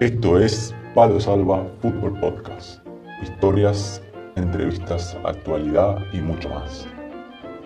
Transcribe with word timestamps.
Esto 0.00 0.38
es 0.38 0.72
Palo 0.94 1.18
Salva 1.18 1.68
Fútbol 1.82 2.20
Podcast. 2.20 2.78
Historias, 3.20 4.00
entrevistas, 4.36 5.16
actualidad 5.24 5.96
y 6.12 6.18
mucho 6.18 6.48
más. 6.50 6.86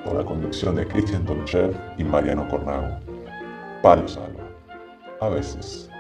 Con 0.02 0.16
la 0.16 0.24
conducción 0.24 0.76
de 0.76 0.88
Cristian 0.88 1.26
Tonchev 1.26 1.76
y 1.98 2.04
Mariano 2.04 2.48
Cornago. 2.48 2.98
Palo 3.82 4.08
Salva. 4.08 4.48
A 5.20 5.28
veces. 5.28 5.90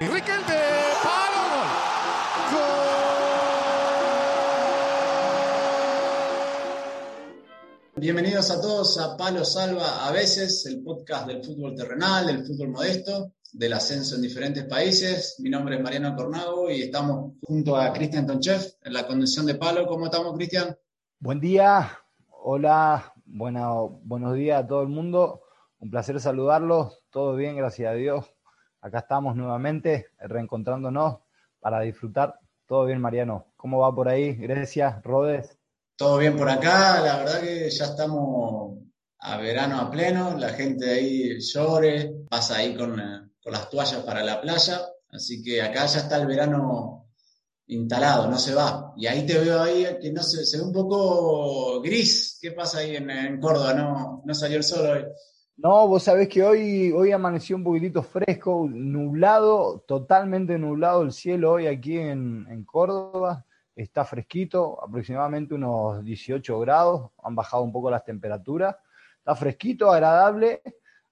Bienvenidos 7.96 8.50
a 8.50 8.58
todos 8.62 8.98
a 8.98 9.18
Palo 9.18 9.44
Salva 9.44 10.08
a 10.08 10.12
veces, 10.12 10.64
el 10.64 10.82
podcast 10.82 11.26
del 11.26 11.44
fútbol 11.44 11.76
terrenal, 11.76 12.26
del 12.26 12.46
fútbol 12.46 12.70
modesto, 12.70 13.34
del 13.52 13.74
ascenso 13.74 14.16
en 14.16 14.22
diferentes 14.22 14.64
países. 14.64 15.36
Mi 15.38 15.50
nombre 15.50 15.76
es 15.76 15.82
Mariano 15.82 16.16
Cornago 16.16 16.70
y 16.70 16.82
estamos 16.82 17.34
junto 17.42 17.76
a 17.76 17.92
Cristian 17.92 18.26
Tonchev 18.26 18.60
en 18.82 18.92
la 18.92 19.06
conducción 19.06 19.46
de 19.46 19.54
Palo. 19.54 19.86
¿Cómo 19.86 20.06
estamos, 20.06 20.34
Cristian? 20.34 20.76
Buen 21.18 21.40
día, 21.40 21.98
hola, 22.30 23.12
bueno, 23.26 24.00
buenos 24.04 24.34
días 24.34 24.64
a 24.64 24.66
todo 24.66 24.82
el 24.82 24.88
mundo. 24.88 25.42
Un 25.78 25.90
placer 25.90 26.20
saludarlos. 26.20 27.02
Todo 27.10 27.36
bien, 27.36 27.56
gracias 27.56 27.92
a 27.92 27.94
Dios. 27.94 28.24
Acá 28.80 29.00
estamos 29.00 29.36
nuevamente 29.36 30.06
reencontrándonos 30.18 31.18
para 31.60 31.80
disfrutar. 31.80 32.38
Todo 32.66 32.86
bien, 32.86 33.00
Mariano. 33.00 33.52
¿Cómo 33.56 33.80
va 33.80 33.94
por 33.94 34.08
ahí? 34.08 34.34
Grecia, 34.34 35.00
Rodes. 35.04 35.58
Todo 35.96 36.18
bien 36.18 36.36
por 36.36 36.48
acá, 36.48 37.00
la 37.00 37.18
verdad 37.18 37.40
que 37.40 37.70
ya 37.70 37.84
estamos 37.84 38.78
a 39.18 39.36
verano 39.36 39.78
a 39.78 39.90
pleno, 39.90 40.36
la 40.36 40.48
gente 40.48 40.90
ahí 40.90 41.38
llore, 41.38 42.12
pasa 42.28 42.56
ahí 42.56 42.74
con, 42.74 42.98
eh, 42.98 43.21
con 43.42 43.52
las 43.52 43.68
toallas 43.68 44.02
para 44.02 44.22
la 44.22 44.40
playa, 44.40 44.80
así 45.10 45.42
que 45.42 45.62
acá 45.62 45.86
ya 45.86 46.00
está 46.00 46.16
el 46.16 46.26
verano 46.26 47.08
instalado, 47.66 48.28
no 48.28 48.38
se 48.38 48.54
va. 48.54 48.92
Y 48.96 49.06
ahí 49.06 49.26
te 49.26 49.38
veo 49.38 49.60
ahí 49.60 49.86
que 50.00 50.12
no 50.12 50.22
se, 50.22 50.44
se 50.44 50.58
ve 50.58 50.64
un 50.64 50.72
poco 50.72 51.80
gris. 51.80 52.38
¿Qué 52.40 52.52
pasa 52.52 52.78
ahí 52.78 52.96
en, 52.96 53.40
Córdoba? 53.40 53.74
¿No, 53.74 54.22
no 54.24 54.34
salió 54.34 54.58
el 54.58 54.64
sol 54.64 54.86
hoy? 54.86 55.04
No, 55.56 55.86
vos 55.88 56.02
sabés 56.02 56.28
que 56.28 56.42
hoy, 56.42 56.92
hoy 56.92 57.12
amaneció 57.12 57.56
un 57.56 57.64
poquitito 57.64 58.02
fresco, 58.02 58.66
nublado, 58.68 59.84
totalmente 59.86 60.58
nublado 60.58 61.02
el 61.02 61.12
cielo 61.12 61.52
hoy 61.52 61.66
aquí 61.66 61.98
en, 61.98 62.46
en 62.50 62.64
Córdoba 62.64 63.44
está 63.74 64.04
fresquito, 64.04 64.82
aproximadamente 64.82 65.54
unos 65.54 66.04
18 66.04 66.60
grados, 66.60 67.10
han 67.22 67.34
bajado 67.34 67.62
un 67.62 67.72
poco 67.72 67.90
las 67.90 68.04
temperaturas, 68.04 68.76
está 69.18 69.34
fresquito, 69.34 69.90
agradable, 69.90 70.62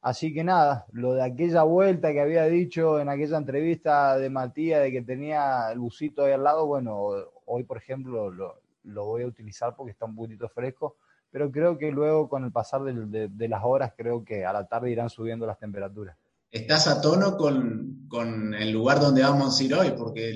así 0.01 0.33
que 0.33 0.45
nada, 0.45 0.87
lo 0.93 1.15
de 1.15 1.23
aquella 1.23 1.63
vuelta 1.63 2.13
que 2.13 2.21
había 2.21 2.45
dicho 2.45 3.01
en 3.01 3.09
aquella 3.09 3.39
entrevista 3.39 4.17
de 4.17 4.31
Matías 4.31 4.83
de 4.83 4.93
que 4.93 5.03
tenía 5.03 5.71
el 5.73 5.79
busito 5.79 6.25
ahí 6.25 6.33
al 6.33 6.45
lado, 6.45 6.67
bueno, 6.67 6.99
hoy 7.47 7.65
por 7.65 7.77
ejemplo 7.77 8.31
lo, 8.31 8.61
voy 8.83 9.23
a 9.23 9.27
utilizar 9.27 9.75
porque 9.77 9.93
está 9.93 10.07
un 10.07 10.17
poquito 10.17 10.49
fresco, 10.49 10.97
pero 11.31 11.51
creo 11.51 11.79
que 11.79 11.91
luego 11.91 12.29
con 12.29 12.45
el 12.45 12.53
pasar 12.53 12.83
de 12.83 13.49
las 13.49 13.63
horas, 13.65 13.93
creo 13.97 14.25
que 14.25 14.45
a 14.45 14.53
la 14.53 14.67
tarde 14.67 14.91
irán 14.91 15.11
subiendo 15.11 15.47
las 15.47 15.59
temperaturas 15.59 16.17
estás 16.51 16.89
a 16.89 17.01
tono 17.01 17.37
con, 17.37 18.55
el 18.55 18.73
lugar 18.73 19.01
donde 19.01 19.23
vamos 19.23 19.59
a 19.59 19.63
ir 19.63 19.75
hoy, 19.75 19.93
porque 19.97 20.35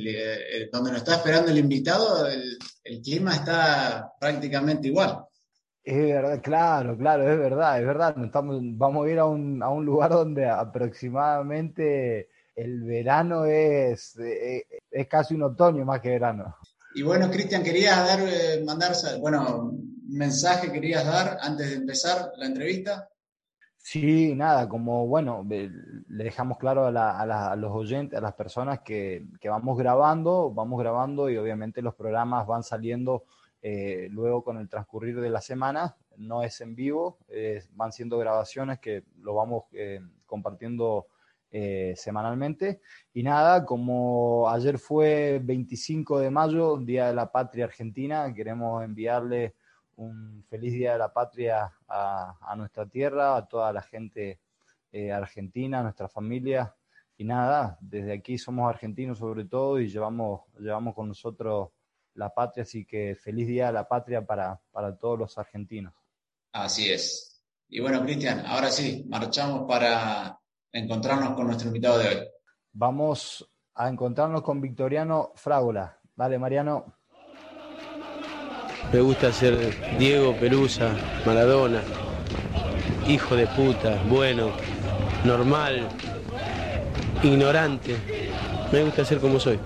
donde 0.73 0.93
nos 0.93 1.01
está 1.01 1.17
esperando 1.17 1.51
el 1.51 1.59
invitado, 1.59 2.27
el, 2.29 2.59
clima 3.03 3.35
está 3.35 4.13
prácticamente 4.21 4.89
igual. 4.89 5.25
Es 5.85 5.97
verdad, 5.97 6.41
claro, 6.43 6.97
claro, 6.97 7.31
es 7.31 7.39
verdad, 7.39 7.79
es 7.79 7.87
verdad. 7.87 8.25
Estamos, 8.25 8.59
vamos 8.63 9.07
a 9.07 9.11
ir 9.11 9.19
a 9.19 9.27
un, 9.27 9.63
a 9.63 9.69
un 9.69 9.85
lugar 9.85 10.11
donde 10.11 10.49
aproximadamente 10.49 12.31
el 12.55 12.83
verano 12.85 13.45
es, 13.45 14.17
eh, 14.19 14.65
es, 14.91 15.09
casi 15.09 15.35
un 15.35 15.43
otoño 15.43 15.85
más 15.85 16.01
que 16.01 16.11
verano. 16.11 16.57
Y 16.95 17.03
bueno, 17.03 17.31
Cristian, 17.31 17.63
querías 17.63 17.97
dar, 17.99 18.21
eh, 18.21 18.63
mandar, 18.65 18.93
bueno, 19.21 19.59
un 19.59 20.07
mensaje 20.09 20.73
querías 20.73 21.05
dar 21.05 21.37
antes 21.43 21.69
de 21.69 21.77
empezar 21.77 22.33
la 22.37 22.47
entrevista. 22.47 23.09
Sí, 23.77 24.35
nada, 24.35 24.67
como 24.67 25.07
bueno, 25.07 25.47
le 25.47 26.25
dejamos 26.25 26.57
claro 26.57 26.87
a, 26.87 27.57
los 27.57 27.71
oyentes, 27.71 28.19
a 28.19 28.23
las 28.23 28.33
personas 28.33 28.81
que, 28.81 29.27
vamos 29.45 29.77
grabando, 29.77 30.51
vamos 30.51 30.81
grabando 30.81 31.29
y 31.29 31.37
obviamente 31.37 31.83
los 31.83 31.95
programas 31.95 32.47
van 32.47 32.63
saliendo 32.63 33.25
eh, 33.67 34.09
luego 34.11 34.45
con 34.45 34.59
el 34.59 34.69
transcurrir 34.69 35.19
de 35.19 35.31
la 35.31 35.41
semana, 35.41 35.97
no 36.19 36.43
es 36.43 36.61
en 36.61 36.75
vivo, 36.75 37.17
van 37.73 37.93
siendo 37.93 38.19
grabaciones 38.19 38.79
que 38.79 39.05
lo 39.21 39.35
vamos 39.35 39.65
eh, 39.73 40.01
compartiendo 40.27 41.07
eh, 41.51 41.95
semanalmente. 41.97 42.83
Y 43.15 43.23
nada, 43.23 43.65
como 43.65 44.51
ayer 44.51 44.79
fue 44.79 45.41
25 45.43 46.19
de 46.19 46.31
mayo, 46.31 46.77
Día 46.77 47.07
de 47.07 47.15
la 47.15 47.33
Patria 47.33 47.65
Argentina, 47.65 48.35
queremos 48.35 48.85
enviarle 48.85 49.55
un 49.97 50.45
feliz 50.51 50.75
Día 50.75 50.93
de 50.93 50.99
la 50.99 51.13
Patria 51.13 51.73
a, 51.89 52.55
nuestra 52.59 52.87
tierra, 52.87 53.37
a 53.37 53.47
toda 53.47 53.73
la 53.73 53.81
gente 53.81 54.41
eh, 54.93 55.11
argentina, 55.11 55.81
a 55.81 55.85
nuestra 55.85 56.07
familia. 56.07 56.75
Y 57.17 57.25
nada, 57.25 57.79
desde 57.81 58.13
aquí 58.13 58.37
somos 58.37 58.69
argentinos 58.69 59.19
sobre 59.19 59.47
todo 59.47 59.81
y 59.81 59.89
llevamos, 59.89 60.43
llevamos 60.59 60.95
con 60.95 61.09
nosotros 61.09 61.71
la 62.15 62.33
patria, 62.33 62.63
así 62.63 62.85
que 62.85 63.17
feliz 63.17 63.47
Día 63.47 63.67
de 63.67 63.73
la 63.73 63.89
Patria 63.89 64.25
para, 64.25 64.61
para 64.71 64.97
todos 64.97 65.19
los 65.19 65.39
argentinos. 65.39 65.95
Así 66.53 66.91
es. 66.91 67.43
Y 67.69 67.81
bueno, 67.81 68.03
Cristian, 68.03 68.45
ahora 68.47 68.71
sí, 68.71 69.05
marchamos 69.09 69.67
para 69.67 70.39
encontrarnos 70.73 71.35
con 71.35 71.47
nuestro 71.47 71.69
invitado 71.69 71.99
de 71.99 72.09
hoy. 72.09 72.29
Vamos 72.73 73.49
a 73.75 73.89
encontrarnos 73.89 74.43
con 74.43 74.61
Victoriano 74.61 75.33
Frágola. 75.35 75.99
Dale, 76.15 76.39
Mariano. 76.39 76.95
Me 78.93 79.01
gusta 79.01 79.33
ser 79.33 79.99
Diego 79.99 80.37
Pelusa, 80.37 80.95
Maradona, 81.27 81.83
hijo 83.09 83.35
de 83.35 83.47
puta, 83.49 84.01
bueno, 84.09 84.51
normal, 85.25 85.89
ignorante. 87.23 87.97
Me 88.71 88.85
gusta 88.85 89.05
ser 89.05 89.19
como 89.19 89.41
soy. 89.41 89.59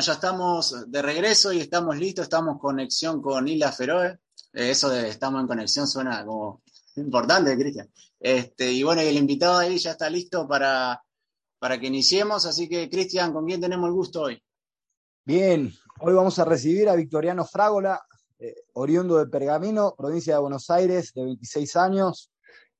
Ya 0.00 0.12
estamos 0.12 0.90
de 0.90 1.00
regreso 1.00 1.52
y 1.52 1.60
estamos 1.60 1.96
listos, 1.96 2.24
estamos 2.24 2.54
en 2.54 2.58
conexión 2.58 3.22
con 3.22 3.48
Isla 3.48 3.72
Feroe. 3.72 4.18
Eh, 4.52 4.70
eso 4.70 4.90
de 4.90 5.08
estamos 5.08 5.40
en 5.40 5.46
conexión 5.46 5.86
suena 5.86 6.24
como 6.24 6.62
importante, 6.96 7.56
Cristian. 7.56 7.90
Este, 8.20 8.70
y 8.72 8.82
bueno, 8.82 9.00
el 9.00 9.16
invitado 9.16 9.58
ahí 9.58 9.78
ya 9.78 9.92
está 9.92 10.10
listo 10.10 10.46
para, 10.46 11.02
para 11.58 11.80
que 11.80 11.86
iniciemos. 11.86 12.44
Así 12.44 12.68
que, 12.68 12.90
Cristian, 12.90 13.32
¿con 13.32 13.46
quién 13.46 13.60
tenemos 13.60 13.88
el 13.88 13.94
gusto 13.94 14.22
hoy? 14.22 14.42
Bien, 15.24 15.72
hoy 16.00 16.12
vamos 16.12 16.38
a 16.38 16.44
recibir 16.44 16.90
a 16.90 16.94
Victoriano 16.94 17.46
Frágola, 17.46 18.00
eh, 18.38 18.54
oriundo 18.74 19.16
de 19.16 19.26
Pergamino, 19.26 19.94
provincia 19.96 20.34
de 20.34 20.40
Buenos 20.40 20.68
Aires, 20.68 21.12
de 21.14 21.24
26 21.24 21.74
años. 21.76 22.30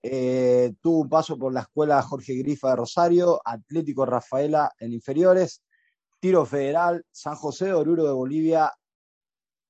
Eh, 0.02 0.74
tuvo 0.82 1.00
un 1.00 1.08
paso 1.08 1.38
por 1.38 1.52
la 1.52 1.60
escuela 1.62 2.02
Jorge 2.02 2.34
Grifa 2.34 2.70
de 2.70 2.76
Rosario, 2.76 3.40
Atlético 3.42 4.04
Rafaela 4.04 4.70
en 4.78 4.92
inferiores, 4.92 5.62
Tiro 6.20 6.46
Federal, 6.46 7.04
San 7.10 7.34
José 7.34 7.66
de 7.66 7.74
Oruro 7.74 8.04
de 8.04 8.12
Bolivia, 8.12 8.72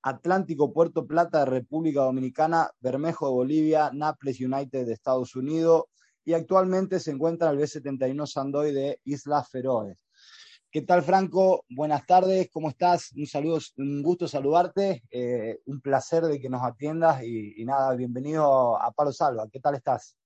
Atlántico 0.02 0.72
Puerto 0.72 1.06
Plata 1.06 1.40
de 1.40 1.46
República 1.46 2.02
Dominicana, 2.02 2.70
Bermejo 2.80 3.26
de 3.26 3.32
Bolivia, 3.32 3.90
Naples 3.92 4.40
United 4.40 4.86
de 4.86 4.92
Estados 4.92 5.34
Unidos 5.34 5.84
y 6.24 6.34
actualmente 6.34 7.00
se 7.00 7.10
encuentra 7.10 7.50
en 7.50 7.58
el 7.58 7.64
B71 7.64 8.26
Sandoy 8.26 8.72
de 8.72 9.00
Islas 9.04 9.48
Feroes. 9.48 9.96
¿Qué 10.70 10.82
tal, 10.82 11.02
Franco? 11.02 11.64
Buenas 11.68 12.04
tardes, 12.06 12.50
¿cómo 12.52 12.68
estás? 12.68 13.12
Un 13.16 13.26
saludo, 13.26 13.58
un 13.78 14.02
gusto 14.02 14.28
saludarte, 14.28 15.02
eh, 15.10 15.58
un 15.66 15.80
placer 15.80 16.24
de 16.24 16.38
que 16.38 16.50
nos 16.50 16.62
atiendas 16.62 17.22
y, 17.24 17.64
nada, 17.64 17.94
bienvenido 17.94 18.80
a 18.80 18.92
Palo 18.92 19.10
Salva. 19.12 19.48
¿Qué 19.50 19.58
tal 19.58 19.76
estás? 19.76 20.16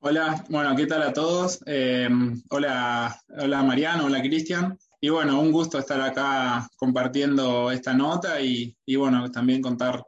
Hola, 0.00 0.44
bueno, 0.48 0.74
¿qué 0.74 0.86
tal 0.86 1.02
a 1.02 1.12
todos? 1.12 1.62
Eh, 1.66 2.08
hola, 2.48 3.20
hola 3.28 3.62
Mariano, 3.62 4.06
hola 4.06 4.20
Cristian. 4.20 4.78
Y 5.04 5.08
bueno, 5.08 5.40
un 5.40 5.50
gusto 5.50 5.80
estar 5.80 6.00
acá 6.00 6.68
compartiendo 6.76 7.72
esta 7.72 7.92
nota 7.92 8.40
y, 8.40 8.72
bueno, 8.96 9.28
también 9.32 9.60
contar 9.60 10.00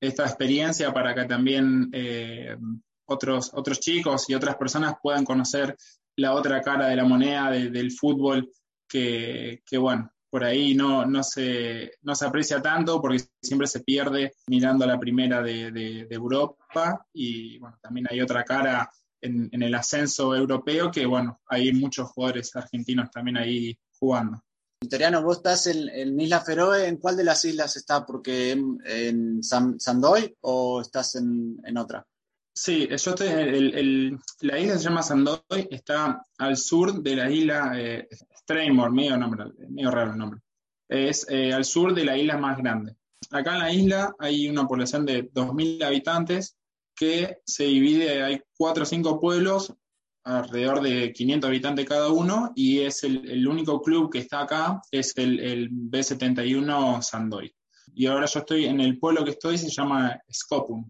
esta 0.00 0.24
experiencia 0.24 0.94
para 0.94 1.14
que 1.14 1.26
también 1.26 1.90
eh, 1.92 2.56
otros, 3.04 3.50
otros 3.52 3.80
chicos 3.80 4.30
y 4.30 4.34
otras 4.34 4.56
personas 4.56 4.94
puedan 5.02 5.26
conocer 5.26 5.76
la 6.16 6.32
otra 6.32 6.62
cara 6.62 6.88
de 6.88 6.96
la 6.96 7.04
moneda 7.04 7.50
del 7.50 7.92
fútbol 7.92 8.50
que, 8.88 9.60
bueno, 9.78 10.10
por 10.30 10.42
ahí 10.42 10.74
no, 10.74 11.04
no, 11.04 11.22
se, 11.22 11.92
no 12.00 12.14
se 12.14 12.24
aprecia 12.24 12.62
tanto 12.62 12.98
porque 12.98 13.22
siempre 13.42 13.66
se 13.66 13.80
pierde 13.80 14.32
mirando 14.46 14.86
la 14.86 14.98
primera 14.98 15.42
de, 15.42 16.06
Europa. 16.08 17.06
Y 17.12 17.58
bueno, 17.58 17.76
también 17.82 18.06
hay 18.08 18.22
otra 18.22 18.42
cara 18.44 18.90
en, 19.20 19.50
en, 19.52 19.62
el 19.62 19.74
ascenso 19.74 20.34
europeo 20.34 20.90
que 20.90 21.04
bueno, 21.04 21.42
hay 21.46 21.74
muchos 21.74 22.08
jugadores 22.08 22.56
argentinos 22.56 23.10
también 23.10 23.36
ahí 23.36 23.78
jugando. 24.00 24.42
Victoriano, 24.82 25.22
vos 25.22 25.36
estás 25.36 25.66
en, 25.66 26.18
Isla 26.18 26.40
Feroe, 26.40 26.88
¿en 26.88 26.96
cuál 26.96 27.16
de 27.16 27.24
las 27.24 27.44
islas 27.44 27.76
está? 27.76 28.06
¿Porque 28.06 28.52
en, 28.52 29.42
Sandoy 29.42 30.34
o 30.40 30.80
estás 30.80 31.16
en, 31.16 31.76
otra? 31.76 32.06
Sí, 32.52 32.88
yo 32.88 32.94
estoy, 32.94 33.28
el, 33.28 34.18
la 34.40 34.58
isla 34.58 34.78
se 34.78 34.84
llama 34.84 35.02
Sandoy, 35.02 35.68
está 35.70 36.24
al 36.38 36.56
sur 36.56 37.02
de 37.02 37.14
la 37.14 37.30
isla 37.30 37.72
eh, 37.76 38.08
Straymore, 38.38 38.90
medio, 38.90 39.18
nombre, 39.18 39.44
medio 39.68 39.90
raro 39.90 40.12
el 40.12 40.18
nombre. 40.18 40.40
Es 40.88 41.26
eh, 41.28 41.52
al 41.52 41.66
sur 41.66 41.94
de 41.94 42.04
la 42.04 42.16
isla 42.16 42.38
más 42.38 42.56
grande. 42.56 42.96
Acá 43.30 43.52
en 43.52 43.58
la 43.58 43.72
isla 43.72 44.14
hay 44.18 44.48
una 44.48 44.66
población 44.66 45.04
de 45.04 45.30
2.000 45.30 45.84
habitantes 45.84 46.56
que 46.96 47.38
se 47.44 47.64
divide, 47.64 48.22
hay 48.22 48.42
cuatro 48.56 48.82
o 48.82 48.86
cinco 48.86 49.20
pueblos 49.20 49.74
alrededor 50.24 50.80
de 50.80 51.12
500 51.12 51.48
habitantes 51.48 51.86
cada 51.86 52.10
uno 52.10 52.52
y 52.54 52.80
es 52.80 53.04
el, 53.04 53.46
único 53.46 53.80
club 53.80 54.10
que 54.10 54.18
está 54.18 54.42
acá, 54.42 54.80
es 54.90 55.16
el, 55.16 55.70
B71 55.70 57.02
Sandoy. 57.02 57.54
Y 57.94 58.06
ahora 58.06 58.26
yo 58.26 58.40
estoy 58.40 58.66
en 58.66 58.80
el 58.80 58.98
pueblo 58.98 59.24
que 59.24 59.32
estoy, 59.32 59.58
se 59.58 59.70
llama 59.70 60.20
Scopum. 60.32 60.88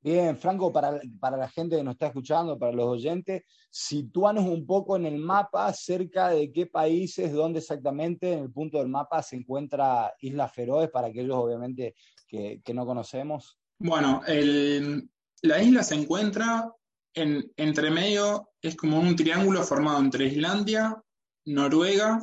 Bien, 0.00 0.36
Franco, 0.36 0.70
para, 0.70 1.00
para, 1.18 1.36
la 1.36 1.48
gente 1.48 1.76
que 1.76 1.82
nos 1.82 1.94
está 1.94 2.08
escuchando, 2.08 2.58
para 2.58 2.72
los 2.72 2.84
oyentes, 2.84 3.42
sitúanos 3.70 4.44
un 4.44 4.66
poco 4.66 4.96
en 4.96 5.06
el 5.06 5.18
mapa 5.18 5.72
cerca 5.72 6.28
de 6.28 6.52
qué 6.52 6.66
países, 6.66 7.32
dónde 7.32 7.60
exactamente 7.60 8.34
en 8.34 8.40
el 8.40 8.52
punto 8.52 8.78
del 8.78 8.88
mapa 8.88 9.22
se 9.22 9.36
encuentra 9.36 10.12
Isla 10.20 10.48
Feroes, 10.48 10.90
para 10.90 11.06
aquellos 11.06 11.36
obviamente 11.36 11.94
que, 12.26 12.60
que 12.62 12.74
no 12.74 12.84
conocemos. 12.84 13.58
Bueno, 13.78 14.20
el, 14.26 15.08
la 15.42 15.62
isla 15.62 15.82
se 15.82 15.94
encuentra 15.94 16.70
en, 17.14 17.52
entre 17.56 17.90
medio 17.90 18.50
es 18.60 18.76
como 18.76 18.98
un 18.98 19.16
triángulo 19.16 19.62
formado 19.62 20.00
entre 20.00 20.26
Islandia, 20.26 21.00
Noruega 21.46 22.18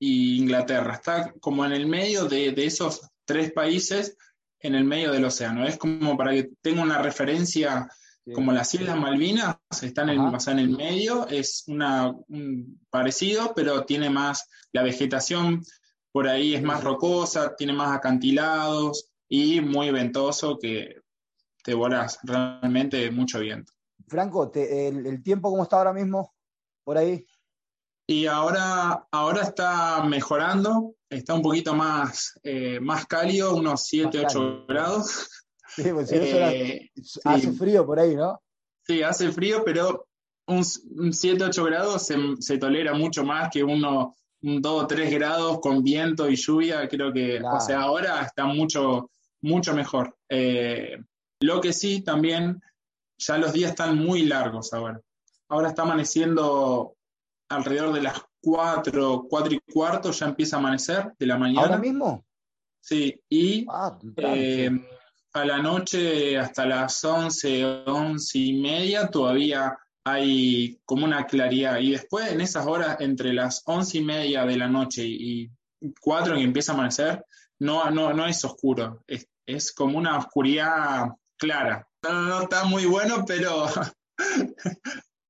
e 0.00 0.06
Inglaterra. 0.36 0.94
Está 0.94 1.32
como 1.40 1.64
en 1.64 1.72
el 1.72 1.86
medio 1.86 2.26
de, 2.26 2.54
esos 2.56 3.00
tres 3.24 3.52
países, 3.52 4.16
en 4.60 4.74
el 4.74 4.84
medio 4.84 5.12
del 5.12 5.24
océano. 5.24 5.66
Es 5.66 5.76
como 5.76 6.16
para 6.16 6.32
que 6.32 6.50
tenga 6.60 6.82
una 6.82 7.02
referencia, 7.02 7.88
como 8.34 8.52
las 8.52 8.72
Islas 8.74 8.98
Malvinas 8.98 9.56
están 9.82 10.08
en, 10.08 10.20
en 10.20 10.58
el 10.58 10.70
medio, 10.70 11.26
es 11.28 11.64
una, 11.66 12.10
un 12.28 12.80
parecido, 12.88 13.52
pero 13.54 13.84
tiene 13.84 14.10
más, 14.10 14.48
la 14.72 14.82
vegetación 14.82 15.62
por 16.12 16.28
ahí 16.28 16.54
es 16.54 16.62
más 16.62 16.84
rocosa, 16.84 17.56
tiene 17.56 17.72
más 17.72 17.96
acantilados 17.96 19.10
y 19.28 19.60
muy 19.60 19.90
ventoso 19.90 20.58
que 20.58 21.00
te 21.64 21.74
volás 21.74 22.18
realmente 22.22 23.10
mucho 23.10 23.40
viento. 23.40 23.72
Franco, 24.08 24.50
el, 24.54 25.22
tiempo 25.22 25.50
cómo 25.50 25.62
está 25.62 25.78
ahora 25.78 25.92
mismo 25.92 26.34
por 26.84 26.98
ahí? 26.98 27.24
Y 28.06 28.26
ahora, 28.26 29.06
ahora 29.10 29.42
está 29.42 30.02
mejorando, 30.04 30.94
está 31.08 31.34
un 31.34 31.42
poquito 31.42 31.74
más, 31.74 32.38
eh, 32.42 32.80
más 32.80 33.06
cálido, 33.06 33.54
unos 33.54 33.84
7, 33.84 34.24
8 34.26 34.66
grados. 34.68 35.28
Sí, 35.74 35.84
pues 35.90 36.12
eh, 36.12 36.90
hace 37.24 37.52
frío 37.52 37.86
por 37.86 37.98
ahí, 37.98 38.14
¿no? 38.14 38.42
Sí, 38.82 39.02
hace 39.02 39.32
frío, 39.32 39.62
pero 39.64 40.06
un, 40.46 40.64
7, 40.64 41.44
8 41.44 41.64
grados 41.64 42.10
se, 42.40 42.58
tolera 42.58 42.92
mucho 42.94 43.24
más 43.24 43.48
que 43.50 43.62
uno, 43.62 44.14
un 44.42 44.60
2 44.60 44.82
o 44.82 44.86
3 44.86 45.10
grados 45.12 45.60
con 45.60 45.82
viento 45.82 46.28
y 46.28 46.36
lluvia. 46.36 46.88
Creo 46.88 47.12
que, 47.12 47.40
o 47.40 47.60
sea, 47.60 47.82
ahora 47.82 48.22
está 48.22 48.44
mucho, 48.44 49.10
mucho 49.40 49.72
mejor. 49.74 50.16
Eh, 50.28 50.98
lo 51.40 51.60
que 51.60 51.72
sí, 51.72 52.02
también 52.02 52.60
ya 53.26 53.38
los 53.38 53.52
días 53.52 53.70
están 53.70 53.98
muy 53.98 54.22
largos 54.22 54.72
ahora. 54.72 55.00
Ahora 55.48 55.68
está 55.68 55.82
amaneciendo 55.82 56.96
alrededor 57.48 57.92
de 57.92 58.02
las 58.02 58.20
4, 58.40 59.26
4 59.28 59.54
y 59.54 59.72
cuarto, 59.72 60.10
ya 60.10 60.26
empieza 60.26 60.56
a 60.56 60.58
amanecer 60.58 61.12
de 61.18 61.26
la 61.26 61.38
mañana. 61.38 61.62
¿Ahora 61.62 61.78
mismo? 61.78 62.24
Sí, 62.80 63.20
y 63.28 63.64
ah, 63.70 63.96
eh, 64.16 64.70
a 65.32 65.44
la 65.44 65.58
noche 65.58 66.36
hasta 66.36 66.66
las 66.66 67.04
11, 67.04 67.84
11 67.86 68.38
y 68.38 68.60
media 68.60 69.08
todavía 69.08 69.78
hay 70.04 70.80
como 70.84 71.04
una 71.04 71.26
claridad. 71.26 71.78
Y 71.78 71.92
después 71.92 72.32
en 72.32 72.40
esas 72.40 72.66
horas, 72.66 73.00
entre 73.00 73.32
las 73.32 73.62
11 73.66 73.98
y 73.98 74.02
media 74.02 74.44
de 74.44 74.56
la 74.56 74.68
noche 74.68 75.04
y 75.04 75.48
4 76.00 76.34
que 76.34 76.42
empieza 76.42 76.72
a 76.72 76.74
amanecer, 76.74 77.24
no, 77.60 77.88
no, 77.90 78.12
no 78.12 78.26
es 78.26 78.44
oscuro, 78.44 79.04
es, 79.06 79.28
es 79.46 79.72
como 79.72 79.98
una 79.98 80.18
oscuridad 80.18 81.06
clara. 81.36 81.86
No, 82.02 82.12
no 82.12 82.42
está 82.42 82.64
muy 82.64 82.86
bueno, 82.86 83.24
pero... 83.26 83.66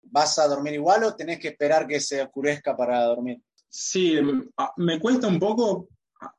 ¿Vas 0.02 0.38
a 0.38 0.46
dormir 0.46 0.74
igual 0.74 1.04
o 1.04 1.16
tenés 1.16 1.38
que 1.38 1.48
esperar 1.48 1.86
que 1.86 1.98
se 1.98 2.20
oscurezca 2.20 2.76
para 2.76 3.02
dormir? 3.04 3.40
Sí, 3.69 4.19
ah, 4.58 4.72
me 4.76 5.00
cuesta 5.00 5.26
un 5.26 5.38
poco, 5.38 5.88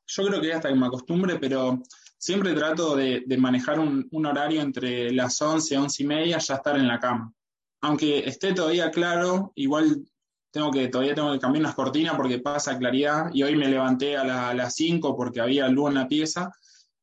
yo 0.06 0.26
creo 0.28 0.40
que 0.40 0.54
hasta 0.54 0.70
que 0.70 0.76
me 0.76 0.86
acostumbre, 0.86 1.40
pero 1.40 1.82
siempre 2.24 2.54
trato 2.54 2.96
de, 2.96 3.26
manejar 3.38 3.80
un, 3.80 4.08
horario 4.26 4.62
entre 4.62 5.12
las 5.12 5.42
11, 5.42 5.78
11 5.78 6.04
y 6.04 6.06
media, 6.06 6.38
ya 6.38 6.56
estar 6.56 6.78
en 6.78 6.88
la 6.88 7.00
cama. 7.00 7.34
Aunque 7.82 8.20
esté 8.20 8.54
todavía 8.54 8.92
claro, 8.92 9.52
igual 9.56 10.06
tengo 10.52 10.70
que, 10.70 10.88
todavía 10.88 11.16
tengo 11.16 11.34
que 11.34 11.40
cambiar 11.40 11.64
unas 11.64 11.76
cortinas 11.76 12.16
porque 12.16 12.38
pasa 12.38 12.78
claridad 12.78 13.32
y 13.34 13.42
hoy 13.42 13.56
me 13.56 13.68
levanté 13.68 14.16
a, 14.16 14.54
las 14.54 14.76
5 14.76 15.18
porque 15.18 15.42
había 15.42 15.68
luz 15.68 15.90
en 15.90 15.96
la 15.96 16.08
pieza. 16.08 16.52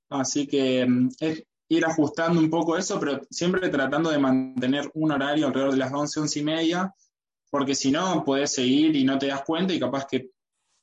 Así 0.08 0.46
que 0.46 0.86
mm, 0.86 1.08
es, 1.18 1.42
ir 1.70 1.86
ajustando 1.86 2.40
un 2.40 2.50
poco 2.50 2.76
eso, 2.76 2.98
pero 2.98 3.20
siempre 3.30 3.68
tratando 3.68 4.10
de 4.10 4.18
mantener 4.18 4.90
un 4.94 5.12
horario 5.12 5.46
alrededor 5.46 5.70
de 5.70 5.78
las 5.78 5.92
11, 5.92 6.20
11 6.20 6.38
y 6.40 6.42
media, 6.42 6.94
porque 7.48 7.76
si 7.76 7.92
no, 7.92 8.24
puedes 8.24 8.52
seguir 8.52 8.96
y 8.96 9.04
no 9.04 9.18
te 9.18 9.28
das 9.28 9.44
cuenta 9.44 9.72
y 9.72 9.78
capaz 9.78 10.06
que, 10.06 10.30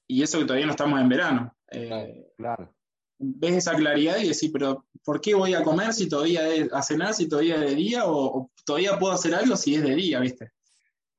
y 0.07 0.23
eso 0.23 0.39
que 0.39 0.45
todavía 0.45 0.65
no 0.65 0.71
estamos 0.71 0.99
en 1.01 1.09
verano. 1.09 1.53
Eh, 1.71 2.31
claro. 2.37 2.73
Ves 3.19 3.57
esa 3.57 3.75
claridad 3.75 4.17
y 4.17 4.29
decís, 4.29 4.49
pero 4.53 4.85
¿por 5.03 5.19
qué 5.19 5.35
voy 5.35 5.53
a 5.53 5.63
comer 5.63 5.93
si 5.93 6.07
todavía 6.07 6.47
es, 6.47 6.71
a 6.71 6.81
cenar 6.81 7.13
si 7.13 7.27
todavía 7.27 7.55
es 7.55 7.61
de 7.61 7.75
día 7.75 8.03
o, 8.05 8.49
todavía 8.63 8.97
puedo 8.97 9.13
hacer 9.13 9.35
algo 9.35 9.57
si 9.57 9.75
es 9.75 9.83
de 9.83 9.93
día, 9.93 10.21
viste? 10.21 10.51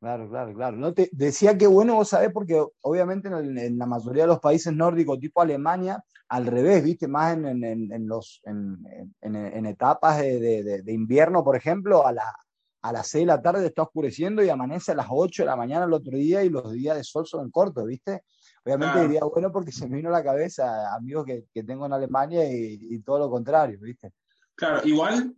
Claro, 0.00 0.30
claro, 0.30 0.54
claro. 0.54 0.76
No 0.78 0.94
te, 0.94 1.10
decía 1.12 1.58
que 1.58 1.66
bueno, 1.66 1.96
vos 1.96 2.08
sabés, 2.08 2.30
porque 2.32 2.64
obviamente 2.80 3.28
en, 3.28 3.76
la 3.76 3.84
mayoría 3.84 4.22
de 4.22 4.28
los 4.28 4.40
países 4.40 4.72
nórdicos, 4.72 5.20
tipo 5.20 5.42
Alemania, 5.42 6.02
al 6.28 6.46
revés, 6.46 6.84
¿viste? 6.84 7.08
Más 7.08 7.36
en, 7.36 7.64
en 7.64 8.06
los, 8.06 8.42
en, 8.44 9.66
etapas 9.66 10.18
de, 10.18 10.82
de, 10.82 10.92
invierno, 10.92 11.42
por 11.42 11.56
ejemplo, 11.56 12.06
a, 12.06 12.12
la, 12.12 12.34
a 12.82 12.92
las 12.92 13.08
6 13.08 13.22
de 13.22 13.26
la 13.26 13.42
tarde 13.42 13.66
está 13.66 13.82
oscureciendo 13.82 14.42
y 14.42 14.50
amanece 14.50 14.92
a 14.92 14.96
las 14.96 15.06
8 15.08 15.42
de 15.42 15.46
la 15.46 15.56
mañana 15.56 15.86
el 15.86 15.92
otro 15.92 16.16
día 16.16 16.44
y 16.44 16.50
los 16.50 16.70
días 16.72 16.96
de 16.96 17.04
sol 17.04 17.26
son 17.26 17.50
cortos, 17.50 17.86
¿viste? 17.86 18.24
Obviamente 18.64 19.00
diría 19.02 19.20
bueno 19.24 19.50
porque 19.50 19.72
se 19.72 19.88
me 19.88 19.96
vino 19.96 20.10
a 20.10 20.12
la 20.12 20.22
cabeza 20.22 20.94
amigos 20.94 21.24
que, 21.24 21.46
que 21.52 21.62
tengo 21.62 21.86
en 21.86 21.94
Alemania 21.94 22.42
y, 22.50 23.00
todo 23.00 23.20
lo 23.20 23.30
contrario, 23.30 23.78
¿viste? 23.80 24.12
Claro, 24.54 24.86
igual 24.86 25.34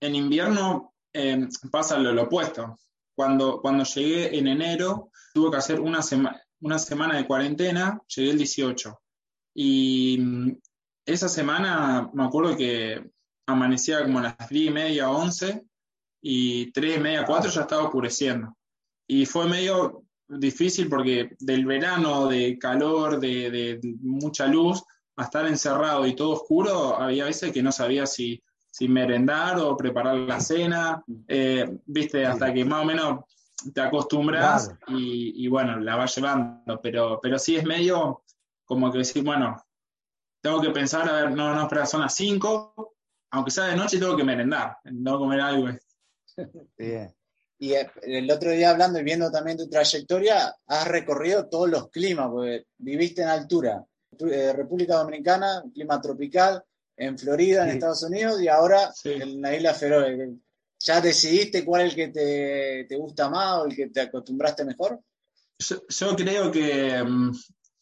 en 0.00 0.14
invierno 0.16 0.94
eh, 1.12 1.46
pasa 1.70 1.96
lo, 1.98 2.20
opuesto. 2.20 2.76
Cuando, 3.14 3.60
cuando 3.60 3.84
llegué 3.84 4.36
en 4.36 4.48
enero, 4.48 5.10
tuve 5.32 5.52
que 5.52 5.56
hacer 5.58 5.78
una, 5.78 6.00
una 6.60 6.78
semana 6.80 7.16
de 7.16 7.26
cuarentena, 7.28 8.00
llegué 8.08 8.32
el 8.32 8.38
18 8.38 9.03
y 9.54 10.18
mm, 10.18 10.56
esa 11.06 11.28
semana 11.28 12.10
me 12.12 12.24
acuerdo 12.24 12.56
que 12.56 13.10
amanecía 13.46 14.02
como 14.02 14.18
a 14.18 14.22
las 14.22 14.48
10 14.48 14.70
y 14.70 14.70
media, 14.70 15.10
11, 15.10 15.62
y 16.22 16.72
3 16.72 16.96
y 16.96 17.00
media, 17.00 17.24
4 17.24 17.50
ya 17.50 17.60
estaba 17.62 17.84
oscureciendo. 17.84 18.56
Y 19.06 19.26
fue 19.26 19.46
medio 19.46 20.04
difícil 20.26 20.88
porque 20.88 21.36
del 21.38 21.66
verano, 21.66 22.26
de 22.26 22.58
calor, 22.58 23.20
de, 23.20 23.78
mucha 24.00 24.46
luz, 24.46 24.82
a 25.16 25.24
estar 25.24 25.46
encerrado 25.46 26.06
y 26.06 26.16
todo 26.16 26.32
oscuro, 26.32 26.98
había 26.98 27.26
veces 27.26 27.52
que 27.52 27.62
no 27.62 27.70
sabía 27.70 28.06
si, 28.06 28.42
si 28.70 28.88
merendar 28.88 29.58
o 29.58 29.76
preparar 29.76 30.16
la 30.16 30.40
cena, 30.40 31.04
eh, 31.28 31.78
viste, 31.86 32.26
hasta 32.26 32.52
que 32.52 32.64
más 32.64 32.82
o 32.82 32.86
menos 32.86 33.20
te 33.72 33.80
acostumbras 33.80 34.74
y, 34.88 35.44
y, 35.44 35.48
bueno, 35.48 35.78
la 35.78 35.96
vas 35.96 36.16
llevando, 36.16 36.80
pero, 36.82 37.20
pero 37.22 37.38
sí 37.38 37.56
es 37.56 37.64
medio 37.64 38.23
como 38.64 38.90
que 38.90 38.98
decir, 38.98 39.22
bueno, 39.22 39.62
tengo 40.40 40.60
que 40.60 40.70
pensar, 40.70 41.08
a 41.08 41.12
ver, 41.12 41.30
no, 41.32 41.54
no, 41.54 41.62
espera, 41.62 41.86
son 41.86 42.02
las 42.02 42.14
5, 42.14 42.94
aunque 43.30 43.50
sea 43.50 43.64
de 43.64 43.76
noche 43.76 43.98
tengo 43.98 44.16
que 44.16 44.24
merendar, 44.24 44.76
no 44.84 45.18
comer 45.18 45.40
algo. 45.40 45.68
Bien. 46.76 47.14
Y 47.58 47.72
eh, 47.72 47.90
el 48.02 48.30
otro 48.30 48.50
día 48.50 48.70
hablando 48.70 48.98
y 48.98 49.04
viendo 49.04 49.30
también 49.30 49.56
tu 49.56 49.68
trayectoria, 49.68 50.54
has 50.66 50.88
recorrido 50.88 51.48
todos 51.48 51.70
los 51.70 51.88
climas, 51.88 52.28
porque 52.30 52.66
viviste 52.78 53.22
en 53.22 53.28
altura. 53.28 53.84
Eh, 54.18 54.52
República 54.52 54.96
Dominicana, 54.96 55.62
clima 55.72 56.00
tropical, 56.00 56.62
en 56.96 57.18
Florida, 57.18 57.64
en 57.64 57.70
Estados 57.70 58.02
Unidos, 58.02 58.40
y 58.40 58.48
ahora 58.48 58.92
en 59.04 59.40
la 59.40 59.56
isla 59.56 59.74
Feroe. 59.74 60.36
¿Ya 60.80 61.00
decidiste 61.00 61.64
cuál 61.64 61.82
es 61.82 61.90
el 61.90 61.96
que 61.96 62.08
te, 62.08 62.84
te, 62.84 62.96
gusta 62.96 63.30
más 63.30 63.60
o 63.60 63.64
el 63.64 63.74
que 63.74 63.88
te 63.88 64.02
acostumbraste 64.02 64.64
mejor? 64.64 65.00
Yo, 65.58 65.76
yo 65.88 66.16
creo 66.16 66.50
que 66.50 67.02
mm, 67.02 67.32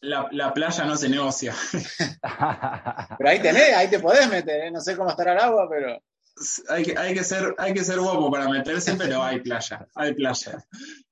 la, 0.03 0.53
playa 0.53 0.85
no 0.85 0.97
se 0.97 1.09
negocia. 1.09 1.55
pero 3.19 3.31
ahí 3.31 3.41
tenés, 3.41 3.75
ahí 3.75 3.89
te 3.89 4.01
podés 4.01 4.29
meter, 4.29 4.67
¿eh? 4.67 4.71
no 4.71 4.81
sé 4.81 4.97
cómo 4.97 5.11
estará 5.11 5.33
el 5.33 5.39
agua, 5.39 5.69
pero. 5.69 6.03
Hay 6.71 6.83
que, 6.85 6.99
hay 6.99 7.15
que, 7.15 7.23
ser, 7.23 7.55
hay 7.59 7.75
que 7.75 7.85
ser 7.85 8.01
guapo 8.01 8.31
para 8.31 8.49
meterse, 8.49 8.95
pero 8.95 9.23
hay 9.23 9.41
playa, 9.41 9.87
hay 9.95 10.15
playa. 10.15 10.65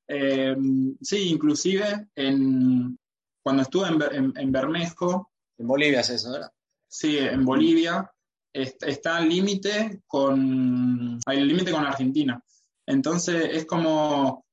Eh, 0.08 0.56
sí, 1.02 1.28
inclusive 1.28 2.08
en, 2.16 2.98
cuando 3.42 3.62
estuve 3.62 3.88
en, 3.88 4.32
en, 4.36 4.52
Bermejo. 4.52 5.30
En 5.58 5.66
Bolivia 5.68 6.00
es 6.00 6.10
eso, 6.10 6.32
¿verdad? 6.32 6.50
Sí, 6.88 7.18
en 7.18 7.44
Bolivia 7.44 8.10
está 8.52 9.18
al 9.18 9.28
límite 9.28 10.00
con. 10.06 11.20
Hay 11.26 11.38
el 11.38 11.48
límite 11.48 11.70
con 11.70 11.84
Argentina. 11.84 12.42
Entonces 12.86 13.50
es 13.52 13.66
como. 13.66 14.44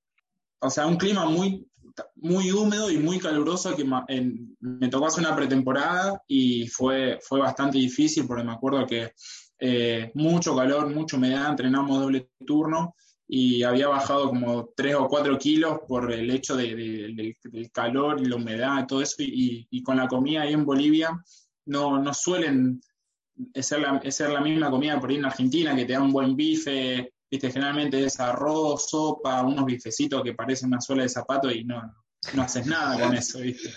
O 0.59 0.69
sea, 0.69 0.85
un 0.85 0.97
clima 0.97 1.25
muy 1.25 1.65
muy 2.15 2.51
húmedo 2.51 2.89
y 2.91 2.97
muy 2.97 3.19
caluroso 3.19 3.75
que 3.75 3.85
me 3.85 4.89
tocó 4.89 5.07
hacer 5.07 5.25
una 5.25 5.35
pretemporada 5.35 6.21
y 6.27 6.67
fue, 6.67 7.19
fue 7.21 7.39
bastante 7.39 7.77
difícil 7.77 8.25
porque 8.27 8.43
me 8.43 8.53
acuerdo 8.53 8.85
que 8.85 9.11
eh, 9.59 10.11
mucho 10.13 10.55
calor, 10.55 10.93
mucha 10.93 11.17
humedad, 11.17 11.49
entrenamos 11.49 11.99
doble 11.99 12.29
turno 12.45 12.95
y 13.27 13.63
había 13.63 13.87
bajado 13.87 14.29
como 14.29 14.69
3 14.75 14.95
o 14.95 15.07
4 15.07 15.37
kilos 15.37 15.79
por 15.87 16.11
el 16.11 16.29
hecho 16.31 16.55
del 16.55 17.27
calor 17.73 18.21
y 18.21 18.25
la 18.25 18.35
humedad 18.35 18.83
y 18.83 18.87
todo 18.87 19.01
eso. 19.01 19.15
Y, 19.19 19.83
con 19.83 19.97
la 19.97 20.07
comida 20.07 20.43
ahí 20.43 20.53
en 20.53 20.65
Bolivia 20.65 21.11
no, 21.65 22.01
no 22.01 22.13
suelen 22.13 22.81
ser 23.53 23.79
la, 23.81 24.01
ser 24.09 24.29
la 24.29 24.41
misma 24.41 24.69
comida 24.69 24.99
por 24.99 25.09
ahí 25.09 25.17
en 25.17 25.25
Argentina 25.25 25.75
que 25.75 25.85
te 25.85 25.93
da 25.93 26.01
un 26.01 26.11
buen 26.11 26.35
bife, 26.35 27.13
viste, 27.29 27.51
generalmente 27.51 28.05
es 28.05 28.19
arroz, 28.19 28.89
sopa, 28.89 29.43
unos 29.43 29.65
bifecitos 29.65 30.23
que 30.23 30.33
parecen 30.33 30.69
una 30.69 30.81
suela 30.81 31.03
de 31.03 31.09
zapato 31.09 31.51
y 31.51 31.63
no, 31.63 31.81
no 32.33 32.41
haces 32.41 32.65
nada 32.65 32.99
con 32.99 33.15
eso, 33.15 33.39
viste. 33.39 33.73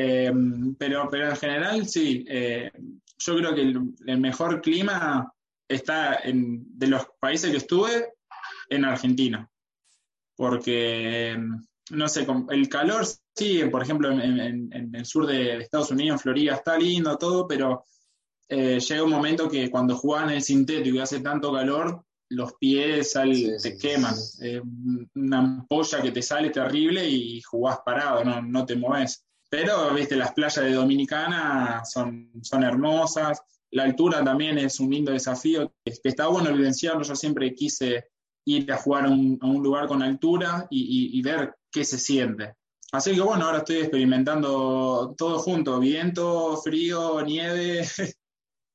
Eh, 0.00 0.32
pero, 0.78 1.08
pero 1.10 1.30
en 1.30 1.36
general, 1.36 1.86
sí, 1.88 2.24
eh, 2.28 2.70
yo 3.18 3.36
creo 3.36 3.54
que 3.54 3.62
el, 3.62 4.18
mejor 4.18 4.60
clima 4.60 5.32
está 5.66 6.20
en, 6.22 6.64
de 6.78 6.86
los 6.86 7.04
países 7.20 7.50
que 7.50 7.56
estuve 7.56 8.14
en 8.70 8.84
Argentina. 8.84 9.48
Porque, 10.36 11.36
no 11.90 12.08
sé, 12.08 12.26
el 12.50 12.68
calor, 12.68 13.04
sí, 13.34 13.64
por 13.64 13.82
ejemplo, 13.82 14.12
en, 14.12 14.94
el 14.94 15.04
sur 15.04 15.26
de, 15.26 15.58
Estados 15.58 15.90
Unidos, 15.90 16.14
en 16.14 16.20
Florida, 16.20 16.54
está 16.54 16.78
lindo 16.78 17.18
todo, 17.18 17.48
pero 17.48 17.84
eh, 18.48 18.78
llega 18.78 19.02
un 19.02 19.10
momento 19.10 19.48
que 19.48 19.68
cuando 19.68 19.96
juegan 19.96 20.30
el 20.30 20.42
sintético 20.42 20.96
y 20.96 21.00
hace 21.00 21.20
tanto 21.20 21.52
calor, 21.52 22.04
los 22.30 22.54
pies 22.54 23.14
te 23.62 23.76
queman. 23.76 24.14
una 25.14 25.38
ampolla 25.38 26.02
que 26.02 26.12
te 26.12 26.22
sale 26.22 26.50
terrible 26.50 27.08
y 27.08 27.40
jugás 27.42 27.78
parado, 27.84 28.24
no, 28.24 28.42
no 28.42 28.66
te 28.66 28.76
mueves. 28.76 29.24
Pero, 29.50 29.94
viste, 29.94 30.16
las 30.16 30.32
playas 30.34 30.64
de 30.64 30.72
Dominicana 30.72 31.82
son, 31.84 32.30
son 32.42 32.62
hermosas. 32.64 33.40
La 33.70 33.84
altura 33.84 34.22
también 34.22 34.58
es 34.58 34.78
un 34.78 34.90
lindo 34.90 35.12
desafío. 35.12 35.72
Que 35.84 35.92
está 36.04 36.26
bueno 36.26 36.50
evidenciarlo. 36.50 37.02
Yo 37.02 37.16
siempre 37.16 37.54
quise 37.54 38.08
ir 38.44 38.70
a 38.72 38.78
jugar 38.78 39.06
a 39.06 39.10
un, 39.10 39.38
lugar 39.62 39.86
con 39.86 40.02
altura 40.02 40.66
y, 40.70 41.20
ver 41.22 41.54
qué 41.70 41.84
se 41.84 41.98
siente. 41.98 42.54
Así 42.92 43.14
que 43.14 43.20
bueno, 43.20 43.44
ahora 43.44 43.58
estoy 43.58 43.78
experimentando 43.78 45.14
todo 45.16 45.38
junto, 45.38 45.78
viento, 45.78 46.56
frío, 46.56 47.22
nieve. 47.22 47.86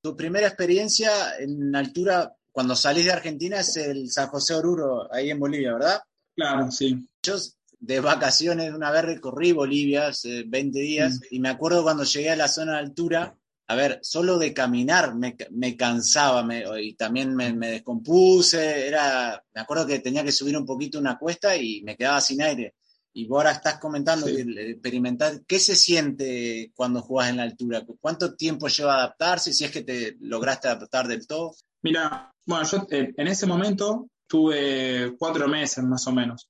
Tu 0.03 0.17
primera 0.17 0.47
experiencia 0.47 1.37
en 1.39 1.73
altura 1.73 2.35
cuando 2.53 2.75
salís 2.75 3.05
de 3.05 3.11
Argentina 3.11 3.59
es 3.59 3.75
el 3.77 4.09
San 4.11 4.27
José 4.27 4.53
Oruro, 4.53 5.11
ahí 5.11 5.31
en 5.31 5.39
Bolivia, 5.39 5.73
¿verdad? 5.73 6.01
Claro, 6.35 6.71
sí. 6.71 7.05
Yo 7.23 7.35
de 7.79 7.99
vacaciones 7.99 8.73
una 8.73 8.91
vez 8.91 9.03
recorrí 9.03 9.51
Bolivia 9.51 10.07
hace 10.07 10.43
20 10.43 10.79
días 10.79 11.15
mm. 11.15 11.23
y 11.31 11.39
me 11.39 11.49
acuerdo 11.49 11.83
cuando 11.83 12.05
llegué 12.05 12.29
a 12.29 12.35
la 12.37 12.47
zona 12.47 12.73
de 12.73 12.79
altura, 12.79 13.35
a 13.67 13.75
ver, 13.75 13.99
solo 14.03 14.37
de 14.37 14.53
caminar 14.53 15.15
me, 15.15 15.75
cansaba 15.75 16.45
y 16.79 16.93
también 16.93 17.35
me, 17.35 17.51
descompuse, 17.53 18.87
era, 18.87 19.43
me 19.53 19.61
acuerdo 19.61 19.87
que 19.87 19.99
tenía 19.99 20.23
que 20.23 20.31
subir 20.31 20.55
un 20.55 20.65
poquito 20.65 20.99
una 20.99 21.17
cuesta 21.17 21.57
y 21.57 21.81
me 21.81 21.97
quedaba 21.97 22.21
sin 22.21 22.41
aire. 22.41 22.75
Y 23.15 23.27
vos 23.27 23.39
ahora 23.39 23.51
estás 23.51 23.79
comentando 23.79 24.27
experimentar, 24.27 25.41
¿qué 25.45 25.59
se 25.59 25.75
siente 25.75 26.71
cuando 26.75 27.01
jugás 27.01 27.29
en 27.29 27.37
la 27.37 27.43
altura? 27.43 27.85
¿Cuánto 27.99 28.35
tiempo 28.35 28.67
lleva 28.67 28.95
adaptarse? 28.95 29.53
Si 29.53 29.65
es 29.65 29.71
que 29.71 29.83
te 29.83 30.17
lograste 30.19 30.67
adaptar 30.67 31.07
del 31.07 31.27
todo. 31.27 31.53
Mira, 31.83 32.32
bueno, 32.45 32.65
yo 32.65 32.87
eh, 32.89 33.13
en 33.15 33.27
ese 33.27 33.45
momento 33.45 34.07
tuve 34.27 35.15
cuatro 35.17 35.47
meses 35.47 35.83
más 35.83 36.05
o 36.07 36.11
menos. 36.11 36.49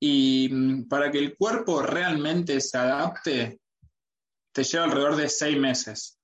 Y 0.00 0.48
mm, 0.50 0.88
para 0.88 1.10
que 1.10 1.18
el 1.18 1.36
cuerpo 1.36 1.82
realmente 1.82 2.60
se 2.60 2.78
adapte, 2.78 3.60
te 4.52 4.64
lleva 4.64 4.84
alrededor 4.84 5.16
de 5.16 5.28
seis 5.28 5.58
meses 5.58 6.18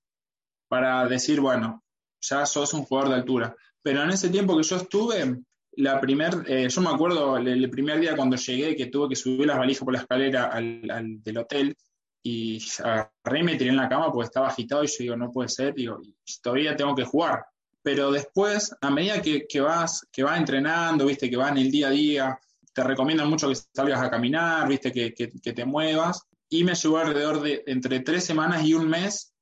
para 0.68 1.06
decir, 1.06 1.40
bueno, 1.40 1.84
ya 2.20 2.44
sos 2.46 2.74
un 2.74 2.84
jugador 2.84 3.10
de 3.10 3.16
altura. 3.16 3.56
Pero 3.82 4.02
en 4.02 4.10
ese 4.10 4.30
tiempo 4.30 4.56
que 4.56 4.64
yo 4.64 4.76
estuve, 4.76 5.42
la 5.76 6.00
primer, 6.00 6.42
eh, 6.48 6.68
yo 6.68 6.80
me 6.80 6.90
acuerdo 6.90 7.36
el, 7.36 7.70
primer 7.70 8.00
día 8.00 8.16
cuando 8.16 8.36
llegué 8.36 8.74
que 8.74 8.86
tuve 8.86 9.10
que 9.10 9.16
subir 9.16 9.46
las 9.46 9.58
valijas 9.58 9.84
por 9.84 9.92
la 9.92 10.00
escalera 10.00 10.46
al, 10.46 11.22
del 11.22 11.38
hotel 11.38 11.76
y 12.22 12.58
agarré 12.82 13.40
y 13.40 13.42
me 13.44 13.56
tiré 13.56 13.70
en 13.70 13.76
la 13.76 13.88
cama 13.88 14.10
porque 14.10 14.26
estaba 14.26 14.48
agitado 14.48 14.82
y 14.82 14.88
yo 14.88 14.96
digo, 14.98 15.16
no 15.16 15.30
puede 15.30 15.48
ser, 15.48 15.74
digo, 15.74 16.00
todavía 16.42 16.74
tengo 16.74 16.94
que 16.94 17.04
jugar 17.04 17.44
pero 17.86 18.10
después, 18.10 18.74
a 18.80 18.90
medida 18.90 19.22
que, 19.22 19.60
vas, 19.60 20.04
que 20.10 20.24
vas 20.24 20.36
entrenando, 20.38 21.06
viste, 21.06 21.30
que 21.30 21.36
vas 21.36 21.52
en 21.52 21.58
el 21.58 21.70
día 21.70 21.86
a 21.86 21.90
día, 21.90 22.40
te 22.72 22.82
recomiendan 22.82 23.30
mucho 23.30 23.48
que 23.48 23.54
salgas 23.54 24.02
a 24.02 24.10
caminar, 24.10 24.66
viste, 24.66 24.90
que, 24.90 25.12
te 25.52 25.64
muevas, 25.64 26.26
y 26.48 26.64
me 26.64 26.74
llevó 26.74 26.98
alrededor 26.98 27.40
de 27.42 27.62
entre 27.68 28.00
tres 28.00 28.24
semanas 28.24 28.64
y 28.64 28.74
un 28.74 28.88
mes 28.88 29.32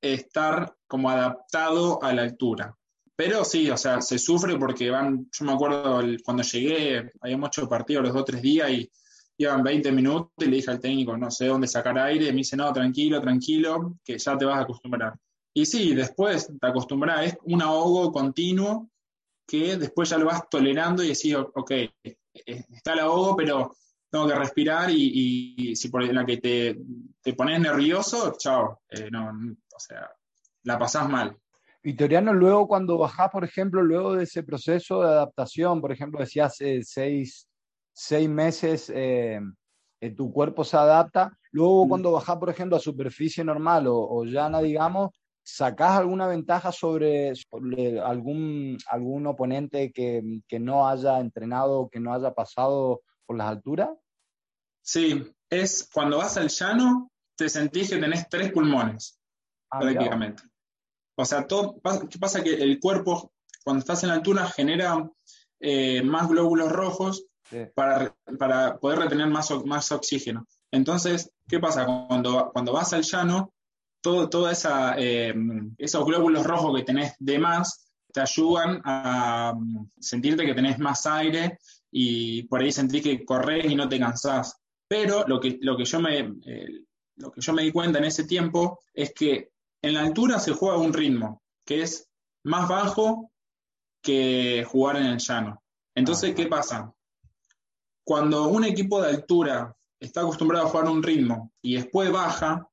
estar 0.00 0.74
como 0.88 1.08
adaptado 1.08 2.02
a 2.02 2.12
la 2.12 2.22
altura. 2.22 2.74
Pero 3.14 3.44
sí, 3.44 3.70
o 3.70 3.76
sea, 3.76 4.00
se 4.00 4.18
sufre 4.18 4.58
porque 4.58 4.90
van, 4.90 5.28
yo 5.30 5.44
me 5.44 5.52
acuerdo 5.52 6.02
cuando 6.24 6.42
llegué, 6.42 7.12
habíamos 7.20 7.50
hecho 7.50 7.68
partido 7.68 8.02
los 8.02 8.12
dos 8.12 8.22
o 8.22 8.24
tres 8.24 8.42
días 8.42 8.72
y 8.72 8.90
iban 9.36 9.62
20 9.62 9.92
minutos 9.92 10.32
y 10.38 10.46
le 10.46 10.56
dije 10.56 10.72
al 10.72 10.80
técnico, 10.80 11.16
no 11.16 11.30
sé 11.30 11.46
dónde 11.46 11.68
sacar 11.68 11.96
aire, 11.96 12.26
y 12.26 12.30
me 12.30 12.38
dice, 12.38 12.56
no, 12.56 12.72
tranquilo, 12.72 13.20
tranquilo, 13.20 14.00
que 14.04 14.18
ya 14.18 14.36
te 14.36 14.44
vas 14.44 14.58
a 14.58 14.62
acostumbrar. 14.62 15.14
Y 15.58 15.66
sí, 15.66 15.92
después 15.92 16.46
te 16.60 16.66
acostumbras, 16.68 17.26
es 17.26 17.38
un 17.42 17.60
ahogo 17.62 18.12
continuo 18.12 18.88
que 19.44 19.76
después 19.76 20.08
ya 20.08 20.16
lo 20.16 20.26
vas 20.26 20.48
tolerando 20.48 21.02
y 21.02 21.08
decís, 21.08 21.34
ok, 21.34 21.70
eh, 21.72 22.16
está 22.44 22.92
el 22.92 23.00
ahogo, 23.00 23.34
pero 23.34 23.74
tengo 24.08 24.28
que 24.28 24.36
respirar 24.36 24.88
y, 24.88 25.74
si 25.74 25.88
por 25.88 26.04
la 26.14 26.24
que 26.24 26.36
te, 26.36 26.78
te 27.20 27.34
pones 27.34 27.58
nervioso, 27.58 28.36
chao, 28.38 28.82
eh, 28.88 29.08
no, 29.10 29.30
o 29.30 29.80
sea, 29.80 30.08
la 30.62 30.78
pasás 30.78 31.08
mal. 31.08 31.36
Vitoriano, 31.82 32.32
luego 32.32 32.68
cuando 32.68 32.96
bajás, 32.96 33.30
por 33.32 33.42
ejemplo, 33.42 33.82
luego 33.82 34.14
de 34.14 34.22
ese 34.22 34.44
proceso 34.44 35.02
de 35.02 35.08
adaptación, 35.08 35.80
por 35.80 35.90
ejemplo, 35.90 36.20
decías 36.20 36.60
eh, 36.60 36.82
seis, 36.84 37.48
seis, 37.92 38.28
meses, 38.28 38.92
tu 40.16 40.32
cuerpo 40.32 40.62
se 40.62 40.76
adapta, 40.76 41.36
luego 41.50 41.84
mm. 41.84 41.88
cuando 41.88 42.12
bajás, 42.12 42.36
por 42.36 42.48
ejemplo, 42.48 42.76
a 42.76 42.80
superficie 42.80 43.42
normal 43.42 43.88
o, 43.88 43.96
o 43.96 44.24
llana, 44.24 44.62
digamos, 44.62 45.10
¿Sacás 45.50 45.92
alguna 45.92 46.26
ventaja 46.26 46.70
sobre, 46.72 47.32
algún, 48.04 48.76
algún 48.86 49.26
oponente 49.26 49.90
que, 49.90 50.42
no 50.60 50.86
haya 50.86 51.20
entrenado, 51.20 51.88
que 51.90 52.00
no 52.00 52.12
haya 52.12 52.34
pasado 52.34 53.00
por 53.24 53.38
las 53.38 53.48
alturas? 53.48 53.88
Sí, 54.82 55.24
es 55.48 55.88
cuando 55.90 56.18
vas 56.18 56.36
al 56.36 56.50
llano, 56.50 57.10
te 57.34 57.48
sentís 57.48 57.88
que 57.88 57.96
tenés 57.96 58.28
tres 58.28 58.52
pulmones, 58.52 59.18
ah, 59.70 59.78
prácticamente. 59.78 60.42
O 61.16 61.24
sea, 61.24 61.46
todo, 61.46 61.80
¿qué 62.10 62.18
pasa? 62.18 62.42
Que 62.42 62.52
el 62.52 62.78
cuerpo, 62.78 63.32
cuando 63.64 63.80
estás 63.80 64.02
en 64.02 64.10
la 64.10 64.16
altura, 64.16 64.46
genera 64.48 65.10
eh, 65.60 66.02
más 66.02 66.28
glóbulos 66.28 66.70
rojos 66.70 67.24
para, 67.74 68.14
poder 68.78 68.98
retener 68.98 69.28
más, 69.28 69.50
más 69.64 69.90
oxígeno. 69.92 70.46
Entonces, 70.70 71.32
¿qué 71.48 71.58
pasa? 71.58 71.86
Cuando, 71.86 72.50
cuando 72.52 72.74
vas 72.74 72.92
al 72.92 73.02
llano, 73.02 73.54
todo, 74.00 74.28
toda 74.28 74.52
esa, 74.52 74.94
eh, 74.98 75.34
esos 75.76 76.04
glóbulos 76.04 76.46
rojos 76.46 76.76
que 76.76 76.84
tenés 76.84 77.14
de 77.18 77.38
más 77.38 77.88
te 78.12 78.20
ayudan 78.20 78.80
a 78.84 79.54
mm, 79.56 79.90
sentirte 79.98 80.46
que 80.46 80.54
tenés 80.54 80.78
más 80.78 81.06
aire 81.06 81.58
y 81.90 82.44
por 82.44 82.60
ahí 82.60 82.72
sentís 82.72 83.02
que 83.02 83.24
corres 83.24 83.70
y 83.70 83.74
no 83.74 83.88
te 83.88 83.98
cansás. 83.98 84.60
Pero 84.88 85.26
lo 85.26 85.38
que, 85.40 85.58
lo 85.60 85.76
que, 85.76 85.84
yo, 85.84 86.00
me, 86.00 86.18
eh, 86.18 86.84
lo 87.16 87.30
que 87.30 87.40
yo 87.40 87.52
me 87.52 87.62
di 87.62 87.72
cuenta 87.72 87.98
en 87.98 88.06
ese 88.06 88.24
tiempo 88.24 88.80
es 88.94 89.12
que 89.12 89.50
en 89.82 89.94
la 89.94 90.00
altura 90.00 90.38
se 90.38 90.52
juega 90.52 90.78
un 90.78 90.92
ritmo 90.92 91.42
que 91.64 91.82
es 91.82 92.08
más 92.44 92.68
bajo 92.68 93.30
que 94.02 94.64
jugar 94.66 94.96
en 94.96 95.06
el 95.06 95.18
llano. 95.18 95.62
Entonces, 95.94 96.34
¿qué 96.34 96.46
pasa? 96.46 96.92
Cuando 98.04 98.48
un 98.48 98.64
equipo 98.64 99.02
de 99.02 99.10
altura 99.10 99.76
está 100.00 100.22
acostumbrado 100.22 100.66
a 100.66 100.70
jugar 100.70 100.88
un 100.88 101.02
ritmo 101.02 101.52
y 101.60 101.74
después 101.74 102.10
baja, 102.10 102.66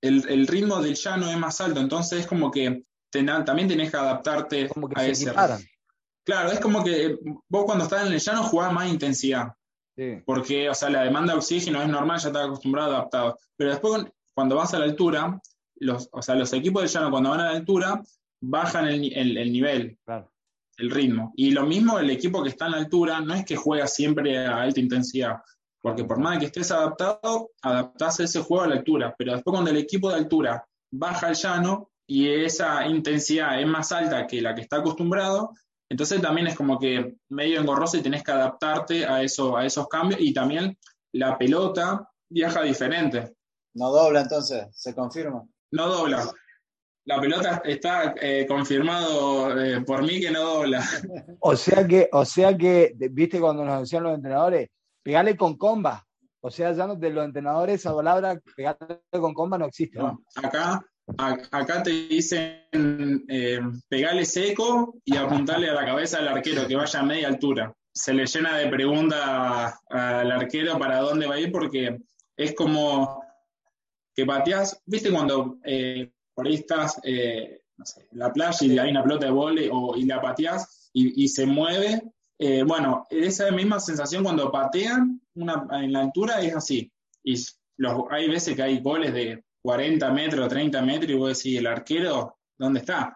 el, 0.00 0.46
ritmo 0.46 0.80
del 0.80 0.94
llano 0.94 1.30
es 1.30 1.36
más 1.36 1.60
alto, 1.60 1.80
entonces 1.80 2.20
es 2.20 2.26
como 2.26 2.50
que 2.50 2.84
también 3.10 3.68
tenés 3.68 3.90
que 3.90 3.96
adaptarte 3.96 4.68
a 4.94 5.06
ese. 5.06 5.32
Claro, 6.24 6.52
es 6.52 6.60
como 6.60 6.84
que 6.84 7.18
vos 7.48 7.64
cuando 7.64 7.84
estás 7.84 8.06
en 8.06 8.12
el 8.12 8.20
llano 8.20 8.44
jugás 8.44 8.72
más 8.72 8.88
intensidad. 8.88 9.52
Porque, 10.24 10.70
o 10.70 10.74
sea, 10.74 10.88
la 10.88 11.02
demanda 11.02 11.34
de 11.34 11.38
oxígeno 11.38 11.82
es 11.82 11.88
normal, 11.88 12.18
ya 12.18 12.28
estás 12.28 12.46
acostumbrado, 12.46 12.94
adaptado. 12.94 13.38
Pero 13.56 13.70
después 13.70 14.04
cuando 14.34 14.56
vas 14.56 14.72
a 14.72 14.78
la 14.78 14.86
altura, 14.86 15.38
los, 15.76 16.08
o 16.12 16.22
sea, 16.22 16.36
los 16.36 16.52
equipos 16.54 16.82
de 16.82 16.88
llano 16.88 17.10
cuando 17.10 17.30
van 17.30 17.40
a 17.40 17.52
la 17.52 17.58
altura 17.58 18.02
bajan 18.40 18.86
el, 18.86 19.12
el, 19.14 19.52
nivel, 19.52 19.98
el 20.78 20.90
ritmo. 20.90 21.32
Y 21.36 21.50
lo 21.50 21.66
mismo 21.66 21.98
el 21.98 22.08
equipo 22.08 22.42
que 22.42 22.48
está 22.48 22.66
en 22.66 22.72
la 22.72 22.78
altura, 22.78 23.20
no 23.20 23.34
es 23.34 23.44
que 23.44 23.56
juega 23.56 23.86
siempre 23.86 24.38
a 24.38 24.62
alta 24.62 24.80
intensidad, 24.80 25.36
porque 25.82 26.04
por 26.04 26.18
más 26.18 26.38
que 26.38 26.46
estés 26.46 26.70
adaptado, 26.70 27.50
adaptás 27.62 28.20
ese 28.20 28.40
juego 28.40 28.64
a 28.64 28.68
la 28.68 28.74
altura, 28.76 29.14
pero 29.16 29.32
después 29.32 29.52
cuando 29.52 29.70
el 29.70 29.78
equipo 29.78 30.10
de 30.10 30.16
altura 30.16 30.64
baja 30.92 31.28
el 31.28 31.34
llano 31.34 31.90
y 32.06 32.28
esa 32.28 32.86
intensidad 32.86 33.60
es 33.60 33.66
más 33.66 33.92
alta 33.92 34.26
que 34.26 34.42
la 34.42 34.54
que 34.54 34.62
está 34.62 34.76
acostumbrado, 34.78 35.52
entonces 35.88 36.20
también 36.20 36.46
es 36.46 36.56
como 36.56 36.78
que 36.78 37.16
medio 37.30 37.60
engorroso 37.60 37.96
y 37.96 38.02
tenés 38.02 38.22
que 38.22 38.32
adaptarte 38.32 39.06
a, 39.06 39.22
eso, 39.22 39.56
a 39.56 39.66
esos 39.66 39.88
cambios 39.88 40.20
y 40.20 40.32
también 40.32 40.76
la 41.12 41.36
pelota 41.36 42.08
viaja 42.28 42.62
diferente. 42.62 43.34
No 43.74 43.90
dobla 43.90 44.20
entonces, 44.20 44.66
se 44.72 44.94
confirma. 44.94 45.44
No 45.72 45.88
dobla. 45.88 46.28
La 47.06 47.20
pelota 47.20 47.62
está 47.64 48.14
eh, 48.20 48.46
confirmado 48.46 49.58
eh, 49.60 49.80
por 49.80 50.02
mí 50.02 50.20
que 50.20 50.30
no 50.30 50.42
dobla. 50.42 50.84
O 51.40 51.56
sea 51.56 51.86
que, 51.86 52.08
o 52.12 52.24
sea 52.24 52.56
que, 52.56 52.92
viste 53.10 53.40
cuando 53.40 53.64
nos 53.64 53.80
decían 53.80 54.04
los 54.04 54.14
entrenadores, 54.14 54.68
pegale 55.02 55.36
con 55.36 55.56
comba. 55.56 56.06
O 56.40 56.50
sea, 56.50 56.72
ya 56.72 56.86
no, 56.86 56.96
de 56.96 57.10
los 57.10 57.24
entrenadores 57.24 57.80
esa 57.80 57.94
palabra, 57.94 58.40
pegarle 58.56 59.00
con 59.10 59.34
comba 59.34 59.58
no 59.58 59.66
existe. 59.66 59.98
¿no? 59.98 60.22
Acá, 60.36 60.84
acá 61.50 61.82
te 61.82 61.90
dicen 61.90 63.24
eh, 63.28 63.60
pegale 63.88 64.24
seco 64.24 65.00
y 65.04 65.16
apuntarle 65.16 65.68
a 65.68 65.74
la 65.74 65.84
cabeza 65.84 66.18
al 66.18 66.28
arquero 66.28 66.66
que 66.66 66.76
vaya 66.76 67.00
a 67.00 67.04
media 67.04 67.28
altura. 67.28 67.74
Se 67.92 68.14
le 68.14 68.26
llena 68.26 68.56
de 68.56 68.68
preguntas 68.68 69.74
al 69.90 70.30
arquero 70.30 70.78
para 70.78 71.00
dónde 71.00 71.26
va 71.26 71.34
a 71.34 71.40
ir 71.40 71.50
porque 71.52 71.98
es 72.36 72.54
como 72.54 73.22
que 74.14 74.24
pateás, 74.24 74.80
viste 74.86 75.10
cuando 75.10 75.58
eh, 75.64 76.10
por 76.34 76.46
ahí 76.46 76.54
estás 76.54 77.00
eh, 77.04 77.60
en 78.10 78.18
la 78.18 78.32
playa 78.32 78.66
y 78.66 78.78
hay 78.78 78.90
una 78.90 79.02
pelota 79.02 79.26
de 79.26 79.32
vole 79.32 79.68
o, 79.72 79.96
y 79.96 80.04
la 80.04 80.20
pateás 80.20 80.90
y, 80.92 81.28
se 81.28 81.46
mueve. 81.46 82.02
Eh, 82.42 82.62
bueno, 82.62 83.06
esa 83.10 83.50
misma 83.50 83.78
sensación 83.78 84.24
cuando 84.24 84.50
patean 84.50 85.20
una, 85.34 85.66
en 85.72 85.92
la 85.92 86.00
altura 86.00 86.40
es 86.40 86.56
así. 86.56 86.90
Y 87.22 87.34
los, 87.76 88.04
hay 88.10 88.30
veces 88.30 88.56
que 88.56 88.62
hay 88.62 88.80
goles 88.80 89.12
de 89.12 89.44
40 89.60 90.10
metros, 90.10 90.48
30 90.48 90.80
metros 90.80 91.10
y 91.10 91.14
vos 91.16 91.36
decís, 91.36 91.58
¿el 91.58 91.66
arquero 91.66 92.38
dónde 92.56 92.80
está? 92.80 93.14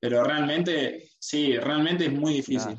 Pero 0.00 0.24
realmente, 0.24 1.10
sí, 1.18 1.54
realmente 1.58 2.06
es 2.06 2.12
muy 2.14 2.32
difícil. 2.32 2.78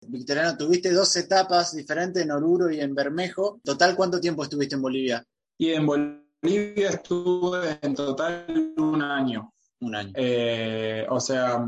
Victoriano, 0.00 0.56
tuviste 0.56 0.92
dos 0.92 1.14
etapas 1.16 1.74
diferentes 1.74 2.22
en 2.22 2.30
Oruro 2.30 2.70
y 2.70 2.80
en 2.80 2.94
Bermejo. 2.94 3.60
¿Total 3.64 3.96
cuánto 3.96 4.20
tiempo 4.20 4.44
estuviste 4.44 4.76
en 4.76 4.82
Bolivia? 4.82 5.26
Y 5.58 5.70
en 5.70 5.86
Bolivia 5.86 6.90
estuve 6.90 7.80
en 7.82 7.96
total 7.96 8.74
un 8.76 9.02
año. 9.02 9.52
Un 9.80 9.96
año. 9.96 10.12
Eh, 10.14 11.04
o 11.10 11.18
sea, 11.18 11.66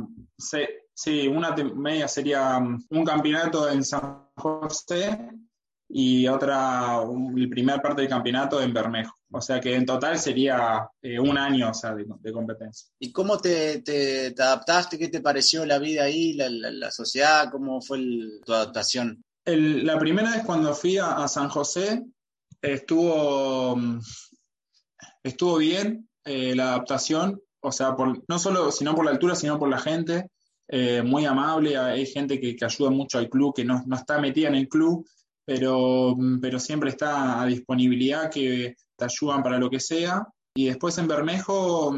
sí, 1.03 1.27
una 1.27 1.55
media 1.57 2.07
sería 2.07 2.59
un 2.59 3.05
campeonato 3.05 3.69
en 3.69 3.85
San 3.85 4.29
José 4.37 5.19
y 5.89 6.29
otra, 6.29 7.05
la 7.05 7.49
primera 7.51 7.83
parte 7.83 8.03
del 8.03 8.11
campeonato 8.11 8.63
en 8.63 8.73
Bermejo. 8.73 9.15
O 9.33 9.41
sea 9.41 9.61
que 9.61 9.75
en 9.75 9.85
total 9.85 10.19
sería 10.19 10.89
eh, 11.03 11.19
un 11.19 11.37
año 11.37 11.71
o 11.71 11.75
sea, 11.75 11.95
de, 11.95 12.33
competencia. 12.33 12.89
¿Y 13.01 13.11
cómo 13.11 13.39
te, 13.39 13.83
te, 13.83 14.29
adaptaste? 14.29 14.97
¿Qué 14.97 15.09
te 15.09 15.21
pareció 15.21 15.67
la 15.67 15.79
vida 15.79 16.05
ahí, 16.05 16.35
la, 16.35 16.91
sociedad? 16.93 17.51
¿Cómo 17.51 17.81
fue 17.83 17.99
tu 18.45 18.53
adaptación? 18.53 19.25
la 19.45 19.99
primera 19.99 20.31
vez 20.31 20.45
cuando 20.45 20.73
fui 20.73 20.99
a, 20.99 21.27
San 21.27 21.49
José 21.49 22.05
estuvo, 22.61 23.77
estuvo 25.25 25.57
bien 25.57 26.09
eh, 26.25 26.55
la 26.55 26.75
adaptación, 26.75 27.43
o 27.61 27.73
sea, 27.73 27.97
por, 27.97 28.23
no 28.29 28.39
solo 28.39 28.71
sino 28.71 28.95
por 28.95 29.05
la 29.05 29.11
altura, 29.11 29.35
sino 29.35 29.59
por 29.59 29.69
la 29.69 29.81
gente. 29.81 30.31
Eh, 30.75 31.03
muy 31.03 31.27
amable, 31.27 31.77
hay 31.77 32.07
gente 32.07 32.41
que, 32.41 32.57
que, 32.57 32.65
ayuda 32.65 32.89
mucho 32.89 33.19
al 33.19 33.29
club, 33.29 33.55
que 33.55 33.63
no, 33.63 33.83
no 33.87 33.95
está 33.95 34.19
metida 34.19 34.49
en 34.49 34.55
el 34.55 34.69
club, 34.69 35.07
pero, 35.45 36.17
pero 36.41 36.59
siempre 36.59 36.89
está 36.89 37.43
a 37.43 37.45
disponibilidad 37.45 38.31
que 38.31 38.77
te 38.97 39.05
ayudan 39.05 39.43
para 39.43 39.59
lo 39.59 39.69
que 39.69 39.79
sea. 39.79 40.27
Y 40.55 40.65
después 40.65 40.97
en 40.97 41.09
Bermejo 41.09 41.95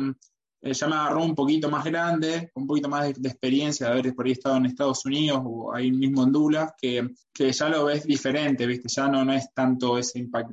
eh, 0.61 0.73
ya 0.73 0.89
me 0.89 0.97
agarró 0.97 1.23
un 1.23 1.37
poquito 1.37 1.71
más 1.71 1.85
grande, 1.85 2.51
un 2.57 2.67
poquito 2.67 2.89
más 2.89 3.15
de, 3.15 3.29
experiencia 3.29 3.87
de 3.87 3.93
haber 3.93 4.13
por 4.13 4.27
ahí 4.27 4.33
estado 4.33 4.57
en 4.57 4.67
Estados 4.67 5.07
Unidos 5.07 5.41
o 5.45 5.73
ahí 5.73 5.93
mismo 5.93 6.25
en 6.25 6.33
Dulas, 6.33 6.73
que, 6.77 7.11
que 7.33 7.53
ya 7.53 7.69
lo 7.69 7.85
ves 7.85 8.05
diferente, 8.05 8.67
¿viste? 8.67 8.89
Ya 8.89 9.07
no, 9.07 9.25
no 9.25 9.35
es 9.35 9.55
tanto 9.55 9.99
ese 9.99 10.19
impacto, 10.19 10.53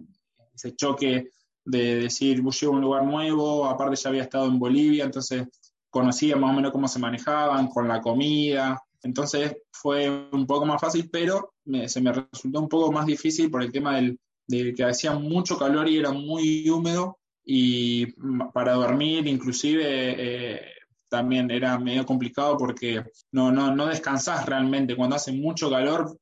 ese 0.53 0.75
choque 0.75 1.31
de 1.65 1.95
decir, 2.01 2.43
llego 2.43 2.73
a 2.73 2.75
un 2.75 2.81
lugar 2.81 3.03
nuevo, 3.03 3.65
aparte 3.65 3.95
ya 3.95 4.09
había 4.09 4.23
estado 4.23 4.45
en 4.45 4.59
Bolivia, 4.59 5.05
entonces 5.05 5.47
conocía 5.91 6.35
más 6.35 6.49
o 6.49 6.53
menos 6.53 6.71
cómo 6.71 6.87
se 6.87 6.97
manejaban 6.97 7.67
con 7.67 7.87
la 7.87 8.01
comida, 8.01 8.81
entonces 9.03 9.57
fue 9.71 10.09
un 10.31 10.47
poco 10.47 10.65
más 10.65 10.81
fácil, 10.81 11.09
pero 11.11 11.53
se 11.87 12.01
me 12.01 12.11
resultó 12.11 12.59
un 12.59 12.69
poco 12.69 12.91
más 12.91 13.05
difícil 13.05 13.51
por 13.51 13.61
el 13.61 13.71
tema 13.71 13.95
del, 13.95 14.19
de 14.47 14.73
que 14.73 14.83
hacía 14.83 15.13
mucho 15.13 15.57
calor 15.57 15.87
y 15.87 15.97
era 15.97 16.11
muy 16.11 16.69
húmedo 16.69 17.19
y 17.43 18.07
para 18.53 18.73
dormir 18.73 19.27
inclusive 19.27 19.83
eh, 19.85 20.61
también 21.09 21.51
era 21.51 21.77
medio 21.77 22.05
complicado 22.05 22.57
porque 22.57 23.03
no, 23.31 23.51
no, 23.51 23.75
no 23.75 23.87
descansás 23.87 24.45
realmente. 24.45 24.95
Cuando 24.95 25.17
hace 25.17 25.33
mucho 25.33 25.69
calor 25.69 26.17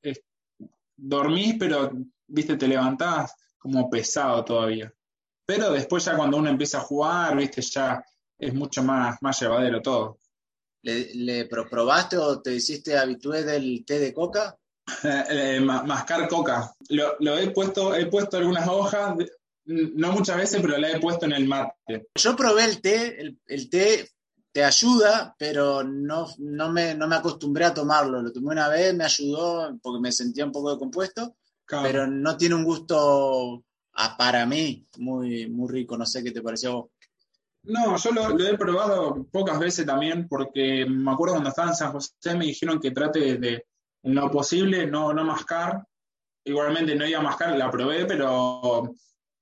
dormís, 0.97 1.55
pero 1.59 1.91
viste, 2.27 2.57
te 2.57 2.67
levantás 2.67 3.35
como 3.59 3.87
pesado 3.87 4.43
todavía. 4.43 4.91
Pero 5.45 5.71
después 5.71 6.05
ya 6.05 6.15
cuando 6.15 6.37
uno 6.37 6.49
empieza 6.49 6.79
a 6.79 6.81
jugar, 6.81 7.37
viste, 7.37 7.61
ya 7.61 8.03
es 8.39 8.53
mucho 8.53 8.81
más, 8.83 9.17
más 9.21 9.39
llevadero 9.39 9.81
todo. 9.81 10.17
¿Le, 10.81 11.45
probaste 11.45 12.17
o 12.17 12.41
te 12.41 12.55
hiciste 12.55 12.97
habitué 12.97 13.43
del 13.43 13.83
té 13.85 13.99
de 13.99 14.13
coca? 14.13 14.55
Eh, 15.29 15.59
mascar 15.61 16.27
coca. 16.27 16.73
Lo, 16.89 17.37
he 17.37 17.51
puesto, 17.51 17.93
he 17.93 18.07
puesto 18.07 18.37
algunas 18.37 18.67
hojas, 18.67 19.15
no 19.65 20.11
muchas 20.11 20.37
veces, 20.37 20.59
pero 20.61 20.79
la 20.79 20.89
he 20.89 20.99
puesto 20.99 21.27
en 21.27 21.33
el 21.33 21.47
mate. 21.47 22.07
Yo 22.15 22.35
probé 22.35 22.65
el 22.65 22.81
té, 22.81 23.21
el, 23.45 23.69
té 23.69 24.09
te 24.51 24.63
ayuda, 24.63 25.35
pero 25.37 25.83
no, 25.83 26.25
no, 26.39 26.71
me, 26.71 26.95
no 26.95 27.07
me 27.07 27.17
acostumbré 27.17 27.65
a 27.65 27.73
tomarlo. 27.73 28.19
Lo 28.19 28.31
tomé 28.31 28.47
una 28.47 28.67
vez, 28.67 28.95
me 28.95 29.03
ayudó 29.03 29.77
porque 29.79 30.01
me 30.01 30.11
sentía 30.11 30.43
un 30.43 30.51
poco 30.51 30.71
de 30.71 30.79
compuesto, 30.79 31.35
pero 31.67 32.07
no 32.07 32.35
tiene 32.35 32.55
un 32.55 32.63
gusto 32.63 33.63
ah, 33.93 34.15
para 34.17 34.47
mí 34.47 34.87
muy, 34.97 35.47
muy 35.47 35.71
rico. 35.71 35.97
No 35.99 36.07
sé 36.07 36.23
qué 36.23 36.31
te 36.31 36.41
pareció 36.41 36.89
no, 37.69 37.97
yo 37.97 38.11
lo, 38.11 38.39
he 38.39 38.57
probado 38.57 39.25
pocas 39.31 39.59
veces 39.59 39.85
también, 39.85 40.27
porque 40.27 40.85
me 40.85 41.11
acuerdo 41.11 41.35
cuando 41.35 41.49
estaba 41.49 41.69
en 41.69 41.75
San 41.75 41.91
José 41.91 42.35
me 42.35 42.45
dijeron 42.45 42.79
que 42.79 42.91
trate 42.91 43.37
de, 43.37 43.65
lo 44.03 44.31
posible 44.31 44.87
no, 44.87 45.13
no 45.13 45.23
mascar. 45.23 45.83
Igualmente 46.45 46.95
no 46.95 47.05
iba 47.05 47.19
a 47.19 47.23
mascar, 47.23 47.57
la 47.57 47.69
probé, 47.69 48.05
pero 48.05 48.93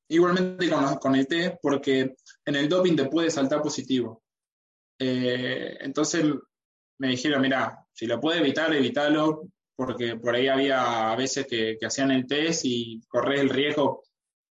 igualmente 0.09 0.69
con, 0.99 1.15
el 1.15 1.27
té, 1.27 1.57
porque 1.61 2.15
en 2.45 2.55
el 2.55 2.67
doping 2.67 2.95
te 2.95 3.05
puede 3.05 3.29
saltar 3.29 3.61
positivo. 3.61 4.23
Eh, 4.99 5.77
entonces 5.81 6.25
me 6.99 7.09
dijeron, 7.09 7.41
mira, 7.41 7.85
si 7.93 8.07
lo 8.07 8.19
puede 8.19 8.39
evitar, 8.39 8.73
evítalo, 8.73 9.43
porque 9.75 10.15
por 10.15 10.35
ahí 10.35 10.47
había 10.47 11.15
veces 11.15 11.45
que, 11.47 11.77
que 11.79 11.85
hacían 11.85 12.11
el 12.11 12.25
test 12.25 12.65
y 12.65 13.01
corres 13.07 13.41
el 13.41 13.49
riesgo 13.49 14.03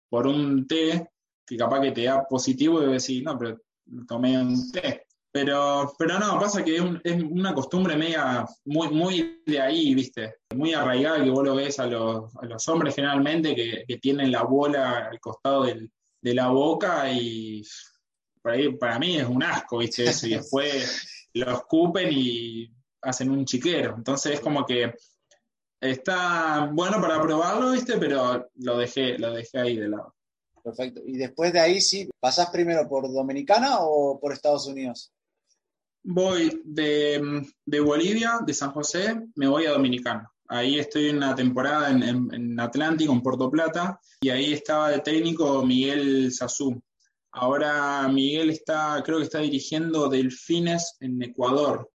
por 0.09 0.27
un 0.27 0.67
té 0.67 1.09
que 1.45 1.57
capaz 1.57 1.81
que 1.81 1.91
te 1.91 2.03
da 2.03 2.25
positivo 2.27 2.81
y 2.81 2.93
decir, 2.93 3.23
no, 3.23 3.37
pero 3.37 3.59
tomé 4.07 4.37
un 4.39 4.71
té. 4.71 5.05
Pero, 5.31 5.93
pero 5.99 6.17
no, 6.17 6.39
pasa 6.39 6.63
que 6.63 6.77
es, 6.77 7.21
una 7.23 7.53
costumbre 7.53 7.97
media 7.97 8.45
muy, 8.63 8.87
muy 8.89 9.41
de 9.45 9.59
ahí, 9.59 9.93
¿viste? 9.93 10.35
Muy 10.55 10.73
arraigada 10.73 11.21
que 11.21 11.29
vos 11.29 11.43
lo 11.43 11.55
ves 11.55 11.77
a 11.79 11.87
los, 11.87 12.33
a 12.37 12.45
los 12.45 12.67
hombres 12.69 12.95
generalmente 12.95 13.53
que, 13.53 13.83
que, 13.85 13.97
tienen 13.97 14.31
la 14.31 14.43
bola 14.43 15.09
al 15.11 15.19
costado 15.19 15.65
del, 15.65 15.91
de 16.21 16.33
la 16.33 16.47
boca 16.47 17.11
y 17.11 17.61
para 18.79 18.99
mí 18.99 19.17
es 19.17 19.27
un 19.27 19.43
asco, 19.43 19.79
¿viste? 19.79 20.05
Eso, 20.05 20.27
y 20.27 20.35
después 20.35 21.27
lo 21.33 21.51
escupen 21.51 22.09
y 22.11 22.71
hacen 23.01 23.29
un 23.29 23.45
chiquero. 23.45 23.95
Entonces 23.97 24.33
es 24.33 24.39
como 24.39 24.65
que 24.65 24.93
está 25.79 26.69
bueno 26.71 26.99
para 27.01 27.21
probarlo, 27.21 27.71
¿viste? 27.71 27.97
Pero 27.97 28.49
lo 28.55 28.77
dejé, 28.77 29.17
lo 29.17 29.33
dejé 29.33 29.59
ahí 29.59 29.77
de 29.77 29.89
lado. 29.89 30.14
Perfecto. 30.65 31.01
Y 31.05 31.17
después 31.17 31.53
de 31.53 31.59
ahí, 31.59 31.79
sí, 31.79 32.09
¿pasás 32.19 32.49
primero 32.49 32.89
por 32.89 33.07
Dominicana 33.13 33.81
o 33.81 34.19
por 34.19 34.33
Estados 34.33 34.65
Unidos? 34.65 35.13
Voy 36.01 36.59
de, 36.65 37.45
Bolivia, 37.81 38.39
de 38.43 38.51
San 38.51 38.71
José, 38.71 39.15
me 39.35 39.47
voy 39.47 39.67
a 39.67 39.73
Dominicana. 39.73 40.27
Ahí 40.47 40.79
estoy 40.79 41.09
en 41.09 41.17
una 41.17 41.35
temporada 41.35 41.91
en, 41.91 42.01
en, 42.33 42.59
Atlántico, 42.59 43.13
en 43.13 43.21
Puerto 43.21 43.51
Plata, 43.51 43.99
y 44.21 44.29
ahí 44.29 44.53
estaba 44.53 44.89
de 44.89 45.01
técnico 45.01 45.63
Miguel 45.63 46.31
Sazú. 46.31 46.81
Ahora 47.31 48.07
Miguel 48.07 48.49
está, 48.49 49.03
creo 49.05 49.19
que 49.19 49.25
está 49.25 49.41
dirigiendo 49.41 50.09
Delfines 50.09 50.97
en 50.99 51.21
Ecuador. 51.21 51.91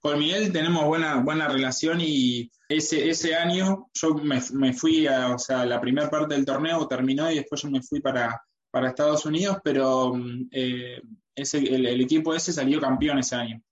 Con 0.00 0.18
Miguel 0.18 0.50
tenemos 0.50 0.86
buena, 0.86 1.16
buena 1.16 1.46
relación 1.46 2.00
y 2.00 2.50
ese, 2.68 3.10
ese 3.10 3.34
año 3.34 3.90
yo 3.92 4.14
me, 4.14 4.72
fui, 4.72 5.06
a, 5.06 5.34
o 5.34 5.38
sea, 5.38 5.66
la 5.66 5.80
primera 5.80 6.08
parte 6.08 6.34
del 6.34 6.46
torneo 6.46 6.88
terminó 6.88 7.30
y 7.30 7.36
después 7.36 7.60
yo 7.62 7.70
me 7.70 7.82
fui 7.82 8.00
para, 8.00 8.40
para 8.70 8.88
Estados 8.88 9.26
Unidos, 9.26 9.58
pero 9.62 10.14
eh, 10.52 11.02
ese, 11.34 11.58
el, 11.58 12.00
equipo 12.00 12.34
ese 12.34 12.52
salió 12.52 12.80
campeón 12.80 13.18
ese 13.18 13.36
año. 13.36 13.62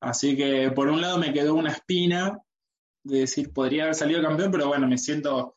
Así 0.00 0.36
que 0.36 0.70
por 0.70 0.88
un 0.88 1.00
lado 1.00 1.16
me 1.16 1.32
quedó 1.32 1.54
una 1.54 1.72
espina 1.72 2.38
de 3.02 3.20
decir, 3.20 3.50
podría 3.52 3.84
haber 3.84 3.94
salido 3.94 4.22
campeón, 4.22 4.50
pero 4.50 4.68
bueno, 4.68 4.86
me 4.86 4.98
siento 4.98 5.56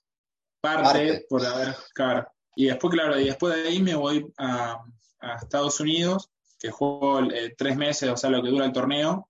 parte, 0.61 1.25
por 1.29 1.45
haber, 1.45 1.75
claro. 1.93 2.27
Y 2.55 2.67
después, 2.67 2.93
claro, 2.93 3.19
y 3.19 3.25
después 3.25 3.55
de 3.55 3.67
ahí 3.67 3.81
me 3.81 3.95
voy 3.95 4.25
a, 4.37 4.77
Estados 5.41 5.79
Unidos, 5.79 6.29
que 6.59 6.71
juego 6.71 7.21
eh, 7.31 7.53
tres 7.57 7.75
meses, 7.75 8.09
o 8.09 8.15
sea, 8.15 8.29
lo 8.29 8.41
que 8.41 8.49
dura 8.49 8.65
el 8.65 8.71
torneo, 8.71 9.27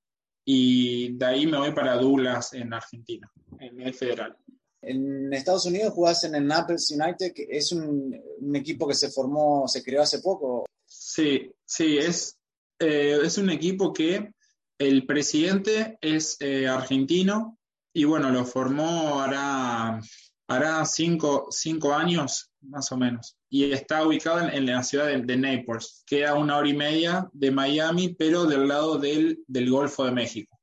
y 0.50 1.12
de 1.18 1.26
ahí 1.26 1.46
me 1.46 1.58
voy 1.58 1.74
para 1.74 1.98
Douglas 1.98 2.54
en 2.54 2.74
Argentina, 2.74 3.30
en 3.60 3.82
el 3.82 3.94
federal. 3.94 4.38
En 4.82 5.34
Estados 5.34 5.66
Unidos 5.66 5.94
jugás 5.94 6.24
en 6.24 6.36
el 6.36 6.48
Naples 6.48 6.90
United, 6.90 7.34
que 7.34 7.48
es 7.50 7.74
un, 7.74 8.16
equipo 8.56 8.88
que 8.88 8.94
se 8.94 9.10
formó, 9.10 9.68
se 9.68 9.84
creó 9.84 10.04
hace 10.04 10.20
poco. 10.20 10.66
Sí, 10.86 11.52
sí, 11.66 11.98
es, 11.98 12.38
eh, 12.80 13.20
es 13.22 13.38
un 13.38 13.50
equipo 13.50 13.92
que 13.92 14.32
el 14.78 15.06
presidente 15.06 15.98
es 16.00 16.38
eh, 16.40 16.66
argentino 16.66 17.60
y 17.92 18.06
bueno, 18.06 18.30
lo 18.30 18.46
formó 18.46 19.20
hará, 19.20 20.00
hará 20.48 20.84
cinco, 20.86 21.48
cinco, 21.52 21.94
años 21.94 22.52
más 22.62 22.92
o 22.92 22.98
menos. 22.98 23.38
Y 23.50 23.72
está 23.72 24.06
ubicado 24.06 24.48
en, 24.48 24.66
la 24.66 24.84
ciudad 24.84 25.08
de, 25.08 25.38
Naples, 25.38 26.04
que 26.06 26.26
a 26.26 26.34
una 26.34 26.58
hora 26.58 26.70
y 26.70 26.74
media 26.74 27.30
de 27.34 27.52
Miami, 27.52 28.16
pero 28.18 28.46
del 28.46 28.68
lado 28.68 28.98
del, 28.98 29.40
del 29.48 29.70
Golfo 29.70 30.06
de 30.06 30.12
México. 30.12 30.58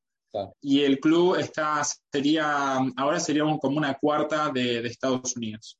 Y 0.60 0.82
el 0.82 0.98
club 0.98 1.36
está, 1.36 1.82
sería, 2.12 2.78
ahora 2.96 3.20
sería 3.20 3.44
como 3.60 3.76
una 3.76 3.94
cuarta 3.94 4.50
de, 4.50 4.84
Estados 4.86 5.36
Unidos. 5.36 5.78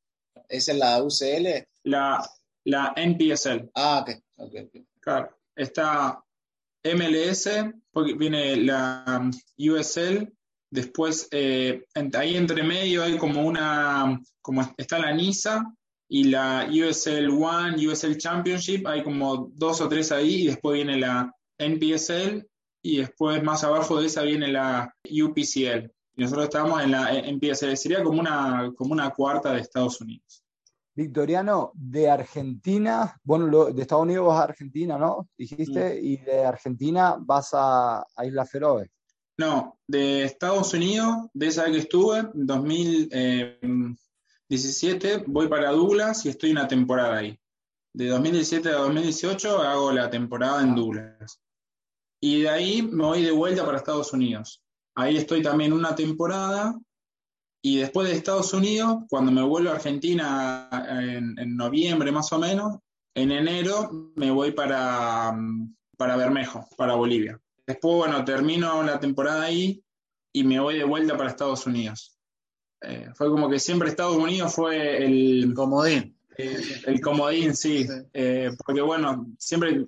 ¿Es 0.49 0.69
en 0.69 0.79
la 0.79 1.03
UCL? 1.03 1.67
La, 1.85 2.25
la 2.65 2.93
NPSL. 2.97 3.71
Ah, 3.75 4.05
ok. 4.37 4.55
Claro. 5.01 5.37
Está 5.57 6.23
MLS, 6.85 7.49
porque 7.91 8.15
viene 8.15 8.57
la 8.57 9.31
USL, 9.59 10.33
después 10.75 11.29
eh, 11.31 11.85
ahí 12.15 12.37
entre 12.37 12.65
medio 12.65 13.05
hay 13.05 13.17
como 13.17 13.43
una, 13.43 14.21
como 14.43 14.63
está 14.77 14.99
la 14.99 15.13
NISA 15.13 15.65
y 16.09 16.25
la 16.25 16.69
USL 16.69 17.29
One, 17.31 17.87
USL 17.87 18.17
Championship, 18.17 18.85
hay 18.87 19.05
como 19.05 19.53
dos 19.55 19.81
o 19.81 19.89
tres 19.89 20.11
ahí 20.11 20.43
y 20.43 20.47
después 20.49 20.75
viene 20.75 20.99
la 20.99 21.33
NPSL 21.59 22.45
y 22.83 22.99
después 22.99 23.41
más 23.43 23.63
abajo 23.63 24.01
de 24.01 24.07
esa 24.07 24.23
viene 24.23 24.49
la 24.49 24.93
UPCL. 25.05 25.91
Y 26.17 26.23
nosotros 26.23 26.45
estamos 26.45 26.83
en 26.83 26.91
la 26.91 27.13
NPSL, 27.13 27.77
sería 27.77 28.03
como 28.03 28.21
una, 28.21 28.73
como 28.77 28.93
una 28.93 29.11
cuarta 29.11 29.53
de 29.53 29.61
Estados 29.61 30.01
Unidos. 30.01 30.43
Victoriano, 30.97 31.71
de 31.75 32.11
Argentina, 32.11 33.17
bueno, 33.23 33.67
de 33.67 33.83
Estados 33.83 34.05
Unidos 34.05 34.27
vas 34.27 34.41
a 34.41 34.45
Argentina, 34.45 34.99
¿no? 34.99 35.29
Dijiste, 35.39 36.01
y 36.01 36.17
de 36.19 36.45
Argentina 36.45 37.17
vas 37.19 37.51
a, 37.53 38.05
Isla 38.25 38.45
Feroe. 38.45 38.91
No, 39.37 39.81
de 39.89 40.23
Estados 40.25 40.75
Unidos, 40.75 41.27
de 41.33 41.49
esa 41.49 41.65
vez 41.65 41.73
que 41.73 41.79
estuve, 41.79 42.19
en 42.19 42.47
2017, 42.47 45.25
voy 45.27 45.49
para 45.49 45.73
Douglas 45.73 46.25
y 46.25 46.29
estoy 46.29 46.53
una 46.53 46.69
temporada 46.69 47.19
ahí. 47.19 47.37
De 47.93 48.07
2017 48.09 48.69
a 48.69 48.79
2018 48.79 49.63
hago 49.63 49.91
la 49.93 50.09
temporada 50.11 50.63
en 50.63 50.75
Douglas. 50.75 51.41
Y 52.21 52.43
de 52.43 52.49
ahí 52.49 52.83
me 52.83 53.05
voy 53.05 53.23
de 53.23 53.33
vuelta 53.33 53.65
para 53.65 53.79
Estados 53.79 54.13
Unidos. 54.13 54.63
Ahí 54.95 55.17
estoy 55.17 55.43
también 55.43 55.73
una 55.73 55.95
temporada 55.95 56.77
y 57.67 57.79
después 57.79 58.09
de 58.09 58.15
Estados 58.15 58.53
Unidos, 58.53 59.05
cuando 59.09 59.33
me 59.33 59.43
vuelvo 59.43 59.71
a 59.71 59.75
Argentina 59.75 60.69
en, 60.71 61.57
noviembre 61.57 62.13
más 62.13 62.31
o 62.33 62.39
menos, 62.39 62.79
en 63.15 63.33
enero 63.33 64.13
me 64.17 64.31
voy 64.31 64.53
para, 64.53 65.35
para 65.97 66.17
Bermejo, 66.17 66.69
para 66.77 66.95
Bolivia. 66.95 67.41
Después, 67.67 67.97
bueno, 67.97 68.25
termino 68.25 68.83
la 68.83 69.01
temporada 69.01 69.45
ahí 69.45 69.83
y 70.33 70.45
me 70.45 70.61
voy 70.61 70.79
de 70.79 70.85
vuelta 70.85 71.17
para 71.17 71.31
Estados 71.31 71.67
Unidos. 71.67 72.19
Eh, 72.83 73.09
fue 73.15 73.29
como 73.29 73.49
que 73.49 73.59
siempre 73.59 73.89
Estados 73.89 74.17
Unidos 74.17 74.55
fue 74.55 75.05
el... 75.05 75.53
comodín. 75.55 76.17
Eh, 76.37 76.59
el 76.87 77.01
comodín, 77.01 77.55
sí. 77.55 77.87
Eh, 78.13 78.51
porque 78.65 78.83
bueno, 78.83 79.27
siempre, 79.39 79.87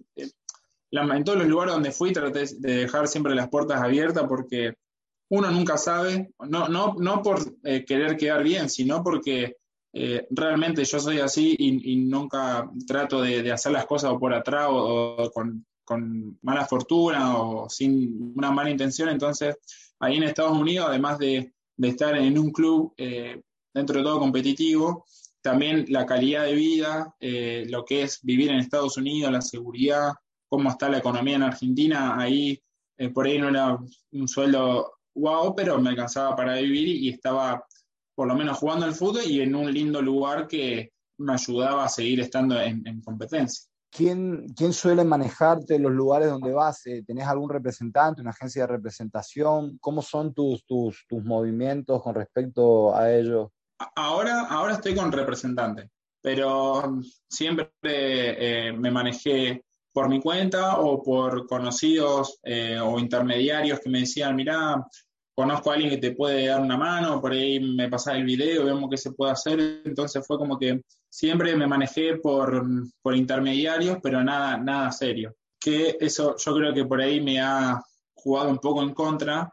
en 0.90 1.24
todos 1.24 1.38
los 1.38 1.48
lugares 1.48 1.74
donde 1.74 1.90
fui 1.90 2.12
traté 2.12 2.46
de 2.58 2.76
dejar 2.76 3.08
siempre 3.08 3.34
las 3.34 3.48
puertas 3.48 3.82
abiertas 3.82 4.24
porque 4.28 4.74
uno 5.28 5.50
nunca 5.50 5.76
sabe, 5.76 6.30
no, 6.48 6.68
no, 6.68 6.94
no 6.98 7.22
por 7.22 7.60
querer 7.60 8.16
quedar 8.16 8.44
bien, 8.44 8.70
sino 8.70 9.02
porque 9.02 9.56
realmente 10.30 10.84
yo 10.84 11.00
soy 11.00 11.18
así 11.18 11.56
y, 11.58 11.96
nunca 11.96 12.70
trato 12.86 13.22
de, 13.22 13.50
hacer 13.50 13.72
las 13.72 13.86
cosas 13.86 14.12
por 14.20 14.32
atrás 14.32 14.68
o, 14.70 15.30
con, 15.34 15.66
mala 16.42 16.66
fortuna 16.66 17.36
o 17.38 17.68
sin 17.68 18.32
una 18.36 18.50
mala 18.50 18.70
intención. 18.70 19.08
Entonces, 19.08 19.56
ahí 20.00 20.16
en 20.16 20.24
Estados 20.24 20.56
Unidos, 20.56 20.86
además 20.88 21.18
de, 21.18 21.52
estar 21.78 22.16
en 22.16 22.38
un 22.38 22.50
club 22.52 22.94
eh, 22.96 23.42
dentro 23.74 23.98
de 23.98 24.04
todo 24.04 24.18
competitivo, 24.18 25.04
también 25.42 25.84
la 25.88 26.06
calidad 26.06 26.44
de 26.44 26.54
vida, 26.54 27.14
lo 27.20 27.84
que 27.84 28.02
es 28.02 28.18
vivir 28.22 28.50
en 28.50 28.58
Estados 28.58 28.96
Unidos, 28.96 29.30
la 29.30 29.42
seguridad, 29.42 30.12
cómo 30.48 30.70
está 30.70 30.88
la 30.88 30.98
economía 30.98 31.36
en 31.36 31.42
Argentina, 31.44 32.18
ahí 32.18 32.60
por 33.14 33.26
ahí 33.26 33.38
no 33.38 33.50
era 33.50 33.78
un 34.12 34.26
sueldo 34.26 34.96
wow, 35.16 35.54
pero 35.54 35.80
me 35.80 35.90
alcanzaba 35.90 36.36
para 36.36 36.56
vivir 36.56 36.88
y, 36.88 37.08
estaba 37.08 37.64
por 38.14 38.28
lo 38.28 38.34
menos 38.34 38.58
jugando 38.58 38.86
al 38.86 38.94
fútbol 38.94 39.22
y 39.26 39.40
en 39.40 39.54
un 39.54 39.72
lindo 39.72 40.00
lugar 40.00 40.46
que 40.46 40.92
me 41.18 41.34
ayudaba 41.34 41.84
a 41.84 41.88
seguir 41.88 42.20
estando 42.20 42.60
en, 42.60 43.00
competencia. 43.02 43.68
¿Quién, 43.96 44.46
¿Quién, 44.54 44.74
suele 44.74 45.04
manejarte 45.04 45.78
los 45.78 45.90
lugares 45.90 46.28
donde 46.28 46.52
vas? 46.52 46.86
Eh, 46.86 47.02
¿Tenés 47.06 47.26
algún 47.26 47.48
representante, 47.48 48.20
una 48.20 48.30
agencia 48.30 48.62
de 48.62 48.68
representación? 48.68 49.78
¿Cómo 49.80 50.02
son 50.02 50.34
tus, 50.34 50.66
tus, 50.66 51.06
tus 51.08 51.24
movimientos 51.24 52.02
con 52.02 52.14
respecto 52.14 52.94
a 52.94 53.10
ello? 53.10 53.52
Ahora, 53.94 54.48
ahora 54.50 54.74
estoy 54.74 54.94
con 54.94 55.10
representante, 55.10 55.88
pero 56.20 57.00
siempre 57.26 57.70
eh, 57.80 58.72
me 58.72 58.90
manejé 58.90 59.64
por 59.92 60.10
mi 60.10 60.20
cuenta 60.20 60.78
o 60.78 61.02
por 61.02 61.46
conocidos 61.46 62.38
eh, 62.42 62.78
o 62.78 62.98
intermediarios 62.98 63.80
que 63.80 63.88
me 63.88 64.00
decían, 64.00 64.36
mira, 64.36 64.86
conozco 65.34 65.70
a 65.70 65.74
alguien 65.74 65.90
que 65.90 65.98
te 65.98 66.14
puede 66.14 66.48
dar 66.48 66.60
una 66.60 66.76
mano, 66.76 67.20
por 67.20 67.32
ahí 67.32 67.60
me 67.60 67.88
pasa 67.88 68.14
el 68.14 68.24
video, 68.24 68.66
vemos 68.66 68.90
qué 68.90 68.98
se 68.98 69.12
puede 69.12 69.32
hacer. 69.32 69.80
Entonces 69.86 70.22
fue 70.26 70.36
como 70.36 70.58
que 70.58 70.82
siempre 71.16 71.56
me 71.56 71.66
manejé 71.66 72.16
por, 72.16 72.62
por 73.00 73.16
intermediarios, 73.16 74.00
pero 74.02 74.22
nada, 74.22 74.58
nada 74.58 74.92
serio. 74.92 75.34
Que 75.58 75.96
eso 75.98 76.36
yo 76.36 76.54
creo 76.54 76.74
que 76.74 76.84
por 76.84 77.00
ahí 77.00 77.22
me 77.22 77.40
ha 77.40 77.82
jugado 78.12 78.50
un 78.50 78.58
poco 78.58 78.82
en 78.82 78.92
contra 78.92 79.50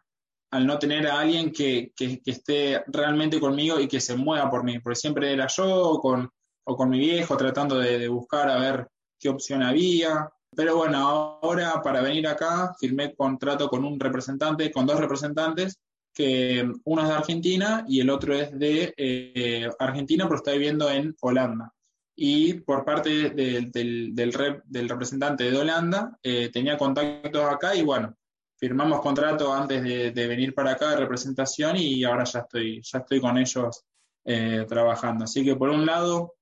al 0.51 0.67
no 0.67 0.77
tener 0.77 1.07
a 1.07 1.21
alguien 1.21 1.53
que, 1.53 1.93
que, 1.95 2.21
esté 2.25 2.83
realmente 2.87 3.39
conmigo 3.39 3.79
y 3.79 3.87
que 3.87 4.01
se 4.01 4.13
mueva 4.17 4.49
por 4.49 4.65
mí, 4.65 4.79
porque 4.79 4.99
siempre 4.99 5.31
era 5.31 5.47
yo 5.47 5.91
o 5.91 6.01
con, 6.01 6.29
o 6.65 6.75
con 6.75 6.89
mi 6.89 6.99
viejo 6.99 7.37
tratando 7.37 7.79
de, 7.79 7.97
de 7.97 8.09
buscar 8.09 8.49
a 8.49 8.59
ver 8.59 8.87
qué 9.17 9.29
opción 9.29 9.63
había. 9.63 10.29
Pero 10.53 10.75
bueno, 10.75 10.97
ahora 10.97 11.81
para 11.81 12.01
venir 12.01 12.27
acá 12.27 12.75
firmé 12.77 13.15
contrato 13.15 13.69
con 13.69 13.85
un 13.85 13.97
representante, 13.97 14.69
con 14.69 14.85
dos 14.85 14.99
representantes, 14.99 15.79
que 16.13 16.71
uno 16.83 17.01
es 17.01 17.07
de 17.07 17.13
Argentina 17.13 17.85
y 17.87 17.99
el 17.99 18.09
otro 18.09 18.33
es 18.35 18.57
de 18.57 18.93
eh, 18.95 19.69
Argentina, 19.79 20.25
pero 20.25 20.37
está 20.37 20.51
viviendo 20.51 20.89
en 20.89 21.15
Holanda. 21.21 21.73
Y 22.15 22.53
por 22.53 22.85
parte 22.85 23.31
del, 23.31 23.71
del, 23.71 24.89
representante 24.89 25.49
de 25.49 25.57
Holanda, 25.57 26.17
eh, 26.21 26.49
tenía 26.53 26.77
contactos 26.77 27.43
acá 27.43 27.75
y 27.75 27.81
bueno, 27.81 28.15
firmamos 28.63 29.01
contrato 29.01 29.51
antes 29.51 29.81
de, 29.83 30.27
venir 30.27 30.53
para 30.53 30.71
acá 30.71 30.91
de 30.91 30.97
representación 30.97 31.75
y 31.77 32.03
ahora 32.03 32.23
ya 32.23 32.39
estoy, 32.39 32.81
ya 32.83 32.99
estoy 32.99 33.19
con 33.19 33.37
ellos 33.37 33.83
eh, 34.25 34.65
trabajando. 34.69 35.25
Así 35.25 35.43
que 35.43 35.55
por 35.55 35.69
un 35.69 35.85
lado, 35.85 36.35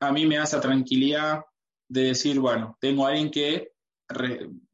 a 0.00 0.12
mí 0.12 0.26
me 0.26 0.36
da 0.36 0.44
esa 0.44 0.60
tranquilidad 0.60 1.42
de 1.88 2.04
decir, 2.04 2.38
bueno, 2.38 2.76
tengo 2.80 3.04
a 3.04 3.10
alguien 3.10 3.30
que, 3.30 3.72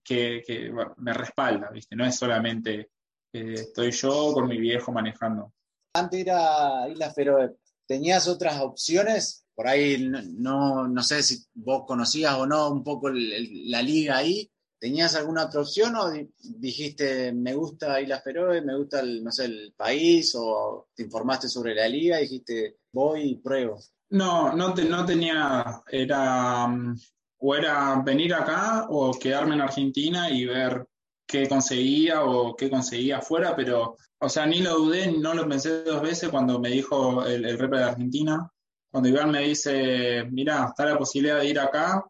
que, 0.05 0.73
me 0.99 1.13
respalda, 1.13 1.71
¿viste? 1.71 1.97
No 1.97 2.05
es 2.05 2.17
solamente 2.17 2.91
eh, 3.33 3.55
estoy 3.55 3.91
yo 3.91 4.33
con 4.33 4.49
mi 4.49 4.59
viejo 4.59 4.93
manejando. 4.93 5.53
Antes 5.95 6.21
era 6.21 6.89
Islas 6.89 7.13
pero 7.15 7.57
¿tenías 7.87 8.29
otras 8.29 8.61
opciones? 8.61 9.45
Por 9.55 9.69
ahí 9.69 10.09
no, 10.09 10.89
no 10.89 11.03
sé 11.03 11.23
si 11.23 11.45
vos 11.55 11.85
conocías 11.87 12.35
o 12.35 12.47
no 12.47 12.71
un 12.71 12.83
poco 12.83 13.11
la 13.11 13.83
liga 13.83 14.17
ahí. 14.17 14.51
¿Tenías 14.79 15.15
alguna 15.15 15.45
otra 15.45 15.61
opción 15.61 15.95
o 15.95 16.11
dijiste, 16.41 17.33
me 17.33 17.55
gusta 17.55 18.01
Islas 18.01 18.25
Feroe, 18.25 18.63
me 18.63 18.77
gusta 18.77 18.99
el, 19.01 19.23
no 19.23 19.31
sé, 19.31 19.45
el 19.45 19.75
país 19.77 20.35
o 20.37 20.89
te 20.95 21.05
informaste 21.05 21.49
sobre 21.49 21.75
la 21.75 21.87
liga 21.89 22.19
y 22.19 22.23
dijiste, 22.23 22.79
voy 22.93 23.23
y 23.23 23.37
pruebo? 23.37 23.79
No, 24.11 24.53
no, 24.55 24.75
no 24.75 25.07
tenía, 25.07 25.83
era, 25.89 26.67
mm, 26.67 26.99
o 27.39 27.55
era 27.55 28.03
venir 28.05 28.35
acá 28.35 28.87
o 28.89 29.13
quedarme 29.13 29.55
en 29.55 29.61
Argentina 29.61 30.29
y 30.29 30.47
ver 30.47 30.85
qué 31.27 31.49
conseguía 31.49 32.25
o 32.25 32.55
qué 32.57 32.71
conseguía 32.71 33.19
afuera, 33.19 33.55
pero, 33.57 33.97
o 34.19 34.29
sea, 34.29 34.47
ni 34.47 34.61
lo 34.61 34.77
dudé, 34.77 35.13
no 35.13 35.35
lo 35.35 35.49
pensé 35.49 35.83
dos 35.85 36.03
veces 36.03 36.31
cuando 36.31 36.59
me 36.59 36.71
dijo 36.71 37.25
el, 37.25 37.45
el 37.45 37.59
rep 37.59 37.73
de 37.73 37.85
Argentina, 37.85 38.51
cuando 38.91 39.09
Iván 39.09 39.31
me 39.31 39.41
dice, 39.41 40.25
mira, 40.31 40.67
está 40.69 40.85
la 40.85 40.99
posibilidad 40.99 41.39
de 41.39 41.49
ir 41.49 41.59
acá, 41.59 42.05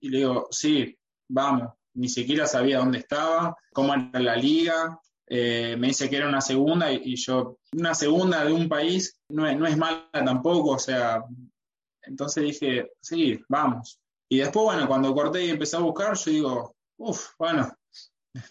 y 0.00 0.08
le 0.08 0.18
digo, 0.18 0.48
sí, 0.50 0.96
vamos, 1.28 1.72
ni 1.94 2.08
siquiera 2.08 2.46
sabía 2.46 2.78
dónde 2.78 2.98
estaba, 2.98 3.54
cómo 3.72 3.94
era 3.94 4.20
la 4.20 4.36
liga, 4.36 4.98
eh, 5.28 5.76
me 5.78 5.88
dice 5.88 6.08
que 6.08 6.16
era 6.16 6.28
una 6.28 6.40
segunda 6.40 6.92
y, 6.92 7.16
yo, 7.16 7.58
una 7.72 7.94
segunda 7.94 8.44
de 8.44 8.52
un 8.52 8.68
país 8.68 9.18
no 9.28 9.46
es, 9.46 9.58
no 9.58 9.66
es 9.66 9.76
mala 9.76 10.08
tampoco, 10.12 10.70
o 10.70 10.78
sea, 10.78 11.22
entonces 12.02 12.44
dije, 12.44 12.92
sí, 13.00 13.40
vamos. 13.48 14.00
Y 14.28 14.38
después, 14.38 14.64
bueno, 14.64 14.86
cuando 14.86 15.14
corté 15.14 15.44
y 15.44 15.50
empecé 15.50 15.76
a 15.76 15.80
buscar, 15.80 16.16
yo 16.16 16.30
digo, 16.30 16.76
uff, 16.98 17.30
bueno, 17.38 17.68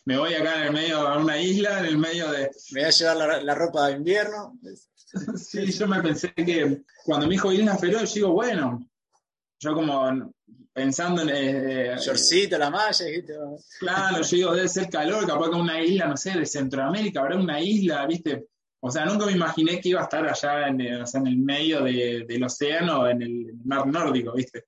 me 0.06 0.18
voy 0.18 0.34
acá 0.34 0.62
en 0.62 0.68
el 0.68 0.74
medio, 0.74 1.08
a 1.08 1.18
una 1.18 1.40
isla, 1.40 1.80
en 1.80 1.86
el 1.86 1.98
medio 1.98 2.32
de... 2.32 2.52
Me 2.72 2.82
voy 2.82 2.84
a 2.84 2.90
llevar 2.90 3.44
la, 3.44 3.56
ropa 3.56 3.88
de 3.88 3.94
invierno. 3.94 4.58
sí, 5.36 5.72
yo 5.72 5.88
me 5.88 6.02
pensé 6.02 6.34
que 6.34 6.84
cuando 7.04 7.28
me 7.28 7.34
dijo 7.34 7.52
Isla 7.52 7.78
Feroz, 7.78 8.10
yo 8.10 8.16
digo, 8.16 8.34
bueno, 8.34 8.88
yo 9.60 9.74
como 9.74 10.34
pensando 10.74 11.22
en... 11.22 11.30
Eh, 11.30 11.94
eh 11.94 12.58
la 12.58 12.70
malla. 12.70 13.06
Claro, 13.80 14.22
yo 14.22 14.36
digo, 14.36 14.54
debe 14.54 14.68
ser 14.68 14.90
calor, 14.90 15.26
capaz 15.26 15.50
que 15.50 15.56
una 15.56 15.82
isla, 15.82 16.08
no 16.08 16.18
sé, 16.18 16.32
de 16.32 16.46
Centroamérica, 16.46 17.22
habrá 17.22 17.38
una 17.38 17.62
isla, 17.62 18.06
¿viste? 18.06 18.48
O 18.82 18.92
sea, 18.92 19.06
nunca 19.06 19.26
me 19.26 19.32
imaginé 19.32 19.80
que 19.80 19.90
iba 19.90 20.02
a 20.02 20.04
estar 20.04 20.28
allá 20.28 20.68
en, 20.68 20.82
el, 20.82 21.04
en 21.12 21.28
el 21.28 21.38
medio 21.38 21.82
del 21.82 22.44
océano, 22.44 23.08
en 23.08 23.22
el 23.22 23.54
mar 23.64 23.88
nórdico, 23.88 24.34
¿viste? 24.34 24.66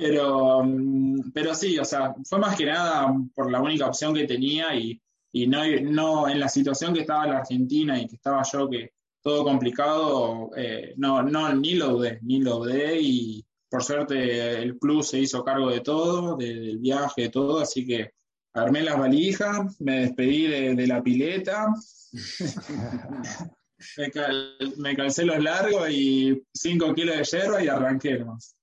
Pero, 0.00 0.62
mm, 0.64 1.30
pero 1.32 1.54
sí, 1.54 1.78
o 1.78 1.84
sea, 1.84 2.14
fue 2.24 2.38
más 2.38 2.56
que 2.56 2.66
nada 2.66 3.14
por 3.34 3.50
la 3.50 3.60
única 3.60 3.86
opción 3.86 4.14
que 4.14 4.26
tenía 4.26 4.74
y, 4.74 5.00
y 5.32 5.46
no, 5.46 5.62
no 5.82 6.28
en 6.28 6.40
la 6.40 6.48
situación 6.48 6.94
que 6.94 7.00
estaba 7.00 7.26
la 7.26 7.38
Argentina 7.38 8.00
y 8.00 8.08
que 8.08 8.16
estaba 8.16 8.42
yo, 8.50 8.68
que 8.68 8.92
todo 9.22 9.44
complicado, 9.44 10.50
eh, 10.56 10.94
no, 10.96 11.22
no, 11.22 11.54
ni 11.54 11.74
lo 11.74 11.88
dudé, 11.88 12.18
ni 12.22 12.40
lo 12.40 12.60
dudé 12.60 12.98
y 13.00 13.44
por 13.68 13.84
suerte 13.84 14.62
el 14.62 14.78
club 14.78 15.04
se 15.04 15.20
hizo 15.20 15.44
cargo 15.44 15.70
de 15.70 15.80
todo, 15.80 16.36
del 16.36 16.78
viaje, 16.78 17.22
de 17.22 17.28
todo, 17.28 17.60
así 17.60 17.86
que 17.86 18.12
armé 18.54 18.82
las 18.82 18.98
valijas, 18.98 19.80
me 19.80 20.00
despedí 20.00 20.46
de, 20.46 20.86
la 20.86 21.02
pileta, 21.02 21.68
me, 24.78 24.96
calcé 24.96 25.24
los 25.24 25.42
largos 25.42 25.88
y 25.90 26.42
5 26.52 26.94
kilos 26.94 27.16
de 27.16 27.24
hierba 27.24 27.62
y 27.62 27.68
arranqué 27.68 28.24
más. 28.24 28.56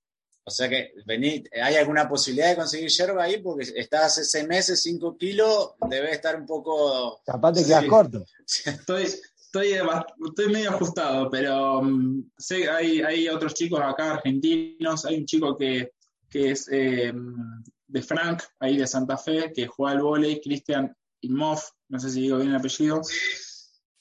O 0.47 0.49
sea 0.49 0.69
que 0.69 0.93
vení, 1.05 1.43
¿hay 1.62 1.75
alguna 1.75 2.07
posibilidad 2.07 2.51
de 2.51 2.55
conseguir 2.55 2.88
yerba 2.88 3.23
ahí? 3.23 3.41
Porque 3.41 3.69
estás 3.75 4.05
hace 4.05 4.23
seis 4.23 4.47
meses, 4.47 4.81
5 4.81 5.17
kilos, 5.17 5.71
debe 5.89 6.12
estar 6.12 6.39
un 6.39 6.45
poco... 6.45 7.19
Capaz 7.25 7.51
te 7.51 7.65
quedas 7.65 7.83
corto. 7.83 8.23
Estoy, 8.65 9.03
estoy, 9.03 9.73
estoy 10.25 10.47
medio 10.47 10.69
ajustado, 10.69 11.29
pero 11.29 11.79
um, 11.79 12.23
sé 12.38 12.69
hay, 12.69 13.01
hay 13.01 13.27
otros 13.27 13.55
chicos 13.55 13.81
acá 13.83 14.13
argentinos. 14.13 15.03
Hay 15.03 15.17
un 15.17 15.25
chico 15.25 15.57
que, 15.57 15.91
que 16.29 16.51
es 16.51 16.69
eh, 16.71 17.12
de 17.88 18.01
Frank, 18.01 18.43
ahí 18.62 18.77
de 18.77 18.88
Santa 18.88 19.17
Fe, 19.17 19.51
que 19.53 19.67
juega 19.67 19.97
al 19.97 20.01
volei, 20.01 20.39
Cristian 20.39 20.95
Imhoff, 21.23 21.71
no 21.89 21.99
sé 21.99 22.10
si 22.10 22.21
digo 22.21 22.38
bien 22.38 22.51
el 22.51 22.55
apellido. 22.55 23.01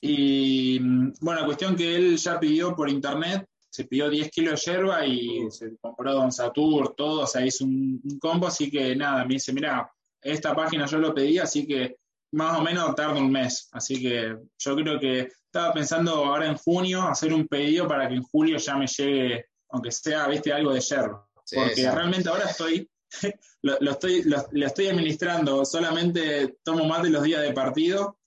Y 0.00 0.78
mm, 0.80 1.14
bueno, 1.22 1.44
cuestión 1.44 1.74
que 1.74 1.96
él 1.96 2.16
ya 2.16 2.38
pidió 2.38 2.76
por 2.76 2.88
internet 2.88 3.48
se 3.76 3.84
pidió 3.84 4.08
10 4.08 4.30
kilos 4.30 4.64
de 4.64 4.72
yerba 4.72 5.04
y 5.04 5.50
se 5.50 5.76
compró 5.76 6.14
Don 6.14 6.32
Satur, 6.32 6.94
todo, 6.96 7.24
o 7.24 7.26
sea, 7.26 7.44
hizo 7.44 7.66
un, 7.66 8.00
combo, 8.18 8.46
así 8.46 8.70
que 8.70 8.96
nada, 8.96 9.22
me 9.26 9.34
dice, 9.34 9.52
mira, 9.52 9.92
esta 10.22 10.54
página 10.54 10.86
yo 10.86 10.96
lo 10.96 11.14
pedí, 11.14 11.38
así 11.38 11.66
que 11.66 11.98
más 12.32 12.58
o 12.58 12.62
menos 12.62 12.94
tarda 12.94 13.20
un 13.20 13.30
mes, 13.30 13.68
así 13.72 14.00
que 14.00 14.34
yo 14.58 14.76
creo 14.76 14.98
que 14.98 15.28
estaba 15.44 15.74
pensando 15.74 16.24
ahora 16.24 16.46
en 16.46 16.56
junio 16.56 17.02
hacer 17.02 17.34
un 17.34 17.46
pedido 17.46 17.86
para 17.86 18.08
que 18.08 18.14
en 18.14 18.22
julio 18.22 18.56
ya 18.56 18.76
me 18.76 18.86
llegue, 18.86 19.44
aunque 19.68 19.92
sea, 19.92 20.26
viste, 20.26 20.54
algo 20.54 20.72
de 20.72 20.80
yerba, 20.80 21.28
porque 21.34 21.90
realmente 21.90 22.30
ahora 22.30 22.46
estoy, 22.46 22.88
lo, 23.60 23.90
estoy, 23.90 24.22
lo, 24.22 24.66
estoy 24.66 24.86
administrando, 24.86 25.66
solamente 25.66 26.56
tomo 26.64 26.86
más 26.86 27.02
de 27.02 27.10
los 27.10 27.22
días 27.22 27.42
de 27.42 27.52
partido, 27.52 28.20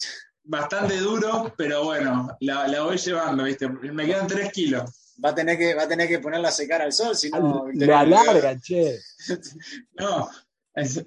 bastante 0.43 0.97
duro, 0.97 1.51
pero 1.57 1.85
bueno, 1.85 2.38
la, 2.41 2.67
la 2.67 2.83
voy 2.83 2.97
llevando, 2.97 3.45
viste, 3.45 3.67
me 3.67 4.05
quedan 4.05 4.27
3 4.27 4.51
kilos 4.51 5.09
va 5.23 5.29
a 5.29 5.36
tener 5.36 5.58
que, 5.58 5.73
va 5.73 5.84
a 5.84 5.88
tener 5.88 6.08
que 6.08 6.19
ponerla 6.19 6.49
a 6.49 6.51
secar 6.51 6.82
al 6.82 6.93
sol, 6.93 7.15
si 7.15 7.29
no. 7.29 7.65
La 7.73 8.01
alarga, 8.01 8.60
che. 8.60 8.99
No, 9.99 10.29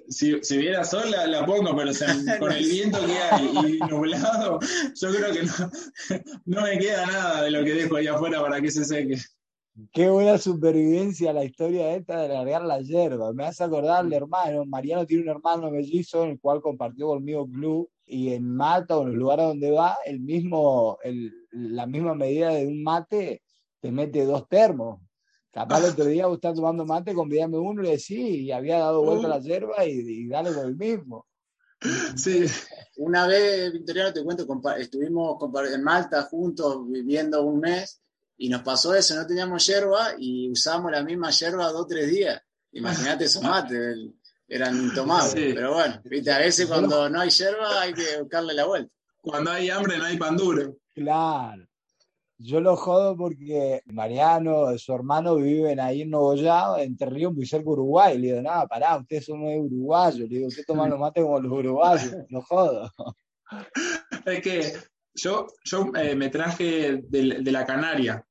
si, 0.09 0.41
si, 0.41 0.57
hubiera 0.57 0.83
sol 0.83 1.09
la, 1.11 1.45
pongo, 1.45 1.75
pero 1.75 1.91
con 2.39 2.51
el 2.51 2.63
viento 2.63 2.99
que 3.05 3.13
hay 3.13 3.77
y 3.77 3.79
nublado, 3.79 4.59
yo 4.95 5.09
creo 5.09 5.33
que 5.33 5.43
no, 5.43 5.71
no 6.45 6.61
me 6.61 6.77
queda 6.77 7.05
nada 7.05 7.43
de 7.43 7.51
lo 7.51 7.63
que 7.63 7.73
dejo 7.73 7.95
ahí 7.95 8.07
afuera 8.07 8.41
para 8.41 8.61
que 8.61 8.71
se 8.71 8.85
seque. 8.85 9.17
Qué 9.91 10.07
buena 10.07 10.37
supervivencia 10.37 11.33
la 11.33 11.43
historia 11.43 11.95
esta 11.95 12.21
de 12.21 12.27
largar 12.27 12.63
la 12.63 12.79
hierba. 12.79 13.33
Me 13.33 13.45
hace 13.45 13.63
acordar 13.63 14.05
al 14.05 14.13
hermano. 14.13 14.65
Mariano 14.65 15.07
tiene 15.07 15.23
un 15.23 15.29
hermano 15.29 15.71
mellizo 15.71 16.23
en 16.23 16.31
el 16.31 16.39
cual 16.39 16.61
compartió 16.61 17.07
conmigo 17.07 17.49
club 17.49 17.89
y 18.05 18.33
en 18.33 18.55
Mata 18.55 18.97
o 18.97 19.03
en 19.03 19.13
el 19.13 19.15
lugar 19.15 19.39
donde 19.39 19.71
va, 19.71 19.97
el 20.05 20.19
mismo, 20.19 20.99
el, 21.03 21.33
la 21.51 21.87
misma 21.87 22.13
medida 22.13 22.49
de 22.49 22.67
un 22.67 22.83
mate 22.83 23.41
te 23.83 23.91
mete 23.91 24.25
dos 24.25 24.47
termos. 24.47 25.01
Capaz 25.51 25.79
el 25.79 25.91
otro 25.91 26.05
día 26.05 26.25
vos 26.25 26.35
estás 26.35 26.55
tomando 26.55 26.85
mate, 26.85 27.13
convídame 27.13 27.57
uno 27.57 27.81
y 27.81 27.85
le 27.85 27.91
decís, 27.91 28.17
y 28.17 28.51
había 28.53 28.79
dado 28.79 29.03
vuelta 29.03 29.27
la 29.27 29.39
hierba 29.39 29.85
y, 29.85 30.25
dale 30.29 30.53
con 30.53 30.67
el 30.67 30.77
mismo. 30.77 31.27
Sí. 32.15 32.45
Una 32.95 33.27
vez, 33.27 33.73
Victoriano, 33.73 34.13
te 34.13 34.23
cuento, 34.23 34.47
estuvimos 34.77 35.37
en 35.69 35.83
Malta 35.83 36.23
juntos 36.23 36.89
viviendo 36.89 37.43
un 37.43 37.59
mes 37.59 38.01
y 38.37 38.47
nos 38.47 38.61
pasó 38.61 38.95
eso, 38.95 39.15
no 39.15 39.27
teníamos 39.27 39.67
hierba 39.67 40.13
y 40.17 40.49
usamos 40.49 40.89
la 40.89 41.03
misma 41.03 41.31
hierba 41.31 41.67
dos 41.73 41.81
o 41.81 41.87
tres 41.87 42.09
días. 42.09 42.41
Imagínate 42.71 43.25
esos 43.25 43.43
mates, 43.43 43.97
eran 44.47 44.77
intomables. 44.77 45.33
Pero 45.33 45.73
bueno, 45.73 46.01
¿viste? 46.05 46.31
a 46.31 46.37
veces 46.37 46.67
cuando 46.67 47.09
no 47.09 47.19
hay 47.19 47.29
hierba 47.29 47.81
hay 47.81 47.93
que 47.93 48.21
buscarle 48.21 48.53
la 48.53 48.65
vuelta. 48.65 48.93
Cuando 49.19 49.51
hay 49.51 49.69
hambre 49.69 49.97
no 49.97 50.05
hay 50.05 50.17
pan 50.17 50.37
duro. 50.37 50.77
Claro. 50.95 51.67
Yo 52.43 52.59
lo 52.59 52.75
jodo 52.75 53.15
porque 53.15 53.81
Mariano, 53.85 54.77
su 54.77 54.93
hermano, 54.93 55.37
viven 55.37 55.79
ahí 55.79 56.01
en 56.01 56.09
Nogoyá, 56.09 56.83
en 56.83 56.97
Ríos, 56.99 57.33
muy 57.33 57.45
cerca 57.45 57.63
de 57.63 57.71
Uruguay. 57.71 58.17
Le 58.17 58.27
digo, 58.27 58.41
nada, 58.41 58.67
pará, 58.67 58.97
ustedes 58.97 59.25
son 59.25 59.43
uruguayos. 59.43 60.19
Le 60.19 60.27
digo, 60.27 60.47
usted 60.47 60.65
toma 60.67 60.89
los 60.89 60.99
mates 60.99 61.23
como 61.23 61.39
los 61.39 61.51
uruguayos. 61.51 62.13
Lo 62.29 62.41
jodo. 62.41 62.91
Es 64.25 64.41
que 64.41 64.73
yo, 65.13 65.47
yo 65.63 65.91
eh, 65.95 66.15
me 66.15 66.29
traje 66.29 67.01
de, 67.07 67.51
la 67.51 67.65
Canaria. 67.65 68.25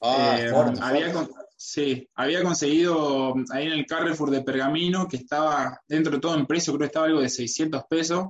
Ah, 0.00 0.36
eh, 0.38 0.52
había, 0.80 1.12
sí, 1.56 2.08
había 2.14 2.42
conseguido 2.42 3.34
ahí 3.50 3.66
en 3.66 3.72
el 3.72 3.86
Carrefour 3.86 4.30
de 4.30 4.42
Pergamino, 4.42 5.08
que 5.08 5.16
estaba 5.16 5.80
dentro 5.88 6.12
de 6.12 6.20
todo 6.20 6.36
en 6.36 6.46
precio, 6.46 6.72
creo 6.72 6.80
que 6.80 6.86
estaba 6.86 7.06
algo 7.06 7.20
de 7.20 7.28
600 7.28 7.84
pesos. 7.88 8.26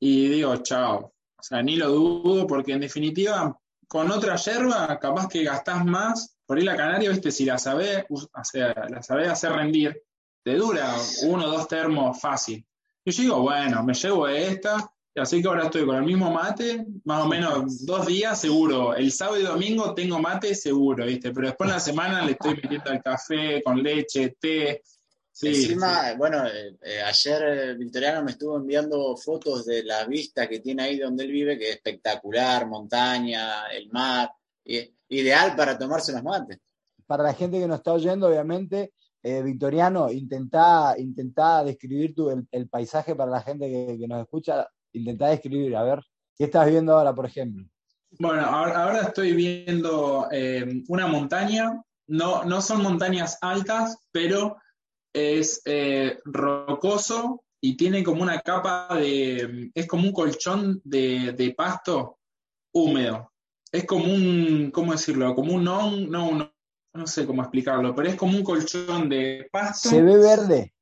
Y 0.00 0.28
digo, 0.28 0.56
chao. 0.58 1.12
O 1.36 1.42
sea, 1.42 1.62
ni 1.62 1.76
lo 1.76 1.90
dudo, 1.90 2.46
porque 2.46 2.72
en 2.72 2.80
definitiva 2.80 3.56
con 3.94 4.10
otra 4.10 4.34
yerba, 4.34 4.98
capaz 4.98 5.28
que 5.28 5.44
gastás 5.44 5.84
más. 5.84 6.36
Por 6.44 6.58
ahí 6.58 6.64
la 6.64 6.76
canaria, 6.76 7.10
viste, 7.10 7.30
si 7.30 7.44
la 7.44 7.58
sabés, 7.58 8.04
la 8.88 9.02
sabés 9.02 9.28
hacer 9.28 9.52
rendir, 9.52 10.02
te 10.42 10.56
dura 10.56 10.96
uno 11.28 11.44
o 11.44 11.48
dos 11.48 11.68
termos 11.68 12.20
fácil. 12.20 12.66
Y 13.04 13.12
yo 13.12 13.22
digo, 13.22 13.40
bueno, 13.42 13.84
me 13.84 13.94
llevo 13.94 14.26
esta, 14.26 14.92
y 15.14 15.20
así 15.20 15.40
que 15.40 15.46
ahora 15.46 15.66
estoy 15.66 15.86
con 15.86 15.94
el 15.94 16.02
mismo 16.02 16.28
mate, 16.32 16.84
más 17.04 17.22
o 17.22 17.28
menos 17.28 17.86
dos 17.86 18.06
días 18.06 18.40
seguro. 18.40 18.96
El 18.96 19.12
sábado 19.12 19.38
y 19.38 19.44
domingo 19.44 19.94
tengo 19.94 20.18
mate 20.18 20.56
seguro, 20.56 21.06
¿viste? 21.06 21.30
Pero 21.30 21.46
después 21.46 21.70
en 21.70 21.74
la 21.74 21.80
semana 21.80 22.24
le 22.24 22.32
estoy 22.32 22.54
metiendo 22.54 22.90
el 22.90 23.00
café 23.00 23.62
con 23.62 23.80
leche, 23.80 24.36
té, 24.40 24.82
Encima, 25.42 26.14
bueno, 26.16 26.46
eh, 26.46 26.76
eh, 26.80 27.02
ayer 27.02 27.42
eh, 27.42 27.74
Victoriano 27.74 28.22
me 28.22 28.30
estuvo 28.30 28.56
enviando 28.56 29.16
fotos 29.16 29.66
de 29.66 29.82
la 29.82 30.04
vista 30.04 30.48
que 30.48 30.60
tiene 30.60 30.84
ahí 30.84 30.98
donde 30.98 31.24
él 31.24 31.32
vive, 31.32 31.58
que 31.58 31.70
es 31.70 31.76
espectacular, 31.76 32.68
montaña, 32.68 33.66
el 33.66 33.90
mar, 33.90 34.30
ideal 35.08 35.56
para 35.56 35.76
tomarse 35.76 36.12
los 36.12 36.22
mates. 36.22 36.58
Para 37.06 37.24
la 37.24 37.34
gente 37.34 37.58
que 37.58 37.66
nos 37.66 37.78
está 37.78 37.92
oyendo, 37.92 38.28
obviamente, 38.28 38.92
Victoriano, 39.22 40.10
intenta, 40.10 40.94
intenta 40.98 41.64
describir 41.64 42.14
tu, 42.14 42.46
el, 42.50 42.68
paisaje 42.68 43.14
para 43.14 43.30
la 43.30 43.40
gente 43.40 43.68
que, 43.98 44.06
nos 44.06 44.22
escucha, 44.22 44.68
intenta 44.92 45.28
describir, 45.28 45.74
a 45.76 45.82
ver, 45.82 46.00
¿qué 46.36 46.44
estás 46.44 46.70
viendo 46.70 46.96
ahora, 46.96 47.14
por 47.14 47.26
ejemplo? 47.26 47.66
Bueno, 48.18 48.42
ahora, 48.42 49.00
estoy 49.00 49.32
viendo 49.32 50.28
una 50.88 51.06
montaña, 51.06 51.82
no, 52.06 52.44
no 52.44 52.62
son 52.62 52.82
montañas 52.82 53.38
altas, 53.40 53.98
pero 54.12 54.56
es 55.14 55.62
eh, 55.64 56.18
rocoso 56.24 57.44
y 57.60 57.76
tiene 57.76 58.02
como 58.02 58.22
una 58.22 58.40
capa 58.40 58.88
de, 58.96 59.70
es 59.72 59.86
como 59.86 60.02
un 60.02 60.12
colchón 60.12 60.82
de, 60.84 61.54
pasto 61.56 62.18
húmedo. 62.74 63.32
Es 63.72 63.86
como 63.86 64.04
un, 64.04 64.70
¿cómo 64.72 64.92
decirlo? 64.92 65.34
Como 65.34 65.54
un 65.54 65.64
no, 65.64 65.90
no, 65.90 66.52
no 66.92 67.06
sé 67.06 67.24
cómo 67.26 67.42
explicarlo, 67.42 67.94
pero 67.94 68.08
es 68.08 68.16
como 68.16 68.36
un 68.36 68.44
colchón 68.44 69.08
de 69.08 69.48
pasto. 69.50 69.88
Se 69.88 70.02
ve 70.02 70.18
verde. 70.18 70.74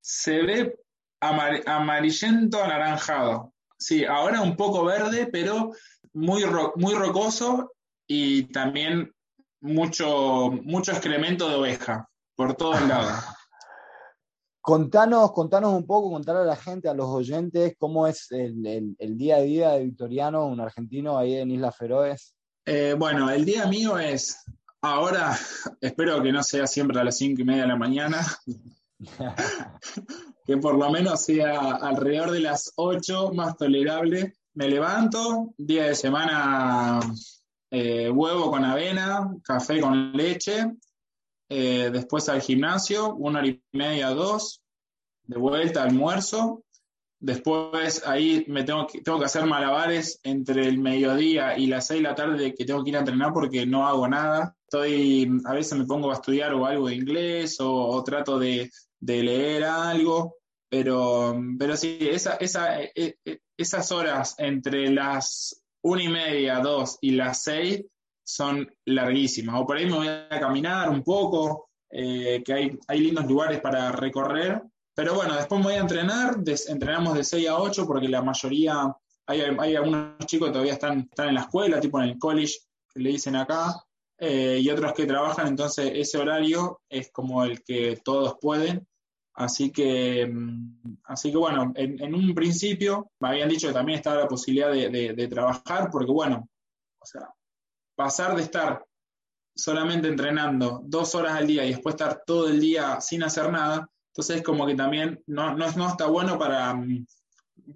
Se 0.00 0.42
ve 0.42 0.78
amarillento 1.20 2.62
anaranjado. 2.62 3.52
Sí, 3.78 4.04
ahora 4.04 4.40
un 4.40 4.56
poco 4.56 4.84
verde, 4.84 5.28
pero 5.30 5.72
muy, 6.12 6.44
muy 6.76 6.94
rocoso 6.94 7.72
y 8.06 8.44
también 8.52 9.12
mucho, 9.60 10.50
mucho 10.64 10.92
excremento 10.92 11.48
de 11.48 11.54
oveja 11.54 12.08
por 12.34 12.54
todos 12.54 12.80
lados. 12.88 13.24
Contanos, 14.64 15.32
contanos 15.32 15.74
un 15.74 15.84
poco, 15.84 16.10
contar 16.10 16.38
a 16.38 16.44
la 16.46 16.56
gente, 16.56 16.88
a 16.88 16.94
los 16.94 17.10
oyentes, 17.10 17.74
cómo 17.78 18.06
es 18.06 18.32
el, 18.32 18.96
día 18.98 19.36
a 19.36 19.40
día 19.42 19.70
de 19.72 19.84
Victoriano, 19.84 20.46
un 20.46 20.58
argentino 20.58 21.18
ahí 21.18 21.34
en 21.34 21.50
Islas 21.50 21.76
Feroes. 21.76 22.34
Eh, 22.64 22.94
bueno, 22.98 23.28
el 23.28 23.44
día 23.44 23.66
mío 23.66 23.98
es 23.98 24.42
ahora, 24.80 25.36
espero 25.82 26.22
que 26.22 26.32
no 26.32 26.42
sea 26.42 26.66
siempre 26.66 26.98
a 26.98 27.04
las 27.04 27.18
cinco 27.18 27.42
y 27.42 27.44
media 27.44 27.64
de 27.64 27.68
la 27.68 27.76
mañana, 27.76 28.26
que 30.46 30.56
por 30.56 30.78
lo 30.78 30.90
menos 30.90 31.20
sea 31.20 31.72
alrededor 31.72 32.30
de 32.30 32.40
las 32.40 32.72
8, 32.76 33.32
más 33.34 33.58
tolerable. 33.58 34.32
Me 34.54 34.66
levanto, 34.66 35.52
día 35.58 35.88
de 35.88 35.94
semana 35.94 37.00
eh, 37.70 38.08
huevo 38.08 38.50
con 38.50 38.64
avena, 38.64 39.30
café 39.42 39.78
con 39.78 40.12
leche, 40.12 40.72
eh, 41.48 41.90
después 41.92 42.28
al 42.28 42.40
gimnasio, 42.40 43.14
una 43.14 43.40
hora 43.40 43.48
y 43.48 43.62
media, 43.72 44.10
dos, 44.10 44.62
de 45.24 45.38
vuelta 45.38 45.82
almuerzo, 45.82 46.64
después 47.20 48.02
ahí 48.06 48.44
me 48.48 48.64
tengo 48.64 48.86
que, 48.86 49.00
tengo 49.00 49.18
que 49.18 49.24
hacer 49.24 49.46
malabares 49.46 50.20
entre 50.22 50.68
el 50.68 50.78
mediodía 50.78 51.56
y 51.56 51.66
las 51.66 51.86
seis 51.86 52.02
de 52.02 52.08
la 52.08 52.14
tarde 52.14 52.54
que 52.54 52.64
tengo 52.64 52.82
que 52.84 52.90
ir 52.90 52.96
a 52.96 53.00
entrenar 53.00 53.32
porque 53.32 53.66
no 53.66 53.86
hago 53.86 54.06
nada. 54.08 54.54
Estoy, 54.66 55.30
a 55.44 55.54
veces 55.54 55.78
me 55.78 55.86
pongo 55.86 56.10
a 56.10 56.14
estudiar 56.14 56.52
o 56.54 56.66
algo 56.66 56.88
de 56.88 56.96
inglés 56.96 57.56
o, 57.60 58.02
trato 58.04 58.38
de, 58.38 58.70
leer 59.00 59.64
algo, 59.64 60.36
pero, 60.68 61.38
pero 61.58 61.76
sí, 61.76 61.98
esa, 62.00 62.34
esa, 62.36 62.82
e, 62.82 63.16
e, 63.24 63.38
esas 63.56 63.92
horas 63.92 64.34
entre 64.38 64.90
las 64.90 65.62
una 65.82 66.02
y 66.02 66.08
media, 66.08 66.60
dos 66.60 66.98
y 67.00 67.12
las 67.12 67.42
seis 67.42 67.84
son 68.24 68.68
larguísimas. 68.86 69.60
O 69.60 69.66
por 69.66 69.76
ahí 69.76 69.86
me 69.86 69.96
voy 69.96 70.08
a 70.08 70.40
caminar 70.40 70.88
un 70.90 71.02
poco, 71.02 71.68
eh, 71.90 72.42
que 72.44 72.52
hay, 72.52 72.78
hay 72.88 73.00
lindos 73.00 73.26
lugares 73.26 73.60
para 73.60 73.92
recorrer. 73.92 74.62
Pero 74.94 75.14
bueno, 75.14 75.34
después 75.34 75.60
me 75.60 75.66
voy 75.66 75.74
a 75.74 75.80
entrenar, 75.80 76.36
entrenamos 76.68 77.14
de 77.14 77.24
6 77.24 77.48
a 77.48 77.58
8 77.58 77.86
porque 77.86 78.08
la 78.08 78.22
mayoría, 78.22 78.94
hay, 79.26 79.40
hay 79.58 79.76
algunos 79.76 80.18
chicos 80.26 80.48
que 80.48 80.52
todavía 80.52 80.74
están, 80.74 81.00
están 81.00 81.28
en 81.28 81.34
la 81.34 81.42
escuela, 81.42 81.80
tipo 81.80 82.00
en 82.00 82.10
el 82.10 82.18
college, 82.18 82.54
que 82.92 83.00
le 83.00 83.10
dicen 83.10 83.36
acá, 83.36 83.74
eh, 84.18 84.60
y 84.62 84.70
otros 84.70 84.92
que 84.92 85.06
trabajan, 85.06 85.48
entonces 85.48 85.90
ese 85.94 86.18
horario 86.18 86.80
es 86.88 87.10
como 87.10 87.44
el 87.44 87.62
que 87.62 88.00
todos 88.04 88.36
pueden. 88.40 88.86
Así 89.34 89.72
que, 89.72 90.26
mm, 90.26 90.98
así 91.04 91.32
que 91.32 91.36
bueno, 91.36 91.72
en, 91.74 92.14
un 92.14 92.34
principio 92.34 93.10
me 93.18 93.28
habían 93.28 93.48
dicho 93.48 93.66
que 93.66 93.74
también 93.74 93.98
estaba 93.98 94.20
la 94.20 94.28
posibilidad 94.28 94.70
de, 94.70 95.28
trabajar, 95.28 95.90
porque 95.90 96.12
bueno, 96.12 96.48
o 97.00 97.06
sea, 97.06 97.28
pasar 97.94 98.36
de 98.36 98.42
estar 98.42 98.84
solamente 99.54 100.08
entrenando 100.08 100.80
dos 100.84 101.14
horas 101.14 101.34
al 101.34 101.46
día 101.46 101.64
y 101.64 101.70
después 101.70 101.94
estar 101.94 102.22
todo 102.26 102.48
el 102.48 102.60
día 102.60 103.00
sin 103.00 103.22
hacer 103.22 103.50
nada, 103.50 103.88
entonces 104.08 104.42
como 104.42 104.66
que 104.66 104.74
también 104.74 105.22
no, 105.26 105.56
no, 105.56 105.70
no 105.72 105.88
está 105.88 106.06
bueno 106.06 106.38
para, 106.38 106.74
mm, 106.74 107.06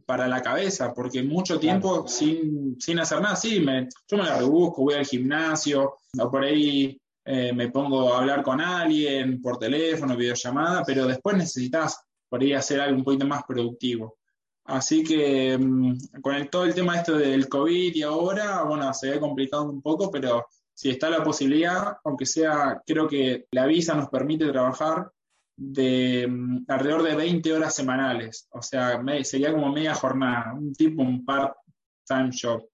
para 0.05 0.29
la 0.29 0.43
cabeza, 0.43 0.93
porque 0.93 1.23
mucho 1.23 1.59
tiempo 1.59 2.07
sin, 2.07 2.77
sin, 2.81 2.99
hacer 2.99 3.21
nada, 3.21 3.37
sí, 3.37 3.61
me, 3.61 3.89
yo 4.09 4.17
me 4.17 4.25
la 4.25 4.39
rebusco, 4.39 4.83
voy 4.83 4.95
al 4.95 5.07
gimnasio, 5.07 5.97
o 6.19 6.31
por 6.31 6.45
ahí 6.45 7.01
eh, 7.25 7.53
me 7.53 7.71
pongo 7.71 8.13
a 8.13 8.19
hablar 8.19 8.43
con 8.43 8.61
alguien 8.61 9.41
por 9.41 9.59
teléfono, 9.59 10.17
videollamada, 10.17 10.83
pero 10.85 11.07
después 11.07 11.37
necesitas 11.37 12.01
por 12.29 12.41
ahí 12.41 12.53
hacer 12.53 12.81
algo 12.81 12.99
un 12.99 13.05
poquito 13.05 13.27
más 13.27 13.43
productivo. 13.47 14.18
Así 14.69 15.03
que 15.03 15.57
mm, 15.57 16.21
con 16.21 16.49
todo 16.49 16.65
el 16.65 16.75
tema 16.75 16.97
esto 16.97 17.17
del 17.17 17.49
COVID 17.49 17.95
y 17.95 18.03
ahora, 18.03 18.63
bueno, 18.65 18.93
se 18.93 19.11
ve 19.11 19.19
complicado 19.19 19.65
un 19.65 19.81
poco, 19.81 20.11
pero 20.11 20.47
si 20.75 20.91
está 20.91 21.09
la 21.09 21.25
posibilidad, 21.25 21.97
aunque 22.05 22.27
sea, 22.27 22.83
creo 22.87 23.09
que 23.09 23.47
la 23.51 23.67
visa 23.67 23.95
nos 23.95 24.11
permite 24.11 24.47
trabajar 24.51 25.11
de 25.57 26.27
mm, 26.29 26.67
alrededor 26.69 27.03
de 27.03 27.17
20 27.17 27.53
horas 27.55 27.75
semanales, 27.75 28.47
o 28.51 28.61
sea, 28.61 29.03
sería 29.25 29.53
como 29.53 29.73
media 29.73 29.95
jornada, 29.95 30.53
un 30.53 30.75
tipo, 30.75 31.03
un 31.03 31.25
part-time 31.25 32.31
job. 32.39 32.69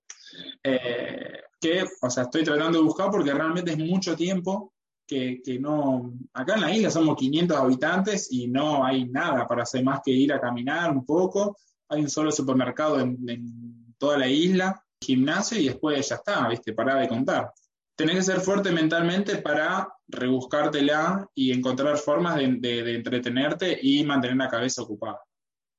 Eh, 0.64 1.42
que, 1.60 1.84
o 2.02 2.10
sea, 2.10 2.24
estoy 2.24 2.42
tratando 2.42 2.78
de 2.78 2.84
buscar 2.84 3.08
porque 3.08 3.32
realmente 3.32 3.70
es 3.70 3.78
mucho 3.78 4.16
tiempo 4.16 4.74
que, 5.06 5.40
no, 5.60 6.12
acá 6.32 6.54
en 6.54 6.60
la 6.62 6.74
isla 6.74 6.90
somos 6.90 7.16
500 7.16 7.56
habitantes 7.56 8.32
y 8.32 8.48
no 8.48 8.84
hay 8.84 9.04
nada 9.04 9.46
para 9.46 9.62
hacer 9.62 9.84
más 9.84 10.00
que 10.04 10.10
ir 10.10 10.32
a 10.32 10.40
caminar 10.40 10.90
un 10.90 11.06
poco, 11.06 11.56
hay 11.94 12.02
un 12.02 12.10
solo 12.10 12.30
supermercado 12.30 13.00
en, 13.00 13.94
toda 13.98 14.18
la 14.18 14.28
isla, 14.28 14.84
gimnasio 15.00 15.58
y 15.58 15.66
después 15.66 16.08
ya 16.08 16.16
está, 16.16 16.48
¿viste? 16.48 16.72
Para 16.72 16.96
de 16.96 17.08
contar. 17.08 17.52
Tenés 17.96 18.16
que 18.16 18.22
ser 18.22 18.40
fuerte 18.40 18.72
mentalmente 18.72 19.36
para 19.36 19.88
rebuscártela 20.08 21.28
y 21.34 21.52
encontrar 21.52 21.96
formas 21.96 22.36
de, 22.36 22.94
entretenerte 22.94 23.78
y 23.80 24.04
mantener 24.04 24.36
la 24.36 24.48
cabeza 24.48 24.82
ocupada. 24.82 25.20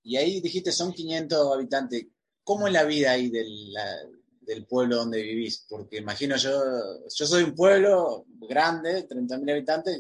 Y 0.04 0.16
ahí 0.16 0.40
dijiste, 0.40 0.72
son 0.72 0.94
500 0.94 1.54
habitantes. 1.54 2.08
¿Cómo 2.44 2.68
es 2.68 2.74
la 2.74 2.84
vida 2.84 3.12
ahí 3.12 3.30
del 3.30 4.66
pueblo 4.66 4.98
donde 4.98 5.22
vivís, 5.22 5.66
porque 5.68 5.98
imagino 5.98 6.38
yo, 6.38 6.52
yo 7.14 7.26
soy 7.26 7.44
un 7.44 7.56
pueblo 7.56 8.26
grande, 8.48 9.08
30.000 9.08 9.52
habitantes, 9.52 10.00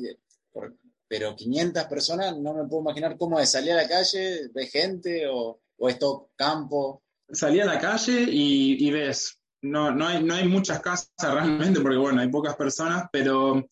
pero 1.07 1.35
500 1.35 1.83
personas, 1.85 2.37
no 2.37 2.53
me 2.53 2.67
puedo 2.67 2.81
imaginar 2.81 3.17
cómo 3.17 3.39
es 3.39 3.51
salir 3.51 3.71
a 3.71 3.83
la 3.83 3.87
calle, 3.87 4.49
de 4.49 4.67
gente 4.67 5.27
o, 5.27 5.61
o 5.77 5.89
es 5.89 5.99
todo 5.99 6.29
campo. 6.35 7.03
Salí 7.29 7.59
a 7.59 7.65
la 7.65 7.79
calle 7.79 8.25
y, 8.29 8.89
ves, 8.91 9.39
no, 9.61 9.91
no, 9.91 10.07
hay, 10.07 10.23
no 10.23 10.35
hay 10.35 10.47
muchas 10.47 10.79
casas 10.79 11.11
realmente, 11.19 11.81
porque 11.81 11.97
bueno, 11.97 12.21
hay 12.21 12.29
pocas 12.29 12.55
personas, 12.55 13.05
pero 13.11 13.65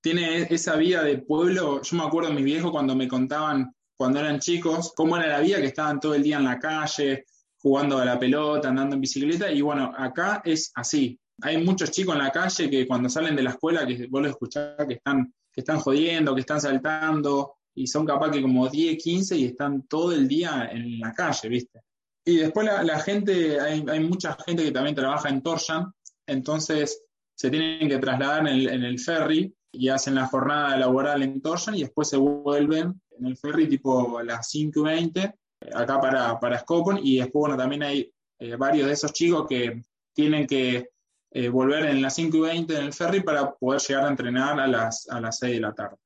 tiene 0.00 0.42
esa 0.50 0.76
vida 0.76 1.02
de 1.02 1.18
pueblo. 1.18 1.82
Yo 1.82 1.96
me 1.96 2.04
acuerdo 2.04 2.28
de 2.28 2.36
mis 2.36 2.44
viejos 2.44 2.70
cuando 2.70 2.94
me 2.94 3.08
contaban, 3.08 3.74
cuando 3.96 4.20
eran 4.20 4.40
chicos, 4.40 4.92
cómo 4.96 5.16
era 5.16 5.26
la 5.26 5.40
vida, 5.40 5.58
que 5.58 5.66
estaban 5.66 6.00
todo 6.00 6.14
el 6.14 6.22
día 6.22 6.38
en 6.38 6.44
la 6.44 6.58
calle, 6.58 7.24
jugando 7.58 7.98
a 7.98 8.04
la 8.04 8.18
pelota, 8.18 8.68
andando 8.68 8.96
en 8.96 9.00
bicicleta, 9.00 9.50
y 9.50 9.60
bueno, 9.60 9.92
acá 9.96 10.42
es 10.44 10.72
así. 10.74 11.18
Hay 11.42 11.62
muchos 11.64 11.90
chicos 11.90 12.14
en 12.14 12.22
la 12.22 12.30
calle 12.30 12.68
que 12.68 12.86
cuando 12.86 13.08
salen 13.08 13.36
de 13.36 13.42
la 13.42 13.50
escuela, 13.50 13.86
que 13.86 14.06
vos 14.08 14.22
los 14.22 14.32
escuchás 14.32 14.76
que 14.86 14.94
están, 14.94 15.32
que 15.52 15.60
están 15.60 15.78
jodiendo, 15.78 16.34
que 16.34 16.40
están 16.40 16.60
saltando, 16.60 17.56
y 17.74 17.86
son 17.86 18.06
capaz 18.06 18.30
que 18.30 18.42
como 18.42 18.68
10, 18.68 19.02
15 19.02 19.36
y 19.36 19.44
están 19.46 19.82
todo 19.86 20.12
el 20.12 20.28
día 20.28 20.68
en 20.70 21.00
la 21.00 21.12
calle, 21.12 21.48
¿viste? 21.48 21.80
Y 22.24 22.36
después 22.36 22.66
la, 22.66 23.00
gente, 23.00 23.60
hay, 23.60 23.84
hay, 23.88 24.00
mucha 24.00 24.36
gente 24.46 24.64
que 24.64 24.70
también 24.70 24.94
trabaja 24.94 25.28
en 25.28 25.42
Torshan, 25.42 25.92
entonces 26.26 27.02
se 27.34 27.50
tienen 27.50 27.88
que 27.88 27.98
trasladar 27.98 28.46
en 28.46 28.84
el, 28.84 28.98
ferry 29.00 29.52
y 29.72 29.88
hacen 29.88 30.14
la 30.14 30.26
jornada 30.26 30.76
laboral 30.76 31.22
en 31.22 31.40
Torshan 31.42 31.74
y 31.74 31.80
después 31.80 32.08
se 32.08 32.16
vuelven 32.16 33.00
en 33.18 33.26
el 33.26 33.36
ferry 33.36 33.68
tipo 33.68 34.18
a 34.18 34.22
las 34.22 34.48
5 34.50 34.78
y 34.78 34.82
20 34.82 35.34
acá 35.74 36.00
para, 36.00 36.38
para 36.38 36.64
y 37.02 37.16
después, 37.16 37.40
bueno, 37.40 37.56
también 37.56 37.82
hay 37.82 38.12
eh, 38.38 38.56
varios 38.56 38.86
de 38.86 38.92
esos 38.92 39.12
chicos 39.12 39.46
que 39.48 39.82
tienen 40.14 40.46
que 40.46 40.90
eh, 41.30 41.48
volver 41.48 41.86
en 41.86 42.02
las 42.02 42.14
5 42.14 42.36
y 42.36 42.40
20 42.40 42.76
en 42.76 42.84
el 42.84 42.92
ferry 42.92 43.22
para 43.22 43.52
poder 43.54 43.80
llegar 43.80 44.04
a 44.04 44.10
entrenar 44.10 44.60
a 44.60 44.66
las, 44.66 45.08
a 45.08 45.20
las 45.20 45.38
6 45.38 45.54
de 45.54 45.60
la 45.60 45.72
tarde. 45.72 45.96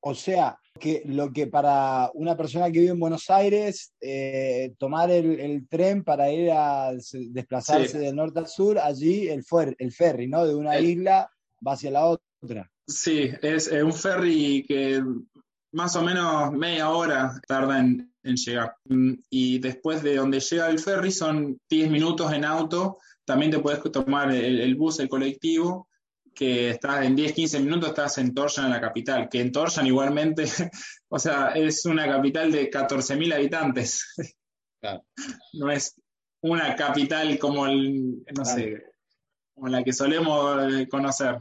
O 0.00 0.14
sea, 0.14 0.58
que 0.80 1.02
lo 1.04 1.32
que 1.32 1.46
para 1.46 2.10
una 2.14 2.36
persona 2.36 2.66
que 2.72 2.80
vive 2.80 2.90
en 2.90 2.98
Buenos 2.98 3.30
Aires, 3.30 3.92
eh, 4.00 4.74
tomar 4.78 5.10
el, 5.12 5.68
tren 5.68 6.02
para 6.02 6.32
ir 6.32 6.50
a 6.50 6.90
desplazarse 7.12 7.98
del 7.98 8.16
norte 8.16 8.40
al 8.40 8.48
sur, 8.48 8.78
allí 8.80 9.28
el, 9.28 9.44
el 9.78 9.92
ferry, 9.92 10.26
¿no? 10.26 10.44
De 10.44 10.56
una 10.56 10.80
isla 10.80 11.30
va 11.64 11.74
hacia 11.74 11.92
la 11.92 12.06
otra. 12.06 12.68
Sí, 12.88 13.30
es 13.42 13.70
un 13.70 13.92
ferry 13.92 14.64
que 14.66 15.00
más 15.72 15.94
o 15.94 16.02
menos 16.02 16.52
media 16.52 16.90
hora 16.90 17.40
tarda 17.46 17.78
en, 17.78 18.12
en 18.22 18.36
llegar. 18.36 18.74
Mm, 18.84 19.14
y 19.30 19.58
después 19.58 20.02
de 20.02 20.16
donde 20.16 20.40
llega 20.40 20.68
el 20.68 20.78
ferry 20.78 21.10
son 21.10 21.60
10 21.68 21.90
minutos 21.90 22.32
en 22.32 22.44
auto. 22.44 22.98
También 23.24 23.50
te 23.50 23.60
puedes 23.60 23.80
tomar 23.92 24.32
el, 24.32 24.74
bus, 24.74 24.98
el 24.98 25.08
colectivo, 25.08 25.88
que 26.40 26.70
estás 26.70 27.04
en 27.04 27.14
10, 27.14 27.34
15 27.34 27.60
minutos, 27.60 27.90
estás 27.90 28.16
en 28.16 28.32
Torshan, 28.32 28.64
en 28.64 28.70
la 28.70 28.80
capital. 28.80 29.28
Que 29.28 29.42
en 29.42 29.52
Torshan 29.52 29.86
igualmente, 29.86 30.44
o 31.10 31.18
sea, 31.18 31.48
es 31.48 31.84
una 31.84 32.06
capital 32.06 32.50
de 32.50 32.70
14.000 32.70 33.34
habitantes. 33.34 34.02
No 35.52 35.70
es 35.70 35.94
una 36.40 36.74
capital 36.74 37.38
como, 37.38 37.66
el, 37.66 38.24
no 38.34 38.46
sé, 38.46 38.82
como 39.54 39.68
la 39.68 39.84
que 39.84 39.92
solemos 39.92 40.72
eh, 40.72 40.88
conocer. 40.88 41.38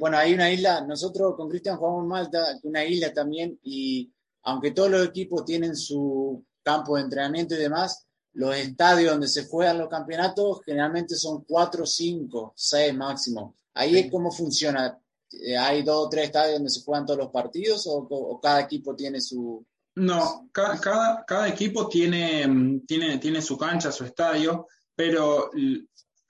Bueno, 0.00 0.16
hay 0.16 0.32
una 0.32 0.50
isla, 0.50 0.80
nosotros 0.80 1.34
con 1.36 1.50
Cristian 1.50 1.76
jugamos 1.76 2.04
en 2.04 2.08
Malta, 2.08 2.58
una 2.62 2.82
isla 2.86 3.12
también, 3.12 3.60
y 3.62 4.10
aunque 4.44 4.70
todos 4.70 4.90
los 4.90 5.06
equipos 5.06 5.44
tienen 5.44 5.76
su 5.76 6.42
campo 6.62 6.96
de 6.96 7.02
entrenamiento 7.02 7.56
y 7.56 7.58
demás, 7.58 8.06
los 8.32 8.56
estadios 8.56 9.10
donde 9.10 9.28
se 9.28 9.46
juegan 9.46 9.76
los 9.76 9.90
campeonatos 9.90 10.62
generalmente 10.64 11.14
son 11.16 11.44
cuatro, 11.44 11.84
cinco, 11.84 12.54
seis 12.56 12.94
máximo. 12.94 13.54
Ahí 13.78 13.96
es 13.96 14.10
cómo 14.10 14.32
funciona. 14.32 14.98
Eh, 15.30 15.56
¿Hay 15.56 15.82
dos 15.82 16.06
o 16.06 16.08
tres 16.08 16.26
estadios 16.26 16.54
donde 16.54 16.70
se 16.70 16.82
juegan 16.82 17.06
todos 17.06 17.20
los 17.20 17.30
partidos 17.30 17.84
o, 17.86 18.40
cada 18.42 18.60
equipo 18.60 18.96
tiene 18.96 19.20
su... 19.20 19.64
No, 19.94 20.48
cada, 20.52 21.24
cada, 21.24 21.48
equipo 21.48 21.88
tiene, 21.88 22.80
tiene, 22.86 23.18
tiene 23.18 23.40
su 23.40 23.56
cancha, 23.56 23.90
su 23.90 24.04
estadio, 24.04 24.66
pero 24.94 25.50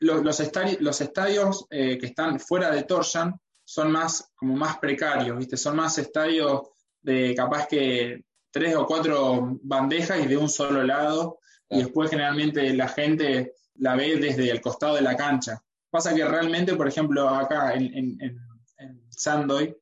los, 0.00 0.22
los, 0.22 0.40
estadios, 0.40 0.80
los 0.80 1.00
estadios 1.00 1.66
eh, 1.70 1.98
que 1.98 2.06
están 2.06 2.38
fuera 2.38 2.70
de 2.70 2.84
Torshan 2.84 3.34
son 3.64 3.92
más, 3.92 4.30
como 4.34 4.56
más 4.56 4.78
precarios, 4.78 5.38
¿viste? 5.38 5.56
Son 5.56 5.76
más 5.76 5.98
estadios 5.98 6.62
de 7.02 7.34
capaz 7.34 7.66
que 7.66 8.24
tres 8.50 8.74
o 8.76 8.86
cuatro 8.86 9.58
bandejas 9.62 10.20
y 10.22 10.26
de 10.26 10.36
un 10.36 10.48
solo 10.48 10.82
lado, 10.82 11.38
y 11.68 11.78
después 11.78 12.10
generalmente 12.10 12.72
la 12.74 12.88
gente 12.88 13.54
la 13.74 13.94
ve 13.94 14.16
desde 14.16 14.50
el 14.50 14.60
costado 14.60 14.96
de 14.96 15.02
la 15.02 15.16
cancha. 15.16 15.62
Pasa 15.90 16.14
que 16.14 16.24
realmente, 16.24 16.74
por 16.74 16.88
ejemplo, 16.88 17.28
acá 17.28 17.74
en, 17.74 18.18
Sandoy, 19.08 19.76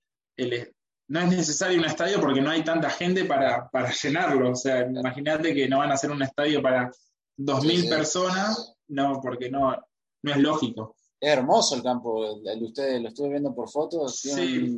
no 1.08 1.20
es 1.20 1.28
necesario 1.28 1.78
un 1.78 1.84
estadio 1.84 2.20
porque 2.20 2.40
no 2.40 2.50
hay 2.50 2.64
tanta 2.64 2.90
gente 2.90 3.24
para, 3.24 3.70
llenarlo. 4.02 4.52
O 4.52 4.56
sea, 4.56 4.86
imagínate 4.86 5.54
que 5.54 5.68
no 5.68 5.78
van 5.78 5.90
a 5.90 5.94
hacer 5.94 6.10
un 6.10 6.22
estadio 6.22 6.62
para 6.62 6.90
2.000 7.38 7.88
personas, 7.88 8.76
no, 8.88 9.20
porque 9.20 9.50
no, 9.50 9.76
no 10.22 10.32
es 10.32 10.38
lógico. 10.38 10.96
Es 11.20 11.32
hermoso 11.32 11.76
el 11.76 11.82
campo, 11.82 12.40
el 12.44 12.60
de 12.60 12.64
ustedes, 12.64 13.00
lo 13.02 13.08
estuve 13.08 13.30
viendo 13.30 13.54
por 13.54 13.68
fotos, 13.68 14.20
sí. 14.20 14.76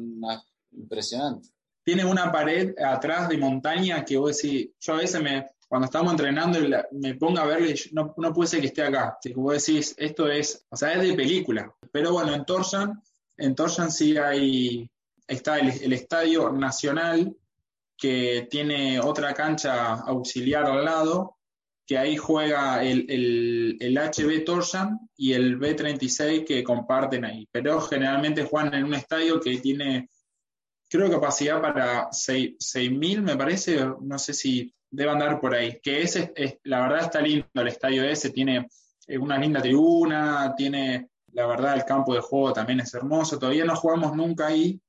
impresionante. 0.72 1.48
Tiene 1.84 2.04
una 2.04 2.30
pared 2.30 2.74
atrás 2.78 3.28
de 3.28 3.38
montaña 3.38 4.04
que 4.04 4.18
vos 4.18 4.36
decís, 4.36 4.70
yo 4.78 4.94
a 4.94 4.98
veces 4.98 5.22
me, 5.22 5.46
cuando 5.68 5.84
estamos 5.84 6.12
entrenando 6.12 6.58
me 6.92 7.14
pongo 7.14 7.40
a 7.40 7.46
verle, 7.46 7.74
no, 7.92 8.14
puede 8.14 8.48
ser 8.48 8.60
que 8.60 8.68
esté 8.68 8.82
acá. 8.82 9.18
Si 9.22 9.34
vos 9.34 9.64
decís, 9.64 9.94
esto 9.98 10.26
es, 10.28 10.66
o 10.70 10.76
sea, 10.76 10.94
es 10.94 11.02
de 11.02 11.14
película. 11.14 11.70
Pero 11.92 12.12
bueno, 12.12 12.32
en 12.32 12.46
Torsan, 12.46 13.02
en 13.36 13.54
Torsan 13.54 13.92
sí 13.92 14.16
hay, 14.16 14.90
está 15.26 15.58
el, 15.58 15.92
Estadio 15.92 16.50
Nacional, 16.50 17.36
que 17.98 18.48
tiene 18.50 18.98
otra 18.98 19.34
cancha 19.34 19.94
auxiliar 19.94 20.64
al 20.64 20.86
lado, 20.86 21.36
que 21.86 21.98
ahí 21.98 22.16
juega 22.16 22.82
el, 22.82 23.06
el, 23.78 23.98
HB 23.98 24.44
Torsan 24.44 24.98
y 25.16 25.34
el 25.34 25.58
B36 25.58 26.46
que 26.46 26.64
comparten 26.64 27.26
ahí. 27.26 27.46
Pero 27.52 27.78
generalmente 27.82 28.44
juegan 28.44 28.72
en 28.72 28.84
un 28.84 28.94
estadio 28.94 29.38
que 29.38 29.58
tiene, 29.58 30.08
creo, 30.88 31.10
capacidad 31.10 31.60
para 31.60 32.08
6.000, 32.08 33.20
me 33.20 33.36
parece, 33.36 33.84
no 34.00 34.18
sé 34.18 34.32
si 34.32 34.74
debe 34.91 35.11
andar 35.11 35.41
por 35.41 35.55
ahí. 35.55 35.80
Que 35.82 36.03
ese, 36.03 36.32
es, 36.34 36.59
la 36.64 36.80
verdad 36.80 37.01
está 37.01 37.20
lindo 37.20 37.47
el 37.55 37.68
estadio 37.68 38.05
ese, 38.05 38.30
tiene 38.30 38.68
eh, 39.07 39.18
una 39.18 39.39
linda 39.39 39.61
tribuna, 39.61 40.55
tiene, 40.57 41.11
la 41.32 41.47
verdad, 41.47 41.74
el 41.74 41.84
campo 41.84 42.14
de 42.14 42.20
juego 42.20 42.53
también 42.53 42.80
es 42.80 42.93
hermoso. 42.95 43.39
Todavía 43.39 43.64
no 43.64 43.76
jugamos 43.76 44.14
nunca 44.14 44.47
ahí, 44.47 44.80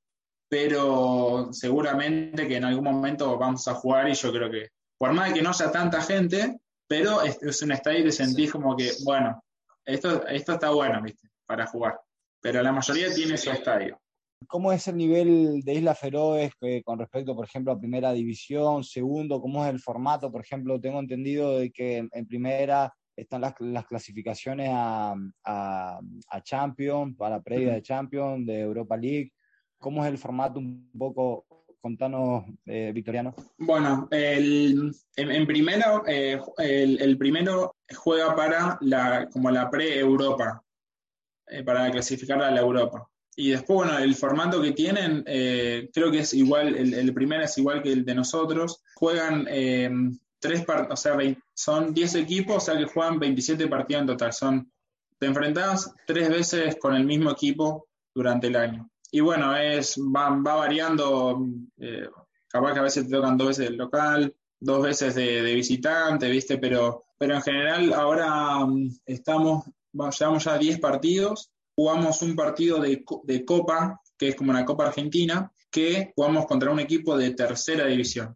pero 0.47 1.49
seguramente 1.51 2.47
que 2.47 2.57
en 2.57 2.65
algún 2.65 2.83
momento 2.83 3.37
vamos 3.37 3.67
a 3.67 3.75
jugar 3.75 4.09
y 4.09 4.13
yo 4.13 4.31
creo 4.31 4.49
que, 4.49 4.69
por 4.97 5.13
más 5.13 5.29
de 5.29 5.35
que 5.35 5.41
no 5.41 5.49
haya 5.49 5.71
tanta 5.71 6.01
gente, 6.01 6.59
pero 6.87 7.21
es, 7.21 7.61
un 7.61 7.71
estadio 7.71 8.03
que 8.03 8.11
sentís 8.11 8.51
como 8.51 8.75
que, 8.75 8.91
bueno, 9.03 9.43
esto, 9.85 10.25
esto 10.27 10.53
está 10.53 10.71
bueno, 10.71 11.01
¿viste? 11.01 11.29
Para 11.45 11.67
jugar. 11.67 11.99
Pero 12.41 12.63
la 12.63 12.71
mayoría 12.71 13.13
tiene 13.13 13.37
su 13.37 13.51
estadio. 13.51 13.99
¿Cómo 14.47 14.71
es 14.71 14.87
el 14.87 14.97
nivel 14.97 15.61
de 15.63 15.73
Isla 15.73 15.93
Feroes 15.93 16.51
eh, 16.61 16.81
con 16.83 16.97
respecto, 16.97 17.35
por 17.35 17.45
ejemplo, 17.45 17.73
a 17.73 17.79
primera 17.79 18.13
división, 18.13 18.83
segundo? 18.83 19.41
¿Cómo 19.41 19.65
es 19.65 19.71
el 19.71 19.79
formato? 19.79 20.31
Por 20.31 20.41
ejemplo, 20.41 20.79
tengo 20.79 20.99
entendido 20.99 21.57
de 21.57 21.71
que 21.71 22.07
en, 22.11 22.27
primera 22.27 22.93
están 23.15 23.41
las, 23.41 23.53
clasificaciones 23.85 24.69
a, 24.71 25.13
a, 25.43 25.99
a 26.29 26.41
Champions, 26.41 27.15
para 27.17 27.41
previa 27.41 27.73
de 27.73 27.81
Champions, 27.81 28.45
de 28.45 28.61
Europa 28.61 28.95
League. 28.95 29.31
¿Cómo 29.77 30.03
es 30.03 30.09
el 30.11 30.17
formato 30.17 30.59
un 30.59 30.89
poco? 30.97 31.45
Contanos, 31.81 32.43
eh, 32.65 32.91
Victoriano. 32.93 33.33
Bueno, 33.57 34.07
el, 34.11 34.93
en, 35.15 35.47
primero, 35.47 36.03
eh, 36.07 36.37
el, 36.57 37.17
primero 37.17 37.77
juega 37.95 38.35
para 38.35 38.77
la, 38.81 39.29
como 39.29 39.49
la 39.49 39.69
pre-Europa, 39.69 40.61
para 41.65 41.89
clasificar 41.89 42.41
a 42.41 42.51
la 42.51 42.59
Europa. 42.59 43.07
Y 43.39 43.51
después, 43.51 43.87
bueno, 43.87 43.97
el 43.97 44.15
formato 44.15 44.61
que 44.61 44.73
tienen, 44.73 45.23
eh, 45.25 45.89
creo 45.93 46.11
que 46.11 46.19
es 46.19 46.33
igual, 46.33 46.75
el, 46.75 46.93
el 46.93 47.13
primero 47.13 47.41
es 47.41 47.57
igual 47.57 47.81
que 47.81 47.93
el 47.93 48.03
de 48.03 48.13
nosotros. 48.13 48.83
Juegan 48.95 49.47
eh, 49.49 49.89
tres 50.39 50.65
partidos, 50.65 50.99
o 50.99 51.01
sea, 51.01 51.17
son 51.53 51.93
10 51.93 52.15
equipos, 52.15 52.57
o 52.57 52.59
sea 52.59 52.77
que 52.77 52.83
juegan 52.83 53.17
27 53.17 53.69
partidos 53.69 54.01
en 54.01 54.07
total. 54.07 54.33
Son, 54.33 54.71
te 55.17 55.27
enfrentas 55.27 55.89
tres 56.05 56.27
veces 56.27 56.75
con 56.81 56.93
el 56.93 57.05
mismo 57.05 57.31
equipo 57.31 57.87
durante 58.13 58.47
el 58.47 58.57
año. 58.57 58.89
Y 59.09 59.21
bueno, 59.21 59.55
es, 59.55 59.97
va, 59.97 60.31
va 60.31 60.55
variando, 60.55 61.41
eh, 61.77 62.09
capaz 62.49 62.73
que 62.73 62.79
a 62.79 62.83
veces 62.83 63.05
te 63.05 63.15
tocan 63.15 63.37
dos 63.37 63.47
veces 63.47 63.69
el 63.69 63.77
local, 63.77 64.35
dos 64.59 64.83
veces 64.83 65.15
de, 65.15 65.43
de 65.43 65.55
visitante, 65.55 66.29
¿viste? 66.29 66.57
Pero, 66.57 67.05
pero 67.17 67.35
en 67.35 67.41
general 67.41 67.93
ahora 67.93 68.65
mm, 68.65 68.99
estamos, 69.05 69.63
llevamos 69.93 70.43
ya 70.43 70.57
10 70.57 70.81
partidos 70.81 71.53
jugamos 71.79 72.21
un 72.23 72.35
partido 72.35 72.81
de, 72.81 73.45
Copa, 73.45 74.01
que 74.17 74.27
es 74.27 74.35
como 74.35 74.51
una 74.51 74.65
Copa 74.65 74.87
Argentina, 74.87 75.49
que 75.71 76.11
jugamos 76.13 76.45
contra 76.45 76.71
un 76.71 76.81
equipo 76.81 77.17
de 77.17 77.33
tercera 77.33 77.85
división. 77.85 78.35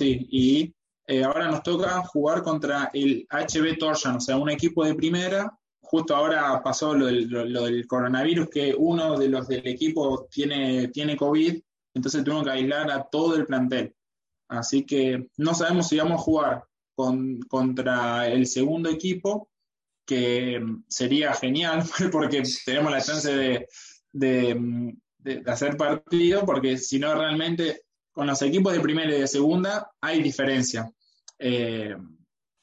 y 0.00 0.74
eh, 1.06 1.22
ahora 1.22 1.50
nos 1.50 1.62
toca 1.62 2.02
jugar 2.04 2.42
contra 2.42 2.90
el 2.94 3.26
HB 3.28 3.76
Torjan, 3.78 4.16
o 4.16 4.20
sea, 4.20 4.38
un 4.38 4.48
equipo 4.48 4.82
de 4.82 4.94
primera. 4.94 5.52
Justo 5.82 6.16
ahora 6.16 6.62
pasó 6.64 6.94
lo 6.94 7.08
del, 7.08 7.86
coronavirus, 7.86 8.48
que 8.48 8.74
uno 8.74 9.18
de 9.18 9.28
los 9.28 9.48
del 9.48 9.66
equipo 9.66 10.28
tiene, 10.30 10.88
tiene 10.88 11.14
COVID, 11.14 11.60
entonces 11.92 12.24
tuvimos 12.24 12.44
que 12.44 12.52
aislar 12.52 12.90
a 12.90 13.02
todo 13.04 13.36
el 13.36 13.44
plantel. 13.44 13.94
Así 14.48 14.86
que 14.86 15.28
no 15.36 15.52
sabemos 15.52 15.88
si 15.88 15.98
vamos 15.98 16.18
a 16.18 16.24
jugar 16.24 16.64
contra 16.94 18.28
el 18.28 18.46
segundo 18.46 18.90
equipo, 18.90 19.50
que 20.06 20.60
sería 20.88 21.32
genial 21.34 21.84
porque 22.12 22.42
tenemos 22.64 22.92
la 22.92 23.00
chance 23.00 23.66
de, 24.12 24.96
hacer 25.46 25.76
partido, 25.76 26.44
porque 26.44 26.76
si 26.76 26.98
no 26.98 27.14
realmente 27.14 27.82
con 28.10 28.26
los 28.26 28.42
equipos 28.42 28.72
de 28.72 28.80
primera 28.80 29.14
y 29.14 29.20
de 29.20 29.26
segunda 29.26 29.90
hay 30.00 30.22
diferencia. 30.22 30.90
Eh, 31.38 31.96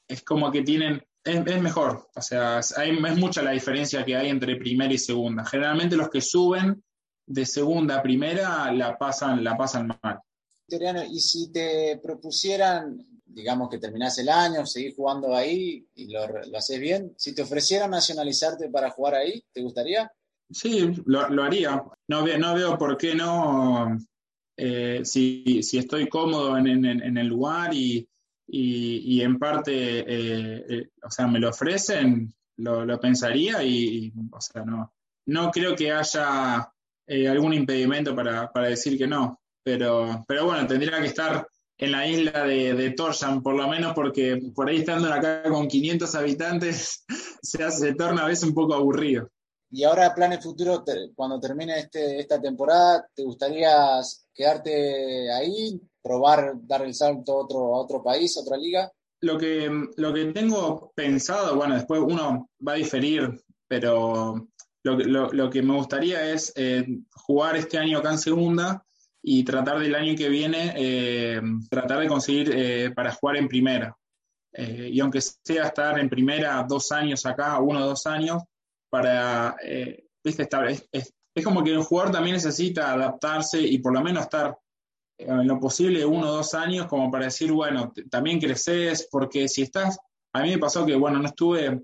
es 0.06 0.22
como 0.22 0.50
que 0.50 0.62
tienen, 0.62 1.02
es, 1.24 1.62
mejor, 1.62 2.08
o 2.14 2.22
sea, 2.22 2.60
hay, 2.76 2.90
es 2.90 3.16
mucha 3.16 3.42
la 3.42 3.50
diferencia 3.50 4.04
que 4.04 4.16
hay 4.16 4.28
entre 4.28 4.56
primera 4.56 4.92
y 4.92 4.98
segunda. 4.98 5.44
Generalmente 5.44 5.96
los 5.96 6.08
que 6.08 6.20
suben 6.20 6.82
de 7.26 7.46
segunda 7.46 7.96
a 7.96 8.02
primera 8.02 8.72
la 8.72 8.98
pasan, 8.98 9.42
la 9.42 9.56
pasan 9.56 9.88
mal. 10.02 10.20
Y 11.10 11.20
si 11.20 11.50
te 11.50 11.98
propusieran 12.02 13.04
digamos 13.32 13.68
que 13.68 13.78
terminás 13.78 14.18
el 14.18 14.28
año, 14.28 14.66
seguís 14.66 14.94
jugando 14.94 15.34
ahí 15.34 15.86
y 15.94 16.12
lo, 16.12 16.26
lo 16.26 16.58
haces 16.58 16.80
bien, 16.80 17.14
si 17.16 17.34
te 17.34 17.42
ofrecieran 17.42 17.90
nacionalizarte 17.90 18.68
para 18.68 18.90
jugar 18.90 19.14
ahí, 19.14 19.42
¿te 19.52 19.62
gustaría? 19.62 20.10
Sí, 20.50 20.92
lo, 21.06 21.42
haría. 21.42 21.82
No, 22.08 22.26
no 22.26 22.54
veo 22.54 22.76
por 22.76 22.96
qué 22.96 23.14
no, 23.14 23.96
eh, 24.56 25.00
si, 25.04 25.60
estoy 25.72 26.08
cómodo 26.08 26.56
en, 26.58 26.84
el 26.84 27.26
lugar 27.26 27.70
y, 27.72 28.08
en 28.48 29.38
parte, 29.38 30.00
eh, 30.00 30.64
eh, 30.68 30.88
o 31.02 31.10
sea, 31.10 31.28
me 31.28 31.38
lo 31.38 31.50
ofrecen, 31.50 32.34
lo, 32.56 33.00
pensaría 33.00 33.62
y, 33.62 34.12
o 34.32 34.40
sea, 34.40 34.64
no, 34.64 34.92
no 35.26 35.50
creo 35.50 35.76
que 35.76 35.92
haya 35.92 36.70
algún 37.28 37.54
impedimento 37.54 38.14
para, 38.14 38.50
para, 38.50 38.68
decir 38.68 38.98
que 38.98 39.06
no. 39.06 39.40
Pero, 39.62 40.24
pero 40.26 40.46
bueno, 40.46 40.66
tendría 40.66 41.00
que 41.00 41.06
estar 41.06 41.46
en 41.80 41.92
la 41.92 42.06
isla 42.06 42.44
de, 42.44 42.74
de 42.74 42.90
Torsan, 42.90 43.42
por 43.42 43.54
lo 43.54 43.66
menos 43.66 43.94
porque 43.94 44.38
por 44.54 44.68
ahí 44.68 44.78
estando 44.78 45.12
acá 45.12 45.42
con 45.44 45.66
500 45.66 46.14
habitantes 46.14 47.04
se, 47.42 47.64
hace, 47.64 47.88
se 47.88 47.94
torna 47.94 48.24
a 48.24 48.28
veces 48.28 48.44
un 48.44 48.54
poco 48.54 48.74
aburrido. 48.74 49.30
Y 49.72 49.84
ahora, 49.84 50.14
planes 50.14 50.42
futuros, 50.42 50.82
cuando 51.14 51.38
termine 51.38 51.78
este, 51.78 52.18
esta 52.18 52.40
temporada, 52.40 53.08
¿te 53.14 53.22
gustaría 53.22 54.00
quedarte 54.34 55.30
ahí, 55.30 55.80
probar, 56.02 56.54
dar 56.62 56.82
el 56.82 56.92
salto 56.92 57.32
a 57.32 57.44
otro, 57.44 57.76
a 57.76 57.80
otro 57.80 58.02
país, 58.02 58.36
a 58.36 58.40
otra 58.40 58.56
liga? 58.56 58.90
Lo 59.20 59.38
que, 59.38 59.70
lo 59.96 60.12
que 60.12 60.26
tengo 60.26 60.92
pensado, 60.94 61.54
bueno, 61.54 61.76
después 61.76 62.00
uno 62.04 62.50
va 62.66 62.72
a 62.72 62.76
diferir, 62.76 63.40
pero 63.68 64.48
lo, 64.82 64.98
lo, 64.98 65.32
lo 65.32 65.50
que 65.50 65.62
me 65.62 65.76
gustaría 65.76 66.30
es 66.32 66.52
eh, 66.56 66.84
jugar 67.14 67.56
este 67.56 67.78
año 67.78 67.98
acá 67.98 68.10
en 68.10 68.18
segunda 68.18 68.84
y 69.22 69.44
tratar 69.44 69.78
del 69.78 69.94
año 69.94 70.14
que 70.16 70.28
viene, 70.28 70.72
eh, 70.76 71.40
tratar 71.68 72.00
de 72.00 72.08
conseguir 72.08 72.50
eh, 72.54 72.90
para 72.94 73.12
jugar 73.12 73.36
en 73.36 73.48
primera. 73.48 73.96
Eh, 74.52 74.90
y 74.92 75.00
aunque 75.00 75.20
sea 75.20 75.66
estar 75.66 75.98
en 75.98 76.08
primera 76.08 76.64
dos 76.68 76.90
años 76.90 77.24
acá, 77.26 77.60
uno 77.60 77.80
o 77.80 77.88
dos 77.88 78.06
años, 78.06 78.42
para, 78.88 79.56
Estar, 80.22 80.68
es, 80.68 80.86
es, 80.92 81.14
como 81.42 81.64
que 81.64 81.70
el 81.70 81.82
jugador 81.82 82.12
también 82.12 82.34
necesita 82.34 82.92
adaptarse 82.92 83.58
y 83.58 83.78
por 83.78 83.94
lo 83.94 84.02
menos 84.02 84.24
estar 84.24 84.54
en 85.16 85.46
lo 85.46 85.58
posible 85.58 86.04
uno 86.04 86.28
o 86.28 86.36
dos 86.36 86.52
años 86.52 86.86
como 86.88 87.10
para 87.10 87.26
decir, 87.26 87.50
bueno, 87.52 87.90
también 88.10 88.38
creces, 88.38 89.08
porque 89.10 89.48
si 89.48 89.62
estás, 89.62 89.98
a 90.34 90.42
mí 90.42 90.50
me 90.50 90.58
pasó 90.58 90.84
que, 90.84 90.94
bueno, 90.94 91.18
no 91.18 91.28
estuve 91.28 91.80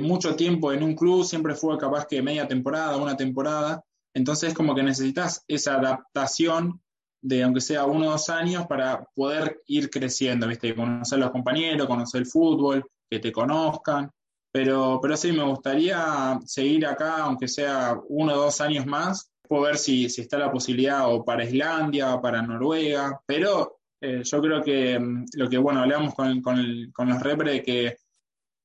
mucho 0.00 0.34
tiempo 0.34 0.72
en 0.72 0.82
un 0.82 0.96
club, 0.96 1.24
siempre 1.24 1.54
fue 1.54 1.78
capaz 1.78 2.06
que 2.06 2.22
media 2.22 2.48
temporada, 2.48 2.96
una 2.96 3.16
temporada, 3.16 3.84
entonces, 4.14 4.54
como 4.54 4.74
que 4.74 4.82
necesitas 4.82 5.44
esa 5.48 5.74
adaptación 5.74 6.80
de, 7.22 7.42
aunque 7.42 7.60
sea 7.60 7.86
uno 7.86 8.08
o 8.08 8.10
dos 8.12 8.28
años, 8.30 8.66
para 8.66 9.04
poder 9.14 9.60
ir 9.66 9.90
creciendo, 9.90 10.48
¿viste? 10.48 10.74
Conocer 10.74 11.18
a 11.18 11.22
los 11.22 11.30
compañeros, 11.30 11.86
conocer 11.86 12.22
el 12.22 12.26
fútbol, 12.26 12.84
que 13.08 13.20
te 13.20 13.32
conozcan. 13.32 14.10
Pero, 14.50 14.98
pero 15.00 15.16
sí, 15.16 15.32
me 15.32 15.44
gustaría 15.44 16.38
seguir 16.44 16.86
acá, 16.86 17.18
aunque 17.18 17.48
sea 17.48 17.96
uno 18.08 18.34
o 18.34 18.36
dos 18.36 18.60
años 18.60 18.86
más. 18.86 19.30
Puedo 19.48 19.62
ver 19.62 19.78
si, 19.78 20.10
si 20.10 20.22
está 20.22 20.38
la 20.38 20.52
posibilidad 20.52 21.12
o 21.12 21.24
para 21.24 21.44
Islandia 21.44 22.14
o 22.14 22.20
para 22.20 22.42
Noruega. 22.42 23.20
Pero 23.24 23.78
eh, 24.00 24.22
yo 24.24 24.42
creo 24.42 24.62
que 24.62 24.98
mm, 24.98 25.26
lo 25.34 25.48
que, 25.48 25.58
bueno, 25.58 25.80
hablamos 25.80 26.14
con, 26.14 26.42
con, 26.42 26.90
con 26.92 27.08
los 27.08 27.22
repre 27.22 27.62
que 27.62 27.96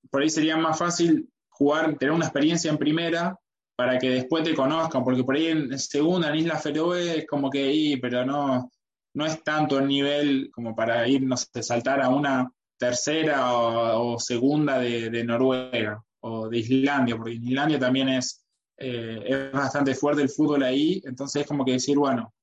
por 0.09 0.21
ahí 0.21 0.29
sería 0.29 0.57
más 0.57 0.77
fácil 0.77 1.29
jugar, 1.49 1.97
tener 1.97 2.13
una 2.13 2.25
experiencia 2.25 2.71
en 2.71 2.77
primera 2.77 3.39
para 3.77 3.99
que 3.99 4.09
después 4.09 4.43
te 4.43 4.55
conozcan, 4.55 5.03
porque 5.03 5.23
por 5.23 5.35
ahí 5.35 5.47
en 5.47 5.77
segunda, 5.77 6.29
en 6.29 6.37
Isla 6.37 6.57
Feroe, 6.57 7.19
es 7.19 7.27
como 7.27 7.49
que 7.51 7.63
ahí, 7.63 7.97
pero 7.97 8.25
no, 8.25 8.71
no 9.13 9.25
es 9.25 9.43
tanto 9.43 9.77
el 9.77 9.87
nivel 9.87 10.49
como 10.51 10.75
para 10.75 11.07
ir, 11.07 11.21
no 11.21 11.37
sé, 11.37 11.61
saltar 11.61 12.01
a 12.01 12.09
una 12.09 12.51
tercera 12.75 13.53
o, 13.53 14.19
segunda 14.19 14.79
de, 14.79 15.23
Noruega 15.23 16.03
o 16.21 16.49
de 16.49 16.57
Islandia, 16.57 17.17
porque 17.17 17.33
en 17.33 17.43
Islandia 17.43 17.79
también 17.79 18.09
es, 18.09 18.43
eh, 18.77 19.23
es 19.23 19.51
bastante 19.51 19.93
fuerte 19.93 20.23
el 20.23 20.29
fútbol 20.29 20.63
ahí, 20.63 20.99
entonces 21.05 21.43
es 21.43 21.47
como 21.47 21.63
que 21.63 21.73
decir, 21.73 21.99
bueno, 21.99 22.33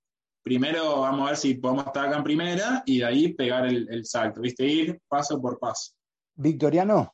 primero 0.41 1.01
vamos 1.01 1.23
a 1.23 1.31
ver 1.31 1.37
si 1.37 1.55
podemos 1.55 1.87
estar 1.87 2.07
acá 2.07 2.19
en 2.19 2.25
primera 2.25 2.83
y 2.87 2.99
de 2.99 3.05
ahí 3.07 3.33
pegar 3.35 3.67
el, 3.67 4.05
salto, 4.05 4.41
¿viste? 4.41 4.65
Ir 4.65 5.01
paso 5.09 5.41
por 5.43 5.59
paso. 5.59 5.95
Victoriano, 6.37 7.13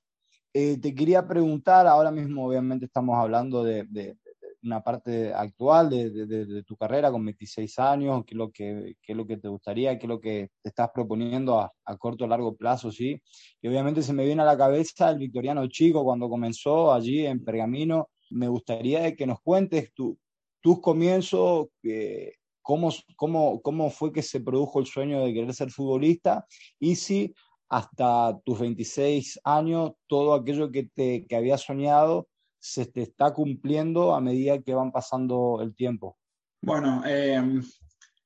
eh, 0.53 0.79
te 0.79 0.95
quería 0.95 1.27
preguntar, 1.27 1.87
ahora 1.87 2.11
mismo 2.11 2.47
obviamente 2.47 2.87
estamos 2.87 3.17
hablando 3.17 3.63
de, 3.63 4.17
una 4.63 4.83
parte 4.83 5.33
actual 5.33 5.89
de, 5.89 6.63
tu 6.67 6.77
carrera 6.77 7.11
con 7.11 7.25
26 7.25 7.79
años, 7.79 8.25
qué 8.27 8.35
es 8.35 8.39
lo 8.39 8.51
que, 8.51 8.97
qué 9.01 9.13
es 9.13 9.17
lo 9.17 9.27
que 9.27 9.39
te 9.39 9.49
gustaría, 9.49 9.99
qué 9.99 10.07
es 10.07 10.09
lo 10.09 10.21
que 10.21 10.51
te 10.63 10.69
estás 10.69 10.91
proponiendo 10.93 11.59
a, 11.61 11.73
corto 11.99 12.25
o 12.25 12.29
largo 12.29 12.55
plazo, 12.57 12.93
¿sí? 12.93 13.21
Y 13.63 13.69
obviamente 13.69 14.03
se 14.03 14.13
me 14.13 14.25
viene 14.25 14.43
a 14.43 14.47
la 14.47 14.59
cabeza 14.59 15.11
el 15.11 15.19
victoriano 15.19 15.67
chico 15.69 16.05
cuando 16.05 16.29
comenzó 16.29 16.93
allí 16.93 17.27
en 17.27 17.45
Pergamino. 17.45 18.11
Me 18.31 18.49
gustaría 18.49 19.15
que 19.17 19.27
nos 19.27 19.41
cuentes 19.41 19.93
tu, 19.95 20.19
tus 20.61 20.81
comienzos, 20.81 21.69
eh, 21.83 22.33
cómo, 22.63 22.93
cómo, 23.17 23.61
cómo 23.63 23.91
fue 23.91 24.13
que 24.13 24.23
se 24.23 24.41
produjo 24.41 24.79
el 24.79 24.87
sueño 24.87 25.25
de 25.25 25.33
querer 25.33 25.55
ser 25.55 25.71
futbolista 25.71 26.47
y 26.79 26.97
si 26.97 27.35
hasta 27.71 28.39
tus 28.45 28.59
26 28.59 29.41
años 29.45 29.93
todo 30.07 30.35
aquello 30.35 30.71
que, 30.71 30.85
te, 30.85 31.27
que 31.27 31.37
habías 31.37 31.63
soñado 31.63 32.29
se 32.59 32.85
te 32.85 33.03
está 33.03 33.33
cumpliendo 33.33 34.15
a 34.15 34.21
medida 34.21 34.61
que 34.61 34.75
van 34.75 34.93
pasando 34.93 35.61
el 35.63 35.75
tiempo? 35.75 36.19
Bueno, 36.61 37.03
eh, 37.07 37.43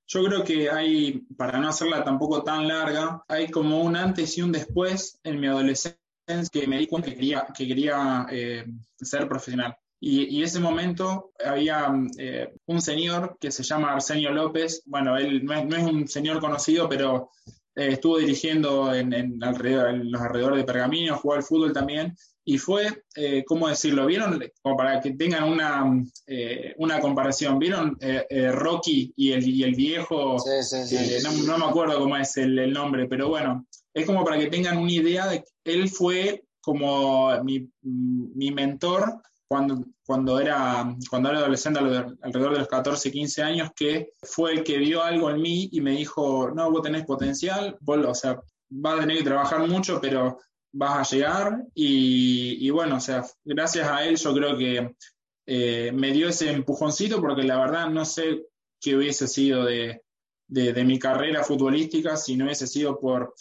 yo 0.07 0.25
creo 0.25 0.43
que 0.43 0.71
hay, 0.71 1.21
para 1.37 1.59
no 1.59 1.69
hacerla 1.69 2.03
tampoco 2.03 2.43
tan 2.43 2.67
larga, 2.67 3.23
hay 3.29 3.49
como 3.49 3.83
un 3.83 3.97
antes 3.97 4.37
y 4.37 4.43
un 4.43 4.51
después 4.51 5.21
en 5.23 5.39
mi 5.39 5.47
adolescencia 5.47 5.99
que 6.51 6.67
me 6.67 6.79
di 6.79 6.87
cuenta 6.87 7.11
que 7.11 7.17
quería, 7.17 7.47
que 7.57 7.69
quería 7.69 8.27
eh, 8.31 8.65
ser 8.97 9.29
profesional. 9.29 9.77
Y, 10.01 10.39
y, 10.39 10.43
ese 10.43 10.59
momento 10.59 11.33
había 11.43 11.91
eh, 12.19 12.53
un 12.67 12.81
señor 12.81 13.39
que 13.41 13.51
se 13.51 13.63
llama 13.63 13.93
Arsenio 13.93 14.33
López, 14.33 14.83
bueno, 14.87 15.17
él 15.17 15.45
no 15.45 15.55
es, 15.55 15.65
no 15.67 15.77
es 15.77 15.85
un 15.85 16.09
señor 16.09 16.41
conocido, 16.41 16.89
pero 16.89 17.31
estuvo 17.75 18.19
dirigiendo 18.19 18.95
en, 18.95 19.13
en, 19.13 19.43
alrededor, 19.43 19.91
en, 19.91 20.11
los 20.11 20.21
alrededores 20.21 20.59
de 20.59 20.65
Pergamino, 20.65 21.17
jugó 21.17 21.35
al 21.35 21.43
fútbol 21.43 21.73
también, 21.73 22.15
y 22.45 22.59
fue, 22.59 23.05
eh, 23.17 23.43
¿cómo 23.47 23.69
decirlo? 23.69 24.07
¿Vieron? 24.07 24.43
Como 24.61 24.77
para 24.77 25.01
que 25.01 25.13
tengan 25.13 25.45
una, 25.45 25.85
eh, 26.27 26.75
una 26.77 27.01
comparación, 27.01 27.59
¿vieron 27.59 27.97
eh, 28.01 28.27
eh, 28.29 28.53
Rocky 28.53 29.13
y 29.17 29.33
el, 29.33 29.49
y 29.49 29.63
el 29.63 29.75
viejo? 29.75 30.39
Sí, 30.39 30.63
sí, 30.63 30.87
sí, 30.87 31.25
no, 31.25 31.33
no, 31.47 31.59
me 31.59 31.71
acuerdo 31.71 31.99
cómo 31.99 32.17
es 32.17 32.37
el, 32.37 32.59
el, 32.59 32.73
nombre, 32.73 33.07
pero 33.09 33.29
bueno, 33.29 33.67
es 33.95 34.05
como 34.05 34.25
para 34.25 34.39
que 34.39 34.49
tengan 34.49 34.77
una 34.77 34.93
idea 34.93 35.27
de 35.27 35.43
que 35.43 35.73
él 35.73 35.89
fue 35.89 36.45
como 36.61 37.31
mi, 37.43 37.71
mi 37.83 38.51
mentor 38.51 39.23
cuando, 39.55 39.85
cuando, 40.05 40.41
era, 40.41 40.97
cuando 41.09 41.31
era 41.31 41.39
adolescente, 41.39 41.79
alrededor 41.79 42.55
de 42.55 42.59
los 42.59 42.67
14, 42.67 43.13
15 43.13 43.43
años, 43.45 43.71
que 43.77 44.11
fue 44.21 44.53
el 44.53 44.65
que 44.65 44.79
vio 44.79 45.01
algo 45.01 45.31
en 45.31 45.41
mí 45.41 45.69
y 45.71 45.81
me 45.81 45.93
dijo, 45.93 46.51
no, 46.51 46.73
vos 46.73 46.83
tenés 46.83 47.05
potencial, 47.05 47.79
o 47.87 48.15
sea, 48.17 48.41
vas 48.69 48.95
a 48.97 49.01
tener 49.03 49.19
que 49.19 49.23
trabajar 49.23 49.65
mucho, 49.69 50.01
pero 50.01 50.41
vas 50.73 51.13
a 51.13 51.15
llegar 51.15 51.63
y, 51.73 52.69
bueno, 52.71 52.97
o 52.97 53.01
sea, 53.01 53.25
gracias 53.45 53.89
a 53.89 54.05
él 54.05 54.17
yo 54.17 54.35
creo 54.35 54.59
que 54.59 54.97
eh, 55.47 55.93
me 55.95 56.11
dio 56.11 56.31
ese 56.31 56.51
empujoncito 56.51 57.21
porque 57.21 57.45
la 57.45 57.61
verdad 57.61 57.89
no 57.91 58.05
sé 58.05 58.47
qué 58.81 58.97
hubiese 58.97 59.29
sido 59.29 59.65
de, 59.65 60.03
de, 60.49 60.73
de, 60.73 60.85
mi 60.85 60.99
carrera 60.99 61.45
futbolística 61.45 62.17
si 62.17 62.37
no 62.37 62.47
hubiese 62.47 62.67
sido 62.67 62.99
por, 62.99 63.35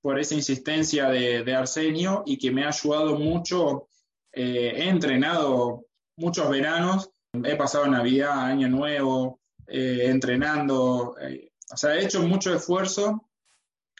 por 0.00 0.18
esa 0.18 0.34
insistencia 0.34 1.10
de, 1.10 1.44
de 1.44 1.54
Arsenio 1.54 2.22
y 2.24 2.38
que 2.38 2.52
me 2.52 2.64
ha 2.64 2.68
ayudado 2.68 3.18
mucho. 3.18 3.87
Eh, 4.32 4.72
he 4.76 4.88
entrenado 4.88 5.86
muchos 6.16 6.48
veranos, 6.48 7.10
he 7.44 7.56
pasado 7.56 7.86
Navidad, 7.86 8.46
Año 8.46 8.68
Nuevo, 8.68 9.40
eh, 9.66 10.02
entrenando, 10.06 11.16
eh, 11.20 11.50
o 11.72 11.76
sea, 11.76 11.96
he 11.96 12.04
hecho 12.04 12.22
mucho 12.22 12.54
esfuerzo. 12.54 13.28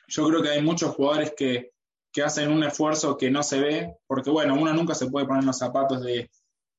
Yo 0.06 0.26
creo 0.28 0.42
que 0.42 0.50
hay 0.50 0.62
muchos 0.62 0.94
jugadores 0.94 1.34
que, 1.36 1.72
que 2.12 2.22
hacen 2.22 2.50
un 2.50 2.62
esfuerzo 2.64 3.16
que 3.16 3.30
no 3.30 3.42
se 3.42 3.60
ve, 3.60 3.96
porque 4.06 4.30
bueno, 4.30 4.54
uno 4.54 4.72
nunca 4.72 4.94
se 4.94 5.10
puede 5.10 5.26
poner 5.26 5.44
los 5.44 5.58
zapatos 5.58 6.02
de, 6.02 6.30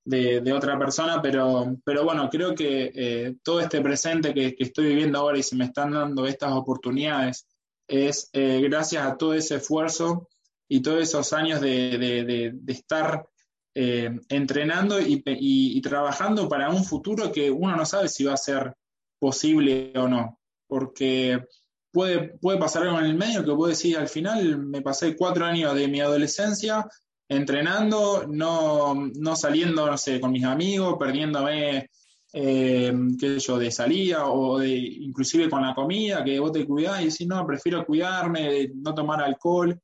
de, 0.05 0.53
otra 0.53 0.79
persona, 0.79 1.21
pero, 1.21 1.77
pero 1.83 2.03
bueno, 2.03 2.27
creo 2.31 2.55
que 2.55 3.35
todo 3.43 3.59
este 3.59 3.81
presente 3.81 4.33
que, 4.33 4.55
estoy 4.57 4.87
viviendo 4.87 5.19
ahora 5.19 5.37
y 5.37 5.43
se 5.43 5.55
me 5.55 5.65
están 5.65 5.91
dando 5.91 6.25
estas 6.25 6.53
oportunidades 6.53 7.45
es 7.87 8.31
gracias 8.33 9.05
a 9.05 9.17
todo 9.17 9.35
ese 9.35 9.57
esfuerzo 9.57 10.27
y 10.67 10.81
todos 10.81 11.01
esos 11.01 11.31
años 11.33 11.61
de, 11.61 11.99
de 11.99 12.73
estar 12.73 13.27
eh, 13.75 14.09
entrenando 14.29 14.99
y, 14.99 15.81
trabajando 15.81 16.49
para 16.49 16.69
un 16.69 16.83
futuro 16.83 17.31
que 17.31 17.49
uno 17.51 17.75
no 17.75 17.85
sabe 17.85 18.09
si 18.09 18.23
va 18.23 18.33
a 18.33 18.37
ser 18.37 18.73
posible 19.19 19.93
o 19.95 20.07
no, 20.07 20.39
porque 20.67 21.43
puede, 21.91 22.37
puede 22.39 22.57
pasar 22.57 22.83
algo 22.83 22.99
en 22.99 23.05
el 23.05 23.15
medio 23.15 23.43
que 23.43 23.53
puede 23.53 23.73
decir, 23.73 23.97
al 23.97 24.07
final 24.07 24.57
me 24.57 24.81
pasé 24.81 25.15
cuatro 25.15 25.45
años 25.45 25.75
de 25.75 25.87
mi 25.87 26.01
adolescencia 26.01 26.85
entrenando, 27.27 28.25
no, 28.27 28.95
no 28.95 29.35
saliendo, 29.35 29.85
no 29.85 29.97
sé, 29.97 30.19
con 30.19 30.31
mis 30.31 30.43
amigos, 30.43 30.95
perdiéndome, 30.99 31.89
eh, 32.33 32.91
yo, 33.17 33.57
de 33.57 33.71
salida 33.71 34.27
o 34.27 34.59
de, 34.59 34.75
inclusive 34.75 35.49
con 35.49 35.61
la 35.61 35.75
comida, 35.75 36.23
que 36.23 36.39
vos 36.39 36.51
te 36.51 36.65
cuidás 36.65 37.01
y 37.01 37.05
decís, 37.05 37.27
no, 37.27 37.45
prefiero 37.45 37.85
cuidarme, 37.85 38.71
no 38.73 38.95
tomar 38.95 39.21
alcohol. 39.21 39.79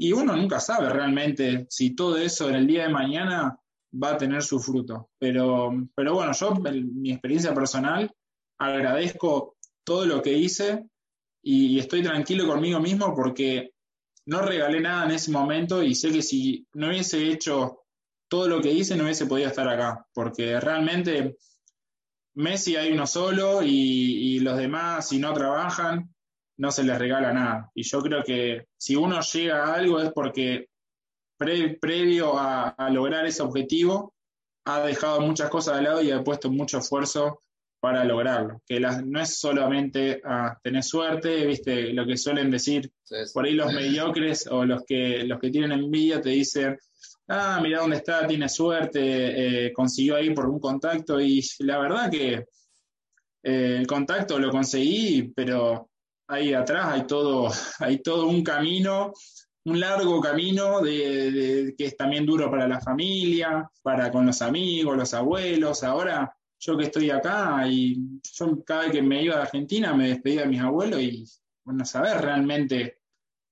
Y 0.00 0.12
uno 0.12 0.36
nunca 0.36 0.60
sabe 0.60 0.88
realmente 0.88 1.66
si 1.68 1.96
todo 1.96 2.16
eso 2.16 2.48
en 2.48 2.54
el 2.54 2.66
día 2.68 2.84
de 2.84 2.88
mañana 2.92 3.58
va 3.92 4.12
a 4.12 4.16
tener 4.16 4.42
su 4.42 4.60
fruto. 4.60 5.10
Pero, 5.18 5.72
pero 5.94 6.14
bueno, 6.14 6.32
yo, 6.32 6.54
mi 6.54 7.10
experiencia 7.10 7.52
personal, 7.52 8.08
agradezco 8.58 9.56
todo 9.84 10.06
lo 10.06 10.22
que 10.22 10.34
hice 10.34 10.88
y, 11.42 11.78
estoy 11.80 12.02
tranquilo 12.02 12.46
conmigo 12.46 12.78
mismo 12.78 13.12
porque 13.14 13.72
no 14.26 14.42
regalé 14.42 14.80
nada 14.80 15.04
en 15.06 15.12
ese 15.12 15.32
momento 15.32 15.82
y 15.82 15.94
sé 15.96 16.12
que 16.12 16.22
si 16.22 16.66
no 16.74 16.88
hubiese 16.88 17.30
hecho 17.32 17.84
todo 18.28 18.46
lo 18.46 18.60
que 18.60 18.70
hice 18.70 18.94
no 18.94 19.04
hubiese 19.04 19.26
podido 19.26 19.48
estar 19.48 19.66
acá, 19.68 20.06
porque 20.12 20.60
realmente 20.60 21.38
Messi 22.34 22.76
hay 22.76 22.92
uno 22.92 23.06
solo 23.06 23.62
y 23.62 24.38
los 24.40 24.58
demás 24.58 25.08
si 25.08 25.18
no 25.18 25.32
trabajan 25.32 26.14
no 26.58 26.70
se 26.70 26.84
les 26.84 26.98
regala 26.98 27.32
nada. 27.32 27.70
Y 27.74 27.82
yo 27.82 28.00
creo 28.00 28.22
que 28.22 28.66
si 28.76 28.96
uno 28.96 29.20
llega 29.20 29.64
a 29.64 29.74
algo 29.74 30.00
es 30.00 30.12
porque 30.12 30.68
pre, 31.36 31.78
previo 31.80 32.38
a, 32.38 32.70
a, 32.70 32.90
lograr 32.90 33.26
ese 33.26 33.42
objetivo 33.42 34.14
ha 34.64 34.82
dejado 34.82 35.20
muchas 35.20 35.48
cosas 35.50 35.76
de 35.76 35.82
lado 35.82 36.02
y 36.02 36.10
ha 36.10 36.22
puesto 36.22 36.50
mucho 36.50 36.78
esfuerzo 36.78 37.40
para 37.80 38.04
lograrlo. 38.04 38.60
Que 38.66 38.80
las, 38.80 39.04
no 39.04 39.20
es 39.20 39.38
solamente 39.38 40.20
ah, 40.24 40.58
tener 40.62 40.82
suerte, 40.82 41.46
viste, 41.46 41.92
lo 41.92 42.06
que 42.06 42.16
suelen 42.16 42.50
decir 42.50 42.90
sí, 43.04 43.14
sí, 43.24 43.32
por 43.32 43.44
ahí 43.44 43.54
los 43.54 43.70
sí. 43.70 43.76
mediocres 43.76 44.46
o 44.50 44.64
los 44.64 44.84
que, 44.84 45.24
los 45.24 45.38
que 45.38 45.50
tienen 45.50 45.72
envidia 45.72 46.20
te 46.20 46.30
dicen, 46.30 46.76
ah, 47.28 47.60
mira 47.62 47.80
dónde 47.80 47.96
está, 47.96 48.26
tiene 48.26 48.48
suerte, 48.48 49.66
eh, 49.66 49.72
consiguió 49.72 50.16
ahí 50.16 50.30
por 50.30 50.48
un 50.48 50.58
contacto 50.58 51.20
y 51.20 51.42
la 51.60 51.78
verdad 51.78 52.10
que 52.10 52.46
eh, 53.42 53.76
el 53.78 53.86
contacto 53.86 54.38
lo 54.38 54.50
conseguí, 54.50 55.32
pero 55.34 55.90
ahí 56.28 56.52
atrás 56.54 56.86
hay 56.92 57.06
todo, 57.06 57.50
hay 57.80 57.98
todo 58.02 58.26
un 58.26 58.44
camino, 58.44 59.12
un 59.64 59.80
largo 59.80 60.20
camino 60.20 60.80
de, 60.80 61.74
que 61.76 61.86
es 61.86 61.96
también 61.96 62.24
duro 62.24 62.50
para 62.50 62.68
la 62.68 62.80
familia, 62.80 63.68
para 63.82 64.12
con 64.12 64.26
los 64.26 64.40
amigos, 64.42 64.96
los 64.96 65.14
abuelos. 65.14 65.82
Ahora 65.82 66.32
yo 66.60 66.76
que 66.76 66.84
estoy 66.84 67.10
acá 67.10 67.66
y 67.68 68.20
yo 68.22 68.62
cada 68.64 68.82
vez 68.82 68.92
que 68.92 69.02
me 69.02 69.22
iba 69.22 69.36
a 69.36 69.42
Argentina 69.42 69.94
me 69.94 70.08
despedía 70.08 70.42
de 70.42 70.48
mis 70.48 70.60
abuelos 70.60 71.00
y 71.00 71.24
bueno, 71.64 71.84
saber 71.84 72.20
realmente 72.20 72.98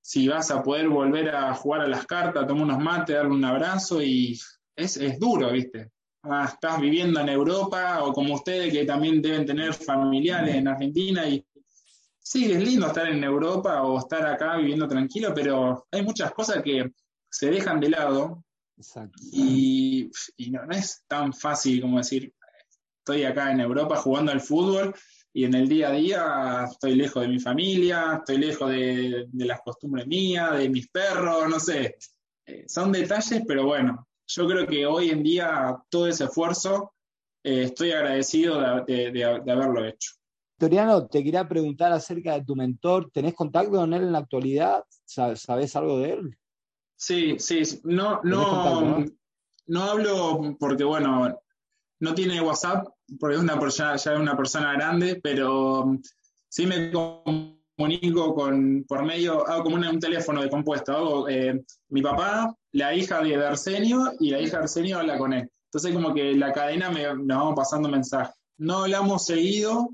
si 0.01 0.27
vas 0.27 0.51
a 0.51 0.63
poder 0.63 0.87
volver 0.87 1.35
a 1.35 1.53
jugar 1.53 1.81
a 1.81 1.87
las 1.87 2.05
cartas, 2.05 2.47
tomar 2.47 2.63
unos 2.63 2.79
mates, 2.79 3.15
darle 3.15 3.31
un 3.31 3.43
abrazo 3.43 4.01
y 4.01 4.39
es, 4.75 4.97
es 4.97 5.19
duro, 5.19 5.51
¿viste? 5.51 5.91
Ah, 6.23 6.49
estás 6.51 6.79
viviendo 6.79 7.19
en 7.19 7.29
Europa 7.29 8.03
o 8.03 8.13
como 8.13 8.35
ustedes 8.35 8.71
que 8.71 8.85
también 8.85 9.21
deben 9.21 9.45
tener 9.45 9.73
familiares 9.73 10.55
en 10.55 10.67
Argentina 10.67 11.27
y 11.27 11.45
sí, 12.29 12.51
es 12.51 12.63
lindo 12.63 12.87
estar 12.87 13.07
en 13.07 13.23
Europa 13.23 13.81
o 13.83 13.99
estar 13.99 14.25
acá 14.25 14.57
viviendo 14.57 14.87
tranquilo, 14.87 15.33
pero 15.33 15.87
hay 15.91 16.03
muchas 16.03 16.31
cosas 16.31 16.61
que 16.63 16.91
se 17.29 17.49
dejan 17.49 17.79
de 17.79 17.89
lado 17.89 18.43
Exacto. 18.77 19.19
Y, 19.31 20.11
no, 20.51 20.61
es 20.69 21.03
tan 21.07 21.33
fácil 21.33 21.81
como 21.81 21.97
decir, 21.97 22.31
estoy 22.99 23.23
acá 23.23 23.51
en 23.51 23.59
Europa 23.59 23.95
jugando 23.97 24.31
al 24.31 24.41
fútbol 24.41 24.93
y 25.33 25.45
en 25.45 25.55
el 25.55 25.67
día 25.67 25.89
a 25.89 25.91
día 25.91 26.67
estoy 26.71 26.95
lejos 26.95 27.23
de 27.23 27.29
mi 27.29 27.39
familia, 27.39 28.17
estoy 28.19 28.37
lejos 28.37 28.69
de, 28.69 29.27
las 29.33 29.61
costumbres 29.61 30.07
mías, 30.07 30.57
de 30.57 30.69
mis 30.69 30.87
perros, 30.89 31.49
no 31.49 31.59
sé. 31.59 31.97
Eh, 32.45 32.65
son 32.67 32.91
detalles, 32.91 33.43
pero 33.47 33.65
bueno, 33.65 34.07
yo 34.27 34.47
creo 34.47 34.67
que 34.67 34.85
hoy 34.85 35.09
en 35.09 35.23
día 35.23 35.75
todo 35.89 36.07
ese 36.07 36.25
esfuerzo 36.25 36.93
eh, 37.43 37.63
estoy 37.63 37.91
agradecido 37.91 38.61
de, 38.85 39.23
haberlo 39.23 39.85
hecho. 39.85 40.11
Toriano, 40.57 41.07
te 41.07 41.23
quería 41.23 41.47
preguntar 41.47 41.91
acerca 41.91 42.33
de 42.33 42.43
tu 42.43 42.55
mentor. 42.55 43.11
¿Tenés 43.11 43.35
contacto 43.35 43.71
con 43.71 43.93
él 43.93 44.03
en 44.03 44.11
la 44.11 44.19
actualidad? 44.19 44.83
¿Sabes 45.05 45.75
algo 45.75 45.99
de 45.99 46.13
él? 46.13 46.37
Sí, 46.95 47.35
sí. 47.37 47.61
No, 47.83 48.19
no, 48.23 49.05
no, 49.67 49.83
hablo 49.83 50.57
porque, 50.59 50.83
bueno, 50.83 51.39
no 51.99 52.15
tiene 52.15 52.41
WhatsApp, 52.41 52.87
porque 53.19 53.35
es 53.35 53.41
una, 53.41 53.59
ya, 53.69 53.95
ya 53.95 54.13
es 54.13 54.19
una 54.19 54.35
persona 54.35 54.73
grande, 54.73 55.19
pero 55.21 55.95
sí 56.49 56.65
me 56.65 56.91
comunico 56.91 58.33
con, 58.33 58.83
por 58.87 59.05
medio, 59.05 59.47
hago 59.47 59.63
como 59.63 59.75
un, 59.75 59.99
teléfono 59.99 60.41
de 60.41 60.49
compuesto. 60.49 60.91
Hago 60.91 61.29
eh, 61.29 61.63
mi 61.89 62.01
papá, 62.01 62.51
la 62.71 62.95
hija 62.95 63.21
de 63.21 63.35
Arsenio 63.35 64.13
y 64.19 64.31
la 64.31 64.41
hija 64.41 64.57
de 64.57 64.63
Arsenio 64.63 64.99
habla 64.99 65.19
con 65.19 65.33
él. 65.33 65.47
Entonces 65.65 65.93
como 65.93 66.13
que 66.13 66.33
la 66.33 66.51
cadena 66.51 66.89
me, 66.89 67.03
nos 67.03 67.37
vamos 67.37 67.55
pasando 67.55 67.89
mensajes. 67.89 68.33
No 68.57 68.79
hablamos 68.79 69.25
seguido, 69.25 69.89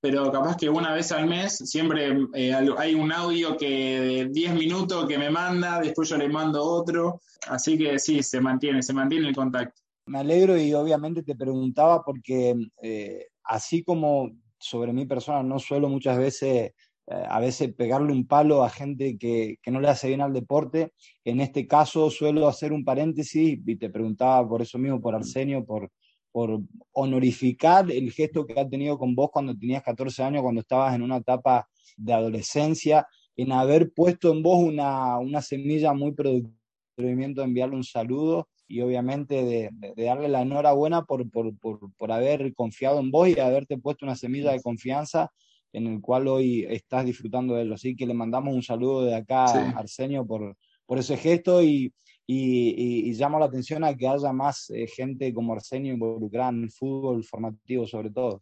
pero 0.00 0.30
capaz 0.30 0.56
que 0.56 0.68
una 0.68 0.92
vez 0.92 1.10
al 1.12 1.26
mes 1.26 1.56
siempre 1.56 2.16
eh, 2.34 2.52
hay 2.52 2.94
un 2.94 3.12
audio 3.12 3.56
que 3.56 4.00
de 4.00 4.28
10 4.30 4.54
minutos 4.54 5.06
que 5.06 5.18
me 5.18 5.30
manda, 5.30 5.80
después 5.80 6.08
yo 6.08 6.16
le 6.16 6.28
mando 6.28 6.62
otro, 6.62 7.20
así 7.48 7.78
que 7.78 7.98
sí, 7.98 8.22
se 8.22 8.40
mantiene, 8.40 8.82
se 8.82 8.92
mantiene 8.92 9.28
el 9.28 9.34
contacto. 9.34 9.80
Me 10.06 10.18
alegro 10.18 10.56
y 10.56 10.72
obviamente 10.74 11.22
te 11.22 11.34
preguntaba 11.34 12.04
porque 12.04 12.54
eh, 12.82 13.26
así 13.44 13.82
como 13.82 14.30
sobre 14.58 14.92
mi 14.92 15.06
persona 15.06 15.42
no 15.42 15.58
suelo 15.58 15.88
muchas 15.88 16.18
veces 16.18 16.72
eh, 17.08 17.24
a 17.28 17.40
veces 17.40 17.72
pegarle 17.74 18.12
un 18.12 18.26
palo 18.26 18.64
a 18.64 18.70
gente 18.70 19.16
que, 19.16 19.58
que, 19.62 19.70
no 19.70 19.80
le 19.80 19.88
hace 19.88 20.08
bien 20.08 20.20
al 20.20 20.32
deporte. 20.32 20.92
En 21.24 21.40
este 21.40 21.66
caso 21.66 22.10
suelo 22.10 22.48
hacer 22.48 22.72
un 22.72 22.84
paréntesis 22.84 23.58
y 23.64 23.76
te 23.76 23.90
preguntaba 23.90 24.48
por 24.48 24.62
eso 24.62 24.78
mismo, 24.78 25.00
por 25.00 25.14
Arsenio, 25.14 25.64
por, 25.64 25.90
por 26.36 26.60
honorificar 26.92 27.90
el 27.90 28.12
gesto 28.12 28.44
que 28.44 28.60
ha 28.60 28.68
tenido 28.68 28.98
con 28.98 29.14
vos 29.14 29.30
cuando 29.32 29.56
tenías 29.56 29.82
14 29.82 30.22
años, 30.22 30.42
cuando 30.42 30.60
estabas 30.60 30.94
en 30.94 31.00
una 31.00 31.16
etapa 31.16 31.66
de 31.96 32.12
adolescencia, 32.12 33.06
en 33.36 33.52
haber 33.52 33.90
puesto 33.94 34.32
en 34.32 34.42
vos 34.42 34.62
una, 34.62 35.16
una 35.16 35.40
semilla 35.40 35.94
muy 35.94 36.12
productiva, 36.12 36.52
de 36.98 37.42
enviarle 37.42 37.76
un 37.76 37.84
saludo 37.84 38.48
y 38.68 38.82
obviamente 38.82 39.46
de, 39.46 39.70
de, 39.72 40.04
darle 40.04 40.28
la 40.28 40.42
enhorabuena 40.42 41.06
por, 41.06 41.26
por, 41.30 41.56
por, 41.56 41.90
por 41.96 42.12
haber 42.12 42.52
confiado 42.52 43.00
en 43.00 43.10
vos 43.10 43.30
y 43.30 43.40
haberte 43.40 43.78
puesto 43.78 44.04
una 44.04 44.14
semilla 44.14 44.52
de 44.52 44.60
confianza 44.60 45.32
en 45.72 45.86
el 45.86 46.02
cual 46.02 46.28
hoy 46.28 46.66
estás 46.68 47.06
disfrutando 47.06 47.54
de 47.54 47.62
él. 47.62 47.72
Así 47.72 47.96
que 47.96 48.04
le 48.04 48.12
mandamos 48.12 48.54
un 48.54 48.62
saludo 48.62 49.06
de 49.06 49.14
acá 49.14 49.46
a 49.46 49.70
Arsenio 49.78 50.26
por, 50.26 50.54
por 50.84 50.98
ese 50.98 51.16
gesto 51.16 51.62
y, 51.62 51.94
y, 52.26 53.08
y, 53.08 53.12
llamo 53.12 53.38
la 53.38 53.46
atención 53.46 53.84
a 53.84 53.96
que 53.96 54.08
haya 54.08 54.32
más 54.32 54.68
eh, 54.70 54.86
gente 54.88 55.32
como 55.32 55.52
Arsenio 55.52 55.92
involucrada 55.92 56.50
en 56.50 56.64
el 56.64 56.70
fútbol 56.70 57.22
formativo 57.22 57.86
sobre 57.86 58.10
todo. 58.10 58.40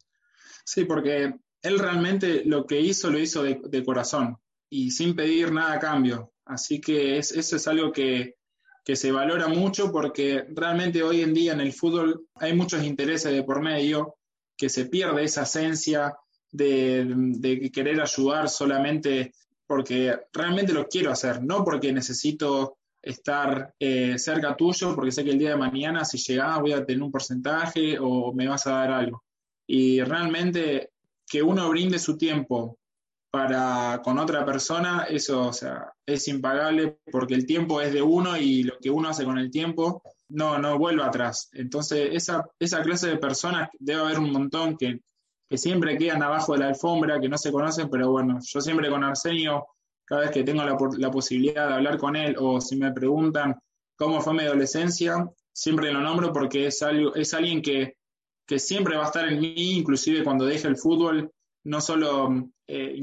Sí, 0.64 0.84
porque 0.86 1.34
él 1.62 1.78
realmente 1.78 2.44
lo 2.44 2.66
que 2.66 2.80
hizo 2.80 3.10
lo 3.10 3.18
hizo 3.18 3.42
de, 3.42 3.84
corazón 3.84 4.38
y 4.70 4.90
sin 4.90 5.14
pedir 5.14 5.52
nada 5.52 5.74
a 5.74 5.78
cambio. 5.78 6.32
Así 6.46 6.80
que 6.80 7.18
es, 7.18 7.32
eso 7.32 7.56
es 7.56 7.68
algo 7.68 7.92
que, 7.92 8.36
que 8.84 8.96
se 8.96 9.12
valora 9.12 9.48
mucho 9.48 9.92
porque 9.92 10.44
realmente 10.48 11.02
hoy 11.02 11.20
en 11.20 11.34
día 11.34 11.52
en 11.52 11.60
el 11.60 11.72
fútbol 11.72 12.26
hay 12.36 12.54
muchos 12.54 12.82
intereses 12.84 13.32
de 13.32 13.42
por 13.42 13.62
medio, 13.62 14.16
que 14.56 14.68
se 14.68 14.86
pierde 14.86 15.24
esa 15.24 15.42
esencia, 15.42 16.14
de, 16.54 17.70
querer 17.72 18.00
ayudar 18.00 18.48
solamente 18.48 19.32
porque 19.66 20.16
realmente 20.32 20.72
lo 20.72 20.86
quiero 20.86 21.10
hacer, 21.10 21.42
no 21.42 21.64
porque 21.64 21.92
necesito 21.92 22.78
estar 23.04 23.74
eh, 23.78 24.18
cerca 24.18 24.56
tuyo, 24.56 24.94
porque 24.94 25.12
sé 25.12 25.24
que 25.24 25.30
el 25.30 25.38
día 25.38 25.50
de 25.50 25.56
mañana 25.56 26.04
si 26.04 26.18
llegás 26.18 26.60
voy 26.60 26.72
a 26.72 26.84
tener 26.84 27.02
un 27.02 27.12
porcentaje 27.12 27.98
o 28.00 28.32
me 28.32 28.48
vas 28.48 28.66
a 28.66 28.72
dar 28.72 28.92
algo. 28.92 29.22
Y 29.66 30.02
realmente 30.02 30.90
que 31.26 31.42
uno 31.42 31.68
brinde 31.70 31.98
su 31.98 32.16
tiempo 32.16 32.78
para 33.30 34.00
con 34.04 34.18
otra 34.18 34.44
persona, 34.44 35.06
eso 35.08 35.48
o 35.48 35.52
sea, 35.52 35.92
es 36.06 36.28
impagable 36.28 36.98
porque 37.10 37.34
el 37.34 37.46
tiempo 37.46 37.80
es 37.80 37.92
de 37.92 38.02
uno 38.02 38.36
y 38.36 38.62
lo 38.62 38.78
que 38.78 38.90
uno 38.90 39.08
hace 39.08 39.24
con 39.24 39.38
el 39.38 39.50
tiempo 39.50 40.02
no, 40.28 40.58
no 40.58 40.78
vuelve 40.78 41.02
atrás. 41.02 41.48
Entonces, 41.52 42.10
esa, 42.12 42.44
esa 42.58 42.82
clase 42.82 43.08
de 43.08 43.18
personas 43.18 43.68
debe 43.78 44.00
haber 44.00 44.18
un 44.18 44.32
montón 44.32 44.76
que 44.76 45.00
que 45.48 45.58
siempre 45.58 45.96
quedan 45.98 46.22
abajo 46.22 46.54
de 46.54 46.60
la 46.60 46.68
alfombra, 46.68 47.20
que 47.20 47.28
no 47.28 47.38
se 47.38 47.52
conocen, 47.52 47.88
pero 47.90 48.10
bueno, 48.10 48.38
yo 48.42 48.60
siempre 48.60 48.88
con 48.88 49.04
Arsenio, 49.04 49.66
cada 50.04 50.22
vez 50.22 50.30
que 50.30 50.44
tengo 50.44 50.64
la, 50.64 51.10
posibilidad 51.10 51.68
de 51.68 51.74
hablar 51.74 51.98
con 51.98 52.16
él 52.16 52.36
o 52.38 52.60
si 52.60 52.76
me 52.76 52.92
preguntan 52.92 53.56
cómo 53.96 54.20
fue 54.20 54.34
mi 54.34 54.42
adolescencia, 54.42 55.28
siempre 55.52 55.92
lo 55.92 56.00
nombro 56.00 56.32
porque 56.32 56.66
es, 56.66 56.82
alguien 56.82 57.62
que, 57.62 57.96
siempre 58.58 58.96
va 58.96 59.04
a 59.04 59.06
estar 59.06 59.26
en 59.26 59.40
mí, 59.40 59.72
inclusive 59.72 60.22
cuando 60.22 60.44
deje 60.44 60.68
el 60.68 60.76
fútbol, 60.76 61.30
no 61.64 61.80
solo 61.80 62.50
eh, 62.66 63.00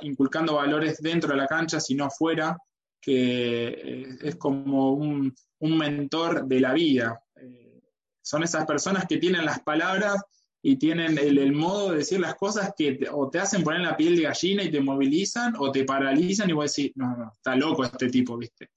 inculcando 0.00 0.54
valores 0.54 0.98
dentro 1.02 1.30
de 1.30 1.36
la 1.36 1.46
cancha, 1.46 1.80
sino 1.80 2.08
fuera, 2.10 2.56
que 3.00 3.68
eh, 3.68 4.18
es 4.22 4.36
como 4.36 4.92
un, 4.92 5.34
mentor 5.60 6.46
de 6.46 6.60
la 6.60 6.72
vida. 6.72 7.22
Eh, 7.36 7.82
son 8.22 8.42
esas 8.42 8.64
personas 8.64 9.04
que 9.06 9.18
tienen 9.18 9.44
las 9.44 9.60
palabras 9.60 10.22
y 10.62 10.76
tienen 10.76 11.16
el, 11.16 11.52
modo 11.52 11.90
de 11.90 11.98
decir 11.98 12.20
las 12.20 12.34
cosas 12.34 12.74
que 12.76 12.92
te, 12.92 13.08
o 13.08 13.30
te 13.30 13.38
hacen 13.38 13.62
poner 13.62 13.80
la 13.80 13.96
piel 13.96 14.16
de 14.16 14.24
gallina 14.24 14.62
y 14.62 14.70
te 14.70 14.80
movilizan 14.80 15.54
o 15.58 15.72
te 15.72 15.84
paralizan 15.84 16.50
y 16.50 16.52
vos 16.52 16.74
decís, 16.74 16.92
no, 16.96 17.16
no, 17.16 17.32
está 17.34 17.56
loco 17.56 17.84
este 17.84 18.08
tipo, 18.10 18.36
¿viste? 18.36 18.70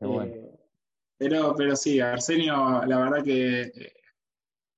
Eh, 0.00 0.50
pero, 1.18 1.54
pero 1.56 1.74
sí, 1.74 1.98
Arsenio, 1.98 2.84
la 2.84 2.98
verdad 2.98 3.24
que 3.24 3.62
eh, 3.62 3.92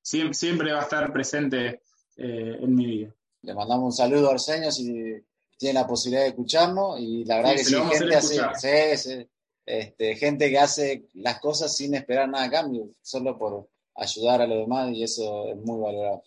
siempre, 0.01 0.73
va 0.73 0.81
a 0.81 0.85
estar 0.85 1.13
presente 1.13 1.83
eh, 2.17 2.59
en 2.61 2.75
mi 2.75 2.87
vida. 2.87 3.15
Le 3.43 3.55
mandamos 3.55 3.85
un 3.85 3.93
saludo 3.93 4.29
a 4.29 4.33
Arsenio 4.33 4.73
si 4.73 5.23
tiene 5.59 5.81
la 5.81 5.87
posibilidad 5.87 6.23
de 6.23 6.31
escucharnos 6.31 6.99
y 7.01 7.25
la 7.25 7.39
verdad 7.39 7.53
que 7.53 7.65
sí, 7.65 7.75
gente, 7.75 9.29
este, 9.67 10.17
gente 10.17 10.49
que 10.49 10.59
hace 10.59 11.09
las 11.15 11.41
cosas 11.41 11.77
sin 11.77 11.95
esperar 11.95 12.29
nada 12.29 12.45
a 12.47 12.51
cambio, 12.51 12.89
solo 13.03 13.37
por 13.37 13.69
ayudar 13.97 14.41
a 14.41 14.47
los 14.47 14.61
demás 14.61 14.91
y 14.93 15.03
eso 15.03 15.49
es 15.49 15.57
muy 15.57 15.79
valorable. 15.79 16.23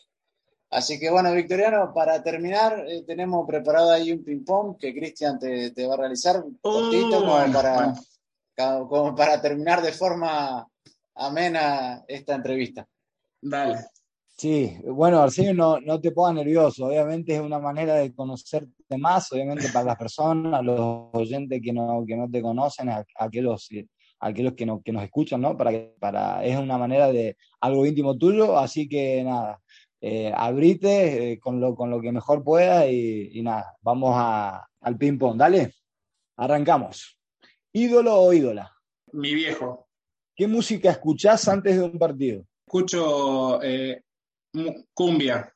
Así 0.71 0.97
que 0.97 1.11
bueno, 1.11 1.33
Victoriano, 1.33 1.93
para 1.93 2.23
terminar, 2.23 2.85
eh, 2.87 3.03
tenemos 3.05 3.45
preparado 3.45 3.91
ahí 3.91 4.09
un 4.13 4.23
ping-pong 4.23 4.77
que 4.77 4.93
Cristian 4.93 5.37
te, 5.37 5.85
va 5.85 5.95
a 5.95 5.97
realizar 5.97 6.41
cortito 6.61 7.19
como, 7.19 7.51
para, 7.51 7.93
como 8.87 9.13
para 9.13 9.41
terminar 9.41 9.81
de 9.81 9.91
forma 9.91 10.65
amena 11.15 12.05
esta 12.07 12.35
entrevista. 12.35 12.87
Dale. 13.41 13.79
Sí, 14.37 14.75
bueno, 14.85 15.21
Arsenio, 15.21 15.53
no, 15.53 15.79
no 15.81 15.99
te 15.99 16.11
pongas 16.11 16.35
nervioso. 16.35 16.85
Obviamente 16.85 17.35
es 17.35 17.41
una 17.41 17.59
manera 17.59 17.95
de 17.95 18.13
conocerte 18.15 18.97
más, 18.97 19.29
obviamente 19.33 19.67
para 19.73 19.85
las 19.85 19.97
personas, 19.97 20.63
los 20.63 21.09
oyentes 21.11 21.61
que 21.61 21.73
no, 21.73 22.03
que 22.07 22.15
no 22.15 22.29
te 22.29 22.41
conocen, 22.41 22.89
aquellos, 23.19 23.69
aquellos 24.19 24.53
que, 24.53 24.65
no, 24.65 24.81
que 24.81 24.93
nos 24.93 25.03
escuchan, 25.03 25.41
¿no? 25.41 25.57
Para, 25.57 25.71
para, 25.99 26.43
es 26.45 26.57
una 26.57 26.77
manera 26.77 27.11
de 27.11 27.35
algo 27.59 27.85
íntimo 27.85 28.17
tuyo, 28.17 28.57
así 28.57 28.87
que 28.89 29.23
nada, 29.23 29.61
eh, 30.03 30.33
abrite 30.35 31.33
eh, 31.33 31.39
con, 31.39 31.61
lo, 31.61 31.75
con 31.75 31.91
lo 31.91 32.01
que 32.01 32.11
mejor 32.11 32.43
pueda 32.43 32.87
y, 32.87 33.39
nada, 33.43 33.77
vamos 33.81 34.15
al 34.81 34.97
ping-pong. 34.97 35.37
Dale, 35.37 35.75
arrancamos. 36.37 37.19
¿Ídolo 37.71 38.15
o 38.15 38.33
ídola? 38.33 38.75
Mi 39.13 39.35
viejo. 39.35 39.87
¿Qué 40.35 40.47
música 40.47 40.89
escuchás 40.89 41.47
antes 41.47 41.75
de 41.75 41.83
un 41.83 41.99
partido? 41.99 42.43
Escucho 42.65 43.61
eh, 43.61 44.01
cumbia. 44.93 45.53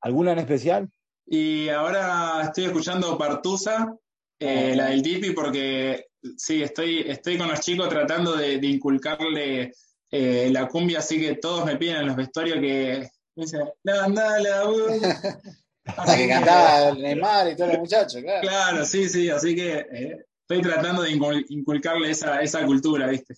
¿Alguna 0.00 0.32
en 0.32 0.40
especial? 0.40 0.90
Y 1.26 1.68
ahora 1.68 2.42
estoy 2.42 2.64
escuchando 2.64 3.16
Partusa, 3.16 3.96
eh, 4.40 4.74
la 4.74 4.86
del 4.86 5.02
Dipi, 5.02 5.30
porque 5.30 6.08
sí, 6.36 6.62
estoy, 6.62 7.04
estoy 7.06 7.38
con 7.38 7.48
los 7.48 7.60
chicos 7.60 7.88
tratando 7.88 8.34
de, 8.34 8.54
inculcarle 8.54 9.72
la 10.10 10.68
cumbia, 10.68 10.98
así 11.00 11.20
que 11.20 11.36
todos 11.36 11.64
me 11.64 11.76
piden 11.76 11.96
en 11.96 12.06
los 12.06 12.16
vestuarios 12.16 12.60
que 12.60 13.08
dice, 13.36 13.58
la 13.82 14.08
la 14.08 14.62
Hasta 15.86 16.16
que 16.16 16.28
cantaba 16.28 16.88
el 16.88 17.02
Neymar 17.02 17.52
y 17.52 17.56
todos 17.56 17.72
los 17.72 17.80
muchachos, 17.80 18.22
claro. 18.22 18.48
Claro, 18.48 18.84
sí, 18.86 19.08
sí, 19.08 19.28
así 19.28 19.54
que 19.54 19.78
eh, 19.78 20.24
estoy 20.40 20.62
tratando 20.62 21.02
de 21.02 21.10
inculcarle 21.48 22.10
esa, 22.10 22.40
esa 22.40 22.64
cultura, 22.64 23.06
¿viste? 23.08 23.34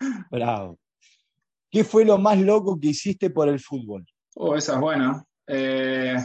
Bravo. 0.30 0.78
¿Qué 1.70 1.84
fue 1.84 2.04
lo 2.04 2.18
más 2.18 2.38
loco 2.38 2.78
que 2.80 2.88
hiciste 2.88 3.30
por 3.30 3.48
el 3.48 3.60
fútbol? 3.60 4.04
Oh, 4.34 4.56
esa 4.56 4.74
es 4.74 4.80
buena. 4.80 5.24
Eh, 5.46 6.16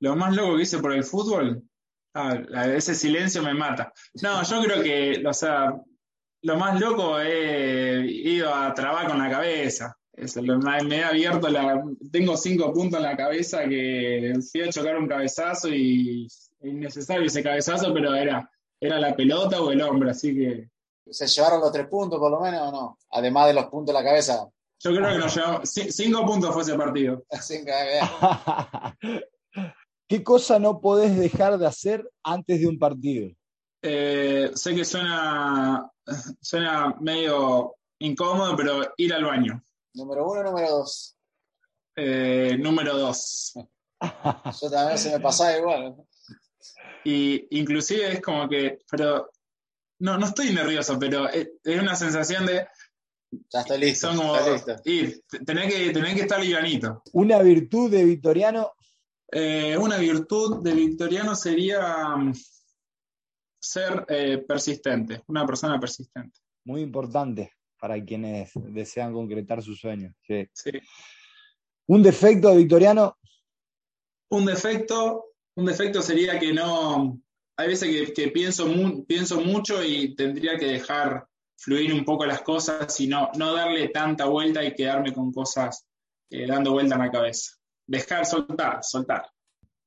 lo 0.00 0.16
más 0.16 0.34
loco 0.34 0.56
que 0.56 0.62
hice 0.62 0.78
por 0.78 0.92
el 0.92 1.04
fútbol, 1.04 1.62
ah, 2.14 2.34
ese 2.74 2.94
silencio 2.94 3.42
me 3.42 3.54
mata. 3.54 3.92
No, 4.22 4.42
yo 4.42 4.62
creo 4.62 4.82
que, 4.82 5.26
o 5.26 5.32
sea, 5.32 5.74
lo 6.42 6.56
más 6.56 6.80
loco 6.80 7.20
he 7.20 8.04
ido 8.06 8.54
a 8.54 8.72
trabar 8.74 9.08
con 9.08 9.18
la 9.18 9.30
cabeza. 9.30 9.96
Es 10.16 10.34
lo- 10.36 10.58
me 10.58 10.82
me 10.84 10.96
he 10.98 11.04
abierto 11.04 11.48
la. 11.48 11.82
Tengo 12.10 12.36
cinco 12.36 12.72
puntos 12.72 12.98
en 12.98 13.04
la 13.04 13.16
cabeza 13.16 13.68
que 13.68 14.32
fui 14.50 14.62
a 14.62 14.70
chocar 14.70 14.96
un 14.96 15.06
cabezazo 15.06 15.68
y 15.68 16.26
innecesario 16.62 17.26
ese 17.26 17.42
cabezazo, 17.42 17.92
pero 17.92 18.14
era, 18.14 18.50
era 18.80 18.98
la 18.98 19.14
pelota 19.14 19.60
o 19.60 19.70
el 19.70 19.82
hombre, 19.82 20.10
así 20.10 20.34
que 20.34 20.70
¿Se 21.08 21.26
llevaron 21.28 21.60
los 21.60 21.70
tres 21.70 21.86
puntos 21.86 22.18
por 22.18 22.32
lo 22.32 22.40
menos 22.40 22.62
o 22.62 22.72
no? 22.72 22.98
Además 23.12 23.46
de 23.46 23.54
los 23.54 23.66
puntos 23.66 23.94
en 23.94 24.02
la 24.02 24.08
cabeza. 24.10 24.48
yo 24.80 24.90
creo 24.90 25.08
que 25.12 25.18
nos 25.18 25.36
llevamos. 25.36 25.60
ci- 25.62 25.90
Cinco 25.92 26.26
puntos 26.26 26.52
fue 26.52 26.62
ese 26.62 26.74
partido. 26.74 27.24
¿Qué 30.08 30.22
cosa 30.24 30.58
no 30.58 30.80
podés 30.80 31.16
dejar 31.16 31.58
de 31.58 31.66
hacer 31.66 32.08
antes 32.24 32.60
de 32.60 32.66
un 32.66 32.78
partido? 32.78 33.30
Eh, 33.82 34.50
sé 34.54 34.74
que 34.74 34.84
suena, 34.84 35.88
suena 36.40 36.94
medio 37.00 37.74
incómodo, 38.00 38.56
pero 38.56 38.80
ir 38.96 39.12
al 39.14 39.24
baño. 39.24 39.62
Número 39.96 40.30
uno, 40.30 40.42
número 40.42 40.70
dos. 40.70 41.16
Eh, 41.96 42.56
número 42.58 42.96
dos. 42.96 43.54
Yo 44.62 44.70
también 44.70 44.98
se 44.98 45.10
me 45.10 45.20
pasaba 45.20 45.56
igual. 45.56 45.96
Y 47.04 47.46
inclusive 47.58 48.12
es 48.12 48.20
como 48.20 48.48
que, 48.48 48.78
pero 48.90 49.30
no, 50.00 50.18
no 50.18 50.26
estoy 50.26 50.52
nervioso, 50.52 50.98
pero 50.98 51.28
es, 51.28 51.48
es 51.64 51.80
una 51.80 51.96
sensación 51.96 52.46
de 52.46 52.66
Ya 53.52 53.60
estoy 53.60 53.78
listo. 53.78 54.08
son 54.08 54.16
como 54.18 54.36
estoy 54.36 54.52
listo. 54.52 54.76
ir, 54.84 55.24
tenés 55.46 55.72
que, 55.72 55.90
tenés 55.92 56.14
que 56.14 56.20
estar 56.22 56.40
livianito. 56.40 57.02
Una 57.12 57.38
virtud 57.40 57.90
de 57.90 58.04
Victoriano, 58.04 58.72
Eh, 59.32 59.76
una 59.76 59.96
virtud 59.98 60.62
de 60.62 60.72
Victoriano 60.72 61.34
sería 61.34 62.16
mm, 62.16 62.32
ser 63.58 64.04
eh, 64.08 64.38
persistente, 64.46 65.22
una 65.26 65.44
persona 65.44 65.80
persistente. 65.80 66.40
muy 66.64 66.82
importante 66.82 67.55
para 67.86 68.04
quienes 68.04 68.50
desean 68.54 69.12
concretar 69.12 69.62
sus 69.62 69.78
sueños. 69.80 70.12
sí. 70.26 70.44
Sí. 70.52 70.70
Un 71.88 72.02
defecto 72.02 72.50
de 72.50 72.56
Victoriano, 72.56 73.16
Un 74.28 74.44
defecto, 74.44 75.26
un 75.54 75.66
defecto 75.66 76.02
sería 76.02 76.36
que 76.36 76.52
no, 76.52 77.20
hay 77.56 77.68
veces 77.68 77.88
que, 77.88 78.12
que 78.12 78.28
pienso, 78.32 78.66
mu- 78.66 79.04
pienso 79.06 79.40
mucho 79.40 79.84
y 79.84 80.16
tendría 80.16 80.56
que 80.58 80.66
dejar 80.66 81.28
fluir 81.56 81.92
un 81.94 82.04
poco 82.04 82.26
las 82.26 82.42
cosas 82.42 82.98
y 83.00 83.06
no, 83.06 83.30
no 83.36 83.54
darle 83.54 83.88
tanta 83.90 84.26
vuelta 84.26 84.64
y 84.64 84.74
quedarme 84.74 85.12
con 85.12 85.32
cosas 85.32 85.86
eh, 86.28 86.44
dando 86.48 86.72
vuelta 86.72 86.96
en 86.96 87.02
la 87.02 87.10
cabeza. 87.12 87.52
Dejar, 87.86 88.26
soltar, 88.26 88.80
soltar. 88.82 89.30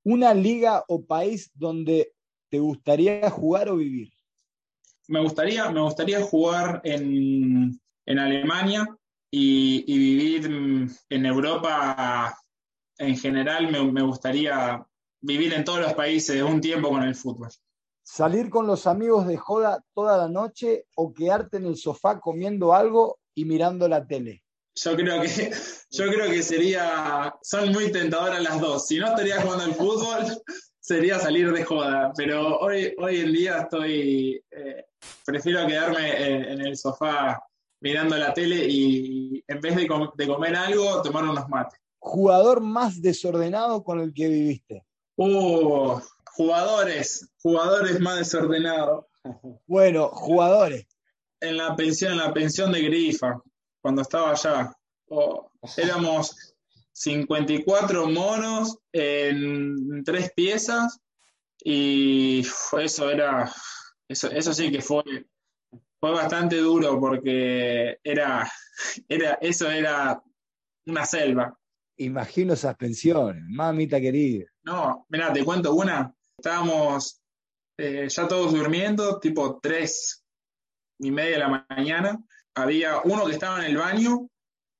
una 0.05 0.33
liga 0.33 0.85
o 0.87 1.03
país 1.05 1.51
donde 1.53 2.13
te 2.49 2.59
gustaría 2.59 3.29
jugar 3.29 3.67
o 3.67 3.75
vivir. 3.75 4.09
Me 5.09 5.19
gustaría, 5.21 5.69
me 5.69 5.81
gustaría 5.81 6.21
jugar 6.21 6.79
en, 6.85 7.77
en 8.09 8.19
Alemania 8.19 8.87
y, 9.31 9.85
y 9.87 9.97
vivir 9.97 10.49
mm, 10.49 10.89
en 11.09 11.25
Europa 11.25 12.37
en 12.97 13.15
general. 13.15 13.71
Me, 13.71 13.81
me 13.91 14.01
gustaría 14.01 14.83
vivir 15.21 15.53
en 15.53 15.63
todos 15.63 15.79
los 15.79 15.93
países 15.93 16.41
un 16.41 16.59
tiempo 16.59 16.89
con 16.89 17.03
el 17.03 17.15
fútbol. 17.15 17.49
Salir 18.03 18.49
con 18.49 18.65
los 18.65 18.87
amigos 18.87 19.27
de 19.27 19.37
joda 19.37 19.83
toda 19.93 20.17
la 20.17 20.27
noche 20.27 20.85
o 20.95 21.13
quedarte 21.13 21.57
en 21.57 21.67
el 21.67 21.77
sofá 21.77 22.19
comiendo 22.19 22.73
algo 22.73 23.19
y 23.35 23.45
mirando 23.45 23.87
la 23.87 24.05
tele. 24.05 24.43
Yo 24.75 24.95
creo 24.95 25.21
que, 25.21 25.51
yo 25.91 26.05
creo 26.07 26.31
que 26.31 26.41
sería, 26.41 27.35
son 27.43 27.71
muy 27.71 27.91
tentadoras 27.91 28.41
las 28.41 28.59
dos. 28.59 28.87
Si 28.87 28.97
no 28.97 29.07
estaría 29.07 29.39
jugando 29.41 29.65
al 29.65 29.75
fútbol, 29.75 30.25
sería 30.79 31.19
salir 31.19 31.51
de 31.51 31.63
joda. 31.63 32.11
Pero 32.17 32.57
hoy, 32.57 32.95
hoy 32.97 33.19
en 33.19 33.33
día 33.33 33.59
estoy, 33.59 34.43
eh, 34.49 34.85
prefiero 35.23 35.67
quedarme 35.67 36.25
en, 36.25 36.43
en 36.45 36.61
el 36.65 36.75
sofá 36.75 37.39
mirando 37.81 38.17
la 38.17 38.33
tele 38.33 38.65
y 38.67 39.43
en 39.47 39.61
vez 39.61 39.75
de, 39.75 39.87
com- 39.87 40.11
de 40.15 40.27
comer 40.27 40.55
algo, 40.55 41.01
tomar 41.01 41.23
unos 41.23 41.47
mates. 41.49 41.79
Jugador 41.99 42.61
más 42.61 43.01
desordenado 43.01 43.83
con 43.83 43.99
el 43.99 44.13
que 44.13 44.27
viviste. 44.27 44.85
Uh, 45.15 45.99
jugadores, 46.33 47.29
jugadores 47.41 47.99
más 47.99 48.17
desordenados. 48.17 49.05
Bueno, 49.67 50.07
jugadores. 50.09 50.87
En 51.41 51.57
la 51.57 51.75
pensión, 51.75 52.13
en 52.13 52.17
la 52.19 52.33
pensión 52.33 52.71
de 52.71 52.81
Grifa, 52.81 53.41
cuando 53.81 54.01
estaba 54.01 54.31
allá. 54.31 54.73
Oh, 55.09 55.51
éramos 55.77 56.35
54 56.93 58.07
monos 58.07 58.77
en 58.91 60.03
tres 60.03 60.31
piezas 60.33 60.99
y 61.63 62.45
eso 62.79 63.09
era, 63.09 63.51
eso, 64.07 64.27
eso 64.31 64.53
sí 64.53 64.71
que 64.71 64.81
fue, 64.81 65.03
fue 65.99 66.11
bastante 66.11 66.57
duro 66.57 66.99
porque 66.99 67.97
era, 68.03 68.49
era, 69.07 69.33
eso 69.41 69.69
era 69.69 70.21
una 70.85 71.05
selva. 71.05 71.57
Imagino 71.97 72.53
esas 72.53 72.75
pensiones, 72.77 73.43
mamita 73.47 73.99
querida. 73.99 74.45
No, 74.63 75.05
mira, 75.09 75.33
te 75.33 75.43
cuento 75.43 75.73
una. 75.73 76.13
Estábamos 76.37 77.21
eh, 77.77 78.07
ya 78.09 78.27
todos 78.27 78.53
durmiendo, 78.53 79.19
tipo 79.19 79.59
tres 79.61 80.23
y 80.99 81.11
media 81.11 81.31
de 81.31 81.39
la 81.39 81.65
mañana. 81.69 82.17
Había 82.55 82.99
uno 83.03 83.25
que 83.25 83.33
estaba 83.33 83.59
en 83.59 83.71
el 83.71 83.77
baño 83.77 84.29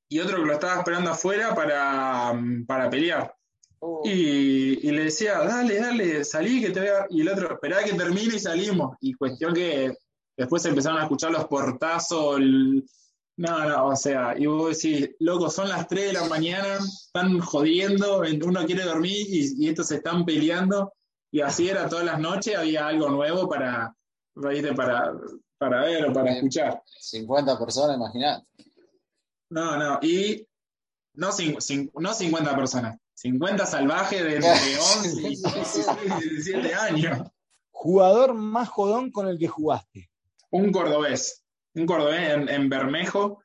y 0.10 0.20
otro 0.20 0.38
que 0.38 0.46
lo 0.46 0.54
estaba 0.54 0.80
esperando 0.80 1.12
afuera 1.12 1.54
para, 1.54 2.34
para 2.66 2.90
pelear. 2.90 3.36
Y, 4.04 4.88
y 4.88 4.92
le 4.92 5.06
decía, 5.06 5.40
dale, 5.40 5.80
dale, 5.80 6.24
salí 6.24 6.62
que 6.62 6.72
te 6.72 6.80
vea. 6.80 7.06
Y 7.10 7.22
el 7.22 7.30
otro, 7.30 7.54
esperá 7.54 7.84
que 7.84 7.94
termine 7.94 8.36
y 8.36 8.40
salimos. 8.40 8.96
Y 9.02 9.14
cuestión 9.14 9.54
que 9.54 9.94
después 10.40 10.66
empezaron 10.66 11.00
a 11.00 11.04
escuchar 11.04 11.32
los 11.32 11.46
portazos. 11.46 12.38
el- 12.38 12.84
No, 13.38 13.64
no, 13.70 13.88
o 13.88 13.96
sea, 13.96 14.36
y 14.38 14.48
vos 14.48 14.76
decís, 14.82 15.12
loco, 15.20 15.50
son 15.50 15.70
las 15.70 15.88
3 15.88 16.08
de 16.08 16.14
la 16.14 16.26
mañana, 16.28 16.78
están 16.78 17.40
jodiendo, 17.40 18.20
uno 18.44 18.66
quiere 18.66 18.84
dormir 18.84 19.16
y, 19.30 19.66
y 19.66 19.70
estos 19.70 19.88
se 19.88 19.96
están 19.96 20.26
peleando. 20.26 20.92
Y 21.32 21.40
así 21.42 21.70
era 21.70 21.88
todas 21.88 22.04
las 22.06 22.20
noches, 22.20 22.58
había 22.58 22.88
algo 22.88 23.08
nuevo 23.10 23.48
para, 23.48 23.96
¿viste? 24.36 24.74
para, 24.74 25.14
para 25.58 25.82
ver 25.84 26.06
o 26.10 26.12
para 26.14 26.34
escuchar. 26.34 26.82
50 27.00 27.58
personas, 27.58 27.96
imagínate. 27.96 28.46
No, 29.52 29.78
no, 29.78 30.00
y 30.02 30.46
no, 31.14 31.30
no 31.94 32.14
50 32.14 32.56
personas, 32.58 32.98
50 33.14 33.66
salvajes 33.66 34.22
de 34.24 34.36
entre 34.36 34.78
11 34.78 35.22
y 35.22 35.28
16, 35.30 35.88
17 36.20 36.74
años. 36.76 37.28
Jugador 37.72 38.34
más 38.34 38.68
jodón 38.68 39.12
con 39.12 39.28
el 39.30 39.38
que 39.40 39.48
jugaste. 39.48 40.09
Un 40.52 40.72
cordobés, 40.72 41.44
un 41.76 41.86
cordobés 41.86 42.30
en, 42.32 42.50
en 42.50 42.70
Bermejo, 42.70 43.42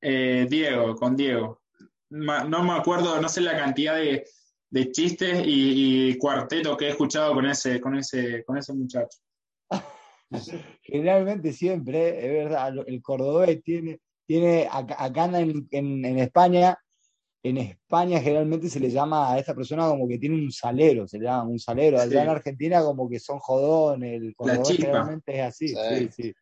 eh, 0.00 0.46
Diego, 0.48 0.94
con 0.96 1.16
Diego. 1.16 1.62
Ma- 2.10 2.44
no 2.44 2.62
me 2.62 2.72
acuerdo, 2.72 3.20
no 3.20 3.28
sé 3.28 3.40
la 3.40 3.56
cantidad 3.56 3.96
de, 3.96 4.24
de 4.70 4.92
chistes 4.92 5.42
y, 5.46 6.10
y 6.10 6.18
cuartetos 6.18 6.76
que 6.76 6.86
he 6.86 6.90
escuchado 6.90 7.34
con 7.34 7.46
ese, 7.46 7.80
con 7.80 7.96
ese, 7.96 8.44
con 8.44 8.56
ese 8.56 8.72
muchacho. 8.72 9.18
Generalmente 10.82 11.52
siempre, 11.52 12.08
eh, 12.08 12.26
es 12.26 12.44
verdad, 12.44 12.72
el 12.86 13.02
cordobés 13.02 13.62
tiene, 13.62 14.00
tiene 14.26 14.68
acá, 14.70 14.96
acá 14.98 15.24
en, 15.40 15.66
en- 15.70 16.04
en 16.04 16.18
España, 16.18 16.78
en 17.42 17.58
España 17.58 18.20
generalmente 18.20 18.68
se 18.68 18.80
le 18.80 18.90
llama 18.90 19.32
a 19.32 19.38
esta 19.38 19.54
persona 19.54 19.86
como 19.88 20.08
que 20.08 20.18
tiene 20.18 20.34
un 20.36 20.50
salero, 20.50 21.06
se 21.06 21.18
le 21.18 21.24
llama 21.26 21.44
un 21.44 21.58
salero. 21.60 21.98
Allá 22.00 22.10
Sí. 22.10 22.16
en 22.18 22.28
Argentina 22.28 22.82
como 22.82 23.08
que 23.08 23.20
son 23.20 23.38
jodones, 23.38 24.20
el 24.20 24.34
cordobés 24.34 24.76
generalmente 24.78 25.38
es 25.38 25.42
así. 25.44 25.68
Sí. 25.68 25.76
Sí, 25.90 26.08
sí. 26.22 26.34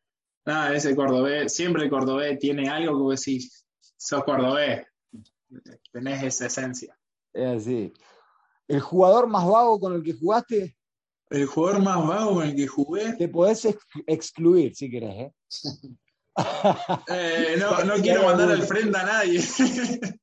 Nada, 0.47 0.75
ese 0.75 0.95
cordobés, 0.95 1.55
siempre 1.55 1.85
el 1.85 1.91
cordobés 1.91 2.39
tiene 2.39 2.69
algo 2.69 2.93
que 2.97 3.03
vos 3.03 3.21
decís, 3.25 3.65
sos 3.97 4.25
cordobés, 4.25 4.87
tenés 5.93 6.23
esa 6.23 6.47
esencia. 6.47 6.99
Es 7.33 7.63
así. 7.63 7.93
El 8.69 8.81
jugador 8.81 9.27
más 9.27 9.47
vago 9.47 9.79
con 9.81 9.95
el 9.95 10.03
que 10.03 10.13
jugaste, 10.13 10.77
El 11.31 11.47
jugador 11.47 11.83
más 11.83 12.07
vago 12.07 12.35
con 12.35 12.47
el 12.47 12.55
que 12.55 12.67
jugué, 12.67 13.15
te 13.15 13.29
podés 13.29 13.65
ex- 13.65 13.85
excluir 14.07 14.75
si 14.75 14.91
querés, 14.91 15.17
¿eh? 15.17 15.33
Eh, 17.09 17.57
no, 17.61 17.85
no 17.85 17.95
quiero 18.03 18.25
mandar 18.25 18.51
al 18.51 18.63
frente 18.65 18.99
a 18.99 19.05
nadie. 19.05 19.41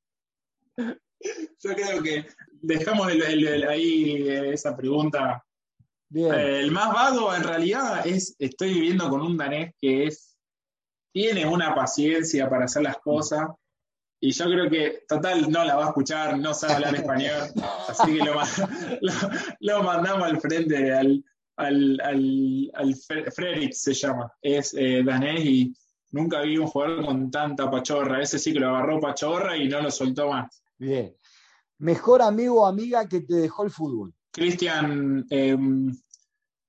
Yo 0.77 1.73
creo 1.75 2.01
que 2.03 2.25
dejamos 2.61 3.09
el- 3.11 3.21
el- 3.21 3.47
el- 3.47 3.67
ahí 3.67 4.27
eh, 4.27 4.53
esa 4.53 4.75
pregunta. 4.75 5.43
Bien. 6.13 6.33
Eh, 6.33 6.59
el 6.59 6.71
más 6.71 6.93
vago 6.93 7.33
en 7.33 7.43
realidad 7.43 8.05
es, 8.05 8.35
estoy 8.37 8.73
viviendo 8.73 9.09
con 9.09 9.21
un 9.21 9.37
danés 9.37 9.73
que 9.79 10.07
es, 10.07 10.35
tiene 11.13 11.45
una 11.45 11.73
paciencia 11.73 12.49
para 12.49 12.65
hacer 12.65 12.83
las 12.83 12.97
cosas 12.97 13.47
y 14.19 14.31
yo 14.31 14.45
creo 14.45 14.69
que, 14.69 15.03
total, 15.07 15.49
no 15.49 15.63
la 15.63 15.75
va 15.77 15.85
a 15.85 15.87
escuchar, 15.87 16.37
no 16.37 16.53
sabe 16.53 16.73
hablar 16.75 16.95
español, 16.95 17.47
así 17.87 18.13
que 18.17 18.23
lo, 18.25 18.35
ma- 18.35 18.47
lo, 19.01 19.13
lo 19.61 19.83
mandamos 19.83 20.23
al 20.23 20.39
frente, 20.41 20.93
al, 20.93 21.23
al, 21.55 21.99
al, 22.03 22.71
al 22.73 22.95
Fredrik 23.33 23.71
se 23.71 23.93
llama, 23.93 24.31
es 24.41 24.73
eh, 24.77 25.03
danés 25.05 25.45
y 25.45 25.73
nunca 26.11 26.41
vi 26.41 26.57
un 26.57 26.67
jugador 26.67 27.05
con 27.05 27.31
tanta 27.31 27.71
pachorra, 27.71 28.21
ese 28.21 28.37
sí 28.37 28.51
que 28.51 28.59
lo 28.59 28.69
agarró 28.75 28.99
pachorra 28.99 29.55
y 29.55 29.69
no 29.69 29.81
lo 29.81 29.89
soltó 29.89 30.29
más. 30.29 30.61
Bien. 30.77 31.15
Mejor 31.77 32.21
amigo 32.21 32.63
o 32.63 32.65
amiga 32.67 33.07
que 33.07 33.21
te 33.21 33.35
dejó 33.35 33.63
el 33.63 33.71
fútbol. 33.71 34.13
Cristian, 34.31 35.25
eh, 35.29 35.57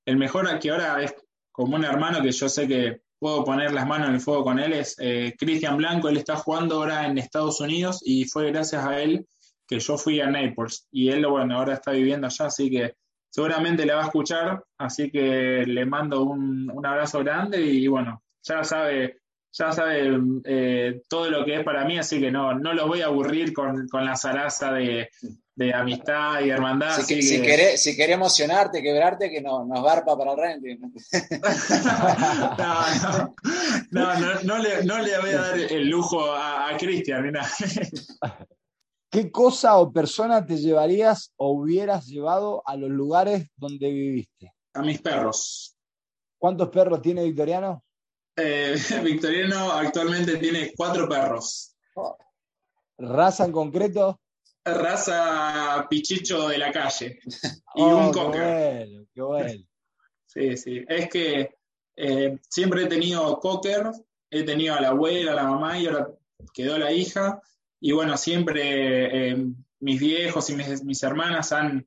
el 0.07 0.17
mejor 0.17 0.59
que 0.59 0.71
ahora 0.71 1.03
es 1.03 1.15
como 1.51 1.77
un 1.77 1.85
hermano 1.85 2.23
que 2.23 2.33
yo 2.33 2.49
sé 2.49 2.67
que 2.67 3.03
puedo 3.19 3.45
poner 3.45 3.73
las 3.73 3.87
manos 3.87 4.09
en 4.09 4.15
el 4.15 4.21
fuego 4.21 4.43
con 4.43 4.59
él 4.59 4.73
es 4.73 4.97
eh, 4.99 5.37
Cristian 5.39 5.77
Blanco, 5.77 6.09
él 6.09 6.17
está 6.17 6.35
jugando 6.37 6.77
ahora 6.77 7.07
en 7.07 7.19
Estados 7.19 7.61
Unidos 7.61 8.03
y 8.05 8.25
fue 8.25 8.51
gracias 8.51 8.85
a 8.85 9.01
él 9.01 9.27
que 9.67 9.79
yo 9.79 9.97
fui 9.97 10.21
a 10.21 10.27
Naples. 10.27 10.89
Y 10.91 11.09
él, 11.09 11.25
bueno, 11.27 11.57
ahora 11.57 11.75
está 11.75 11.93
viviendo 11.93 12.27
allá, 12.27 12.47
así 12.47 12.69
que 12.69 12.95
seguramente 13.31 13.87
le 13.87 13.95
va 13.95 14.03
a 14.03 14.07
escuchar, 14.07 14.65
así 14.77 15.11
que 15.11 15.65
le 15.67 15.87
mando 15.87 16.25
un, 16.25 16.85
abrazo 16.85 17.21
grande 17.21 17.63
y 17.63 17.87
bueno, 17.87 18.23
ya 18.43 18.65
sabe, 18.65 19.21
ya 19.53 19.73
sabe 19.73 20.21
eh, 20.45 21.03
todo 21.09 21.31
lo 21.31 21.45
que 21.45 21.57
es 21.57 21.65
para 21.65 21.85
mí, 21.85 21.99
así 21.99 22.21
que 22.21 22.31
no, 22.31 22.55
no 22.55 22.75
lo 22.75 22.89
voy 22.89 23.03
a 23.03 23.07
aburrir 23.07 23.53
con, 23.53 23.87
la 23.93 24.17
zaraza 24.17 24.73
de, 24.73 25.09
amistad 25.75 26.41
y 26.41 26.51
hermandad. 26.51 27.01
Si, 27.03 27.23
si, 27.23 27.43
querés, 27.43 27.87
emocionarte, 27.87 28.83
quebrarte, 28.83 29.31
que 29.31 29.41
no, 29.41 29.65
nos 29.65 29.85
garpa 29.85 30.17
para 30.17 30.33
el 30.33 30.39
renting. 30.39 30.79
no, 33.91 34.19
no, 34.19 34.41
no, 34.43 34.59
le, 34.59 34.85
no, 34.85 34.99
le, 34.99 35.19
voy 35.19 35.31
a 35.31 35.41
dar 35.41 35.59
el 35.59 35.89
lujo 35.89 36.33
a, 36.33 36.71
a 36.71 36.77
Cristian, 36.77 37.23
mira. 37.23 37.47
¿Qué 39.13 39.31
cosa 39.31 39.77
o 39.77 39.93
persona 39.93 40.47
te 40.47 40.57
llevarías 40.57 41.35
o 41.37 41.53
hubieras 41.53 42.07
llevado 42.07 42.63
a 42.65 42.77
los 42.77 42.89
lugares 42.89 43.47
donde 43.57 43.91
viviste? 43.91 44.55
A 44.73 44.81
mis 44.81 45.03
perros. 45.03 45.77
¿Cuántos 46.39 46.71
perros 46.71 47.03
tiene 47.03 47.23
Victoriano? 47.23 47.85
Eh, 48.35 48.75
Victoriano 49.05 49.71
actualmente 49.71 50.39
tiene 50.39 50.73
cuatro 50.75 51.07
perros. 51.07 51.77
¿Raza 52.97 53.45
en 53.45 53.53
concreto? 53.53 54.19
Raza 54.65 55.87
pichicho 55.89 56.49
de 56.49 56.59
la 56.59 56.71
calle. 56.71 57.19
Y 57.75 57.81
un 57.83 58.05
oh, 58.05 58.13
cocker. 58.13 58.43
Qué 58.43 58.85
bueno, 58.87 59.07
qué 59.15 59.23
bueno. 59.23 59.65
Sí, 60.27 60.57
sí. 60.57 60.83
Es 60.89 61.11
que 61.11 61.57
eh, 61.97 62.39
siempre 62.49 62.85
he 62.85 62.87
tenido 62.87 63.39
cocker, 63.39 63.91
he 64.31 64.45
tenido 64.45 64.75
a 64.75 64.81
la 64.81 64.89
abuela, 64.89 65.33
a 65.33 65.35
la 65.35 65.45
mamá 65.45 65.79
y 65.79 65.87
ahora 65.87 66.09
quedó 66.55 66.79
la 66.79 66.91
hija. 66.91 67.41
Y 67.81 67.93
bueno, 67.93 68.17
siempre 68.17 69.31
eh, 69.31 69.47
mis 69.81 70.01
viejos 70.01 70.49
y 70.49 70.57
mis, 70.57 71.03
hermanas 71.03 71.53
han, 71.53 71.87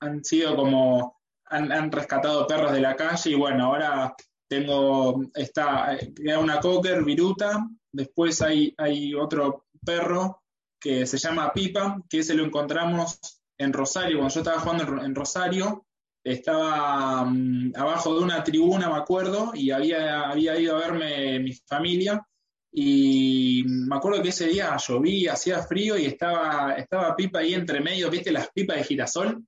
han, 0.00 0.24
sido 0.24 0.56
como, 0.56 1.20
han, 1.44 1.92
rescatado 1.92 2.46
perros 2.46 2.72
de 2.72 2.80
la 2.80 2.96
calle 2.96 3.30
y 3.30 3.34
bueno, 3.34 3.66
ahora 3.66 4.14
tengo, 4.48 5.20
está, 5.34 5.98
una 6.38 6.60
cocker, 6.60 7.04
viruta, 7.04 7.66
después 7.90 8.40
hay, 8.40 8.74
hay 8.78 9.14
otro 9.14 9.66
perro 9.84 10.41
que 10.82 11.06
se 11.06 11.18
llama 11.18 11.52
Pipa, 11.52 12.02
que 12.08 12.18
ese 12.18 12.34
lo 12.34 12.44
encontramos 12.44 13.18
en 13.56 13.72
Rosario, 13.72 14.18
cuando 14.18 14.34
yo 14.34 14.40
estaba 14.40 14.60
jugando 14.60 15.02
en 15.02 15.14
Rosario, 15.14 15.86
estaba 16.24 17.24
mm, 17.24 17.72
abajo 17.76 18.14
de 18.14 18.24
una 18.24 18.42
tribuna, 18.42 18.88
me 18.90 18.96
acuerdo, 18.96 19.52
y 19.54 19.70
había, 19.70 20.28
había 20.28 20.58
ido 20.58 20.76
a 20.76 20.80
verme 20.80 21.38
mi 21.38 21.52
familia, 21.52 22.26
y 22.74 23.64
me 23.66 23.96
acuerdo 23.96 24.22
que 24.22 24.30
ese 24.30 24.46
día 24.46 24.76
llovía, 24.76 25.34
hacía 25.34 25.62
frío 25.62 25.98
y 25.98 26.06
estaba, 26.06 26.74
estaba 26.74 27.14
Pipa 27.14 27.40
ahí 27.40 27.52
entre 27.52 27.80
medio, 27.80 28.10
¿viste 28.10 28.32
las 28.32 28.50
pipas 28.50 28.78
de 28.78 28.84
girasol? 28.84 29.44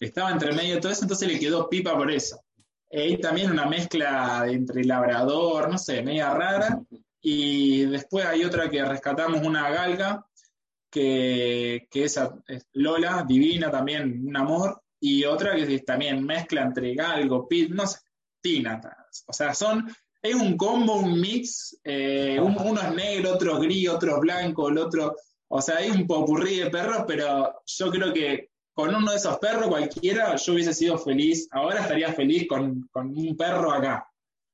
Estaba 0.00 0.30
entre 0.30 0.52
medio 0.52 0.76
de 0.76 0.80
todo 0.80 0.90
eso, 0.90 1.02
entonces 1.02 1.28
le 1.28 1.38
quedó 1.38 1.68
Pipa 1.68 1.94
por 1.94 2.10
eso. 2.10 2.40
Y 2.90 3.18
también 3.18 3.50
una 3.50 3.66
mezcla 3.66 4.46
entre 4.48 4.84
labrador, 4.84 5.70
no 5.70 5.76
sé, 5.76 6.02
media 6.02 6.32
rara. 6.32 6.80
Y 7.20 7.84
después 7.86 8.24
hay 8.24 8.44
otra 8.44 8.70
que 8.70 8.84
rescatamos, 8.84 9.42
una 9.42 9.68
galga, 9.70 10.24
que, 10.94 11.88
que 11.90 12.04
es 12.04 12.20
Lola, 12.74 13.24
divina 13.26 13.70
también, 13.70 14.24
un 14.26 14.36
amor. 14.36 14.80
Y 15.00 15.24
otra 15.24 15.54
que 15.56 15.74
es 15.74 15.84
también 15.84 16.24
mezcla 16.24 16.62
entre 16.62 16.94
galgo, 16.94 17.48
pit, 17.48 17.70
no 17.70 17.86
sé, 17.86 17.98
tina. 18.40 18.80
O 19.26 19.32
sea, 19.32 19.52
son 19.52 19.92
es 20.22 20.34
un 20.34 20.56
combo, 20.56 20.96
un 21.00 21.20
mix, 21.20 21.78
eh, 21.84 22.40
uno 22.40 22.80
es 22.80 22.94
negro, 22.94 23.34
otro 23.34 23.58
gris, 23.58 23.90
otro 23.90 24.20
blanco, 24.20 24.70
el 24.70 24.78
otro, 24.78 25.14
o 25.48 25.60
sea, 25.60 25.76
hay 25.76 25.90
un 25.90 26.06
popurrí 26.06 26.60
de 26.60 26.70
perros, 26.70 27.04
pero 27.06 27.60
yo 27.66 27.90
creo 27.90 28.12
que 28.12 28.48
con 28.72 28.94
uno 28.94 29.10
de 29.10 29.18
esos 29.18 29.38
perros, 29.38 29.68
cualquiera, 29.68 30.34
yo 30.36 30.54
hubiese 30.54 30.72
sido 30.72 30.96
feliz, 30.96 31.46
ahora 31.52 31.80
estaría 31.80 32.12
feliz 32.12 32.48
con, 32.48 32.88
un 32.94 33.36
perro 33.36 33.70
acá. 33.70 34.08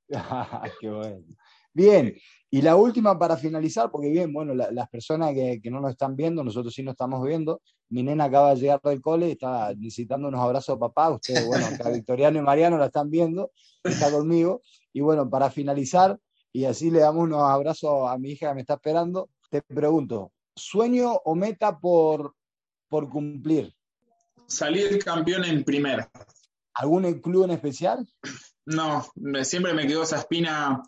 Qué 0.81 0.91
bueno. 0.91 1.25
Bien, 1.73 2.17
y 2.53 2.63
la 2.63 2.75
última 2.75 3.17
para 3.17 3.37
finalizar, 3.37 3.93
porque 3.93 4.09
bien, 4.09 4.33
bueno, 4.33 4.55
las 4.55 4.89
personas 4.89 5.33
que, 5.35 5.61
no 5.71 5.81
nos 5.81 5.93
están 5.93 6.17
viendo, 6.17 6.43
nosotros 6.43 6.75
sí 6.75 6.83
nos 6.83 6.95
estamos 6.95 7.25
viendo. 7.25 7.63
Mi 7.91 8.03
nena 8.03 8.25
acaba 8.25 8.55
de 8.55 8.61
llegar 8.61 8.81
del 8.83 9.01
cole, 9.01 9.31
está 9.31 9.73
necesitando 9.77 10.27
unos 10.27 10.41
abrazos 10.41 10.75
de 10.75 10.81
papá. 10.81 11.11
Ustedes, 11.11 11.47
bueno, 11.47 11.67
acá 11.67 11.91
Victoriano 11.91 12.41
y 12.41 12.43
Mariano 12.43 12.77
la 12.77 12.87
están 12.87 13.09
viendo, 13.09 13.53
está 13.85 14.11
conmigo. 14.11 14.63
Y 14.93 15.01
bueno, 15.01 15.31
para 15.31 15.49
finalizar, 15.51 16.19
y 16.53 16.65
así 16.65 16.91
le 16.91 16.99
damos 16.99 17.23
unos 17.23 17.43
abrazos 17.43 18.11
a 18.11 18.19
mi 18.19 18.33
hija 18.33 18.49
que 18.49 18.55
me 18.57 18.61
está 18.63 18.75
esperando, 18.75 19.31
te 19.49 19.63
pregunto, 19.63 20.33
¿sueño 20.57 21.13
o 21.25 21.37
meta 21.37 21.79
por, 21.79 22.35
por 22.89 23.09
cumplir? 23.09 23.73
Salir 24.49 24.99
campeón 25.05 25.45
en 25.45 25.63
primera. 25.63 26.11
¿Algún 26.75 27.21
club 27.21 27.45
en 27.45 27.53
especial? 27.53 28.09
No, 28.67 29.07
siempre 29.43 29.73
me 29.73 29.87
quedó 29.87 30.03
esa 30.03 30.17
espina 30.17 30.83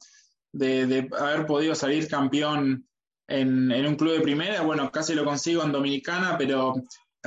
de, 0.52 1.08
haber 1.18 1.46
podido 1.46 1.74
salir 1.74 2.08
campeón 2.08 2.86
en, 3.26 3.72
en, 3.72 3.86
un 3.86 3.96
club 3.96 4.12
de 4.12 4.20
primera. 4.20 4.62
Bueno, 4.62 4.90
casi 4.90 5.14
lo 5.14 5.24
consigo 5.24 5.62
en 5.62 5.72
Dominicana, 5.72 6.36
pero 6.38 6.74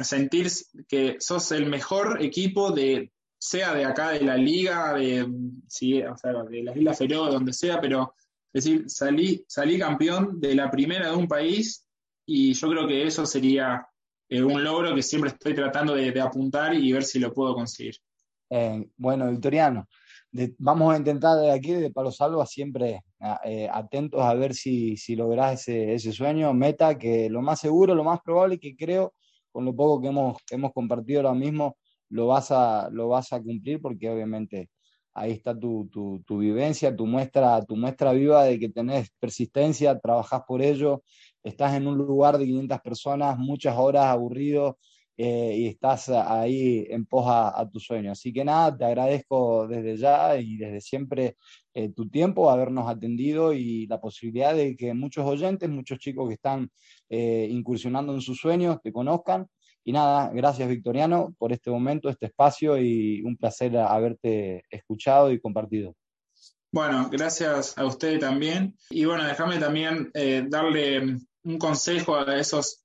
sentir 0.04 0.48
que 0.88 1.18
sos 1.20 1.52
el 1.52 1.68
mejor 1.68 2.22
equipo 2.22 2.72
de, 2.72 3.12
sea 3.38 3.74
de 3.74 3.86
acá 3.86 4.12
de 4.12 4.22
la 4.22 4.38
liga, 4.38 4.94
de, 4.94 5.28
sí, 5.68 6.02
o 6.02 6.18
sea, 6.18 6.34
de 6.44 6.64
las 6.64 6.76
Islas 6.76 6.98
Feroe, 6.98 7.32
donde 7.32 7.54
sea, 7.54 7.80
pero 7.80 8.14
decir, 8.52 8.86
salí, 8.88 9.44
salí 9.48 9.78
campeón 9.80 10.40
de 10.40 10.56
la 10.56 10.70
primera 10.70 11.10
de 11.10 11.16
un 11.16 11.28
país 11.28 11.86
y 12.26 12.54
yo 12.54 12.70
creo 12.70 12.88
que 12.88 13.06
eso 13.06 13.26
sería 13.26 13.86
eh, 14.30 14.42
un 14.42 14.64
logro 14.64 14.96
que 14.96 15.04
siempre 15.04 15.30
estoy 15.30 15.54
tratando 15.54 15.94
de, 15.94 16.20
apuntar 16.20 16.74
y 16.74 16.92
ver 16.92 17.04
si 17.04 17.20
lo 17.20 17.34
puedo 17.34 17.54
conseguir. 17.54 17.96
Eh, 18.50 18.88
bueno, 18.98 19.30
Victoriano, 19.30 19.88
vamos 20.58 20.94
a 20.94 20.98
intentar 20.98 21.38
de 21.40 21.52
aquí, 21.52 21.74
de 21.74 21.92
Palo 21.92 22.12
Salva, 22.12 22.46
siempre 22.46 23.04
eh, 23.44 23.70
atentos 23.72 24.22
a 24.22 24.34
ver 24.34 24.54
si, 24.54 24.98
si 24.98 25.16
lográs 25.16 25.62
ese, 25.62 25.94
ese, 25.94 26.12
sueño, 26.12 26.54
meta, 26.54 26.98
que 26.98 27.30
lo 27.30 27.42
más 27.42 27.60
seguro, 27.60 27.96
lo 27.96 28.04
más 28.04 28.20
probable, 28.22 28.60
que 28.60 28.76
creo, 28.76 29.14
con 29.52 29.66
lo 29.66 29.76
poco 29.76 30.02
que 30.02 30.10
hemos, 30.10 30.38
hemos 30.52 30.74
compartido 30.74 31.22
ahora 31.22 31.34
mismo, 31.34 31.78
lo 32.10 32.28
vas 32.28 32.52
a, 32.52 32.90
lo 32.92 33.08
vas 33.10 33.32
a 33.34 33.42
cumplir 33.42 33.82
porque 33.82 34.10
obviamente 34.10 34.70
ahí 35.14 35.32
está 35.32 35.58
tu, 35.58 35.90
tu, 36.26 36.38
vivencia, 36.38 36.96
tu 36.96 37.06
muestra, 37.06 37.64
tu 37.66 37.78
muestra 37.78 38.12
viva 38.12 38.44
de 38.44 38.60
que 38.60 38.70
tenés 38.70 39.10
persistencia, 39.20 39.98
trabajás 39.98 40.44
por 40.46 40.62
ello, 40.62 41.04
estás 41.42 41.74
en 41.76 41.88
un 41.88 41.98
lugar 41.98 42.38
de 42.38 42.46
500 42.46 42.82
personas, 42.82 43.38
muchas 43.38 43.78
horas 43.78 44.06
aburrido 44.08 44.78
eh, 45.18 45.56
y 45.58 45.68
estás 45.68 46.10
ahí 46.10 46.86
en 46.90 47.06
pos 47.06 47.26
a, 47.28 47.68
tu 47.72 47.80
sueño. 47.80 48.12
Así 48.12 48.34
que 48.34 48.44
nada, 48.44 48.76
te 48.78 48.84
agradezco 48.84 49.66
desde 49.66 49.96
ya 49.96 50.38
y 50.38 50.58
desde 50.58 50.82
siempre 50.82 51.38
eh, 51.74 51.90
tu 51.90 52.10
tiempo, 52.10 52.52
habernos 52.52 52.90
atendido 52.90 53.54
y 53.54 53.88
la 53.88 54.02
posibilidad 54.02 54.54
de 54.54 54.76
que 54.76 54.94
muchos 54.94 55.26
oyentes, 55.26 55.70
muchos 55.70 56.00
chicos 56.00 56.28
que 56.28 56.34
están 56.34 56.70
eh, 57.10 57.48
incursionando 57.50 58.14
en 58.14 58.20
sus 58.20 58.40
sueños, 58.40 58.82
te 58.84 58.92
conozcan 58.92 59.48
y 59.86 59.94
nada, 59.94 60.32
gracias 60.34 60.68
Victoriano 60.68 61.34
por 61.38 61.54
este 61.54 61.72
momento, 61.72 62.10
este 62.10 62.26
espacio 62.26 62.78
y 62.78 63.22
un 63.22 63.38
placer 63.38 63.78
haberte 63.78 64.64
escuchado 64.70 65.32
y 65.32 65.40
compartido. 65.40 65.96
Bueno, 66.74 67.08
gracias 67.10 67.78
a 67.78 67.86
usted 67.86 68.20
también. 68.20 68.76
Y 68.90 69.06
bueno, 69.06 69.24
déjame 69.26 69.60
también 69.60 70.12
darle 70.50 71.20
un 71.44 71.58
consejo 71.58 72.16
a 72.18 72.38
esos 72.38 72.84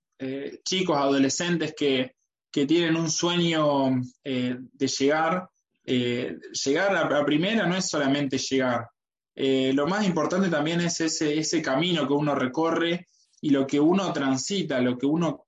chicos, 0.62 0.96
adolescentes 0.96 1.74
que, 1.74 2.14
tienen 2.50 2.96
un 2.96 3.10
sueño 3.10 4.00
eh, 4.24 4.56
de 4.72 4.86
llegar. 4.86 5.48
llegar 5.84 6.96
a 6.96 7.08
la 7.08 7.24
primera 7.24 7.66
no 7.66 7.76
es 7.76 7.88
solamente 7.88 8.38
llegar. 8.38 8.88
lo 9.34 9.86
más 9.86 10.06
importante 10.06 10.48
también 10.48 10.80
es 10.80 11.00
ese, 11.00 11.38
ese 11.38 11.62
camino 11.62 12.06
que 12.06 12.12
uno 12.12 12.34
recorre 12.34 13.08
y 13.40 13.50
lo 13.50 13.66
que 13.66 13.80
uno 13.80 14.12
transita, 14.12 14.80
lo 14.80 14.98
que 14.98 15.06
uno 15.06 15.46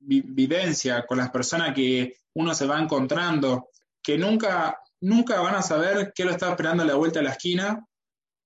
vivencia, 0.00 1.04
con 1.06 1.18
las 1.18 1.30
personas 1.30 1.74
que 1.74 2.14
uno 2.34 2.54
se 2.54 2.66
va 2.66 2.80
encontrando, 2.80 3.68
que 4.02 4.16
nunca, 4.16 4.78
nunca 5.00 5.40
van 5.40 5.56
a 5.56 5.62
saber 5.62 6.12
qué 6.14 6.24
lo 6.24 6.30
está 6.30 6.50
esperando 6.50 6.82
a 6.82 6.86
la 6.86 6.94
vuelta 6.94 7.20
de 7.20 7.26
la 7.26 7.32
esquina, 7.32 7.86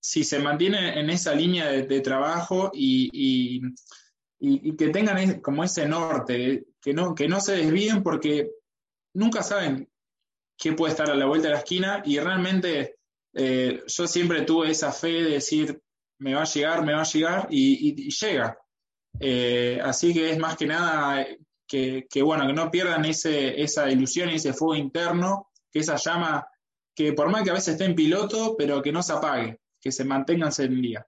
si 0.00 0.24
se 0.24 0.38
mantiene 0.38 0.98
en 0.98 1.08
esa 1.10 1.34
línea 1.34 1.66
de, 1.68 2.00
trabajo 2.00 2.70
y, 2.74 3.60
que 4.76 4.88
tengan 4.88 5.40
como 5.40 5.64
ese 5.64 5.88
norte, 5.88 6.66
que 6.84 6.92
no, 6.92 7.14
que 7.14 7.26
no 7.26 7.40
se 7.40 7.56
desvíen 7.56 8.02
porque 8.02 8.50
nunca 9.14 9.42
saben 9.42 9.88
qué 10.58 10.74
puede 10.74 10.92
estar 10.92 11.10
a 11.10 11.14
la 11.14 11.24
vuelta 11.24 11.48
de 11.48 11.54
la 11.54 11.60
esquina 11.60 12.02
y 12.04 12.18
realmente 12.18 12.96
eh, 13.32 13.82
yo 13.86 14.06
siempre 14.06 14.42
tuve 14.42 14.70
esa 14.70 14.92
fe 14.92 15.22
de 15.22 15.30
decir, 15.30 15.80
me 16.18 16.34
va 16.34 16.42
a 16.42 16.44
llegar, 16.46 16.84
me 16.84 16.92
va 16.92 17.00
a 17.00 17.10
llegar 17.10 17.48
y, 17.50 18.10
llega. 18.10 18.58
Eh, 19.18 19.80
así 19.82 20.12
que 20.12 20.30
es 20.30 20.38
más 20.38 20.56
que 20.58 20.66
nada 20.66 21.26
que, 21.66 22.06
bueno, 22.22 22.46
que 22.46 22.52
no 22.52 22.70
pierdan 22.70 23.06
ese, 23.06 23.62
esa 23.62 23.90
ilusión 23.90 24.28
y 24.28 24.34
ese 24.34 24.52
fuego 24.52 24.74
interno, 24.76 25.48
que 25.72 25.78
esa 25.78 25.96
llama, 25.96 26.46
que 26.94 27.14
por 27.14 27.30
más 27.30 27.44
que 27.44 27.50
a 27.50 27.54
veces 27.54 27.74
esté 27.74 27.86
en 27.86 27.94
piloto, 27.94 28.56
pero 28.58 28.82
que 28.82 28.92
no 28.92 29.02
se 29.02 29.14
apague, 29.14 29.58
que 29.80 29.90
se 29.90 30.04
mantengan 30.04 30.52
día. 30.82 31.06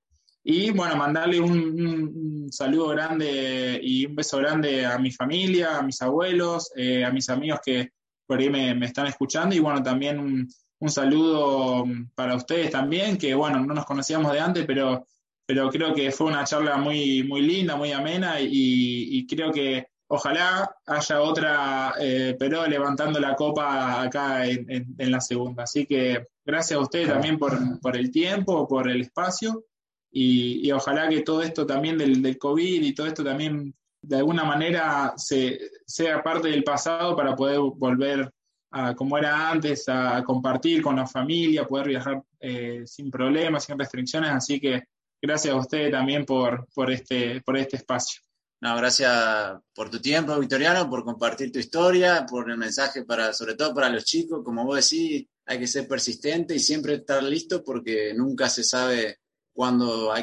Y 0.48 0.70
bueno, 0.70 0.94
mandarle 0.94 1.40
un, 1.40 2.46
saludo 2.52 2.90
grande 2.90 3.80
y 3.82 4.06
un 4.06 4.14
beso 4.14 4.38
grande 4.38 4.86
a 4.86 4.96
mi 4.96 5.10
familia, 5.10 5.78
a 5.78 5.82
mis 5.82 6.00
abuelos, 6.00 6.70
eh, 6.76 7.04
a 7.04 7.10
mis 7.10 7.28
amigos 7.30 7.58
que 7.66 7.90
por 8.24 8.38
ahí 8.38 8.48
me, 8.48 8.86
están 8.86 9.08
escuchando. 9.08 9.56
Y 9.56 9.58
bueno, 9.58 9.82
también 9.82 10.20
un, 10.20 10.88
saludo 10.88 11.84
para 12.14 12.36
ustedes 12.36 12.70
también, 12.70 13.18
que 13.18 13.34
bueno, 13.34 13.58
no 13.58 13.74
nos 13.74 13.84
conocíamos 13.86 14.32
de 14.32 14.38
antes, 14.38 14.64
pero, 14.66 15.08
pero 15.44 15.68
creo 15.68 15.92
que 15.92 16.12
fue 16.12 16.28
una 16.28 16.44
charla 16.44 16.76
muy, 16.76 17.24
muy 17.24 17.42
linda, 17.42 17.74
muy 17.74 17.90
amena. 17.90 18.36
Y, 18.40 19.26
creo 19.26 19.50
que 19.50 19.88
ojalá 20.06 20.76
haya 20.86 21.22
otra 21.22 21.94
eh, 21.98 22.36
pero 22.38 22.64
levantando 22.68 23.18
la 23.18 23.34
copa 23.34 24.00
acá 24.00 24.46
en, 24.46 24.94
la 24.96 25.20
segunda. 25.20 25.64
Así 25.64 25.86
que 25.86 26.28
gracias 26.44 26.78
a 26.78 26.82
ustedes 26.82 27.08
también 27.08 27.36
por, 27.36 27.80
por 27.80 27.96
el 27.96 28.12
tiempo, 28.12 28.68
por 28.68 28.88
el 28.88 29.00
espacio 29.00 29.64
y, 30.18 30.72
ojalá 30.72 31.10
que 31.10 31.20
todo 31.20 31.42
esto 31.42 31.66
también 31.66 31.98
del, 31.98 32.22
del, 32.22 32.38
COVID 32.38 32.82
y 32.82 32.94
todo 32.94 33.06
esto 33.06 33.22
también 33.22 33.74
de 34.00 34.16
alguna 34.16 34.44
manera 34.44 35.12
se, 35.18 35.60
sea 35.84 36.22
parte 36.22 36.48
del 36.48 36.64
pasado 36.64 37.14
para 37.14 37.36
poder 37.36 37.58
volver 37.58 38.32
a 38.70 38.94
como 38.94 39.18
era 39.18 39.50
antes, 39.50 39.84
a 39.88 40.22
compartir 40.24 40.80
con 40.80 40.96
la 40.96 41.06
familia, 41.06 41.66
poder 41.66 41.88
viajar 41.88 42.22
eh, 42.40 42.82
sin 42.86 43.10
problemas, 43.10 43.64
sin 43.64 43.78
restricciones. 43.78 44.30
Así 44.30 44.58
que 44.58 44.84
gracias 45.20 45.52
a 45.52 45.58
usted 45.58 45.90
también 45.90 46.24
por, 46.24 46.66
por, 46.74 46.90
este, 46.90 47.42
por 47.42 47.58
este 47.58 47.76
espacio. 47.76 48.22
No, 48.62 48.74
gracias 48.74 49.12
por 49.74 49.90
tu 49.90 50.00
tiempo, 50.00 50.38
Victoriano, 50.38 50.88
por 50.88 51.04
compartir 51.04 51.52
tu 51.52 51.58
historia, 51.58 52.24
por 52.26 52.50
el 52.50 52.56
mensaje 52.56 53.04
para, 53.04 53.34
sobre 53.34 53.54
todo 53.54 53.74
para 53.74 53.90
los 53.90 54.06
chicos. 54.06 54.42
Como 54.42 54.64
vos 54.64 54.76
decís, 54.76 55.26
hay 55.44 55.58
que 55.58 55.66
ser 55.66 55.86
persistente 55.86 56.54
y 56.54 56.58
siempre 56.58 56.94
estar 56.94 57.22
listo 57.22 57.62
porque 57.62 58.14
nunca 58.14 58.48
se 58.48 58.64
sabe 58.64 59.18
cuando 59.56 60.14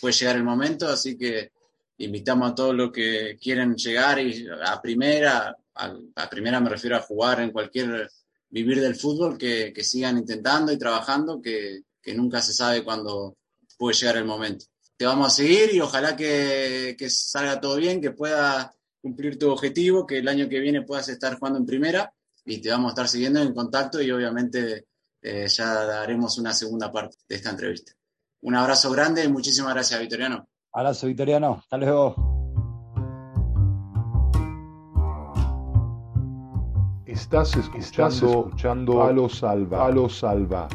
puede 0.00 0.14
llegar 0.14 0.36
el 0.36 0.44
momento, 0.44 0.88
así 0.88 1.16
que 1.16 1.52
invitamos 1.98 2.50
a 2.50 2.54
todos 2.54 2.74
los 2.74 2.90
que 2.90 3.36
quieren 3.40 3.76
llegar 3.76 4.18
y 4.18 4.48
a 4.64 4.80
primera, 4.80 5.54
a, 5.74 6.30
primera 6.30 6.58
me 6.58 6.70
refiero 6.70 6.96
a 6.96 7.02
jugar 7.02 7.40
en 7.40 7.50
cualquier, 7.50 8.10
vivir 8.48 8.80
del 8.80 8.96
fútbol, 8.96 9.36
que, 9.36 9.74
sigan 9.84 10.16
intentando 10.16 10.72
y 10.72 10.78
trabajando, 10.78 11.40
que, 11.40 11.82
nunca 12.14 12.40
se 12.40 12.54
sabe 12.54 12.82
cuándo 12.82 13.36
puede 13.76 13.94
llegar 13.94 14.16
el 14.16 14.24
momento. 14.24 14.64
Te 14.96 15.04
vamos 15.04 15.26
a 15.26 15.36
seguir 15.36 15.74
y 15.74 15.80
ojalá 15.80 16.16
que, 16.16 16.96
salga 17.10 17.60
todo 17.60 17.76
bien, 17.76 18.00
que 18.00 18.12
pueda 18.12 18.72
cumplir 19.02 19.38
tu 19.38 19.50
objetivo, 19.50 20.06
que 20.06 20.18
el 20.18 20.28
año 20.28 20.48
que 20.48 20.60
viene 20.60 20.82
puedas 20.82 21.10
estar 21.10 21.38
jugando 21.38 21.58
en 21.58 21.66
primera 21.66 22.10
y 22.46 22.58
te 22.58 22.70
vamos 22.70 22.88
a 22.88 22.92
estar 22.92 23.08
siguiendo 23.08 23.42
en 23.42 23.52
contacto 23.52 24.00
y 24.00 24.10
obviamente 24.10 24.86
eh, 25.20 25.46
ya 25.48 25.84
daremos 25.84 26.38
una 26.38 26.54
segunda 26.54 26.90
parte 26.90 27.18
de 27.28 27.36
esta 27.36 27.50
entrevista. 27.50 27.97
Un 28.40 28.54
abrazo 28.54 28.90
grande 28.92 29.24
y 29.24 29.28
muchísimas 29.28 29.74
gracias, 29.74 29.98
Victoriano. 29.98 30.46
Abrazo, 30.72 31.06
Victoriano. 31.06 31.58
Hasta 31.60 31.76
luego. 31.76 32.14
Estás 37.04 37.56
escuchando, 37.56 39.02
a 39.02 39.12
los 39.12 39.38
Salva. 39.38 39.88
A 39.88 40.08
Salva. 40.08 40.68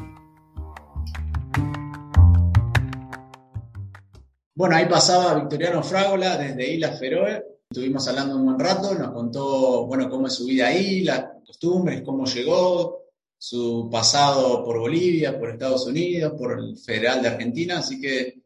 Bueno, 4.56 4.76
ahí 4.76 4.86
pasaba 4.88 5.36
Victoriano 5.36 5.82
Frágola 5.82 6.38
desde 6.38 6.74
Islas 6.74 7.00
Feroe. 7.00 7.44
Estuvimos 7.70 8.08
hablando 8.08 8.36
un 8.36 8.46
buen 8.46 8.60
rato, 8.60 8.94
nos 8.94 9.12
contó, 9.12 9.88
bueno, 9.88 10.10
cómo 10.10 10.28
es 10.28 10.34
su 10.34 10.46
vida 10.46 10.68
ahí, 10.68 11.04
las 11.04 11.26
costumbres, 11.46 12.04
cómo 12.04 12.26
llegó, 12.26 13.03
su 13.44 13.90
pasado 13.92 14.64
por 14.64 14.80
Bolivia, 14.80 15.38
por 15.38 15.50
Estados 15.50 15.86
Unidos, 15.86 16.32
por 16.40 16.58
el 16.58 16.78
Federal 16.78 17.22
de 17.22 17.28
Argentina, 17.28 17.80
así 17.80 18.00
que 18.00 18.42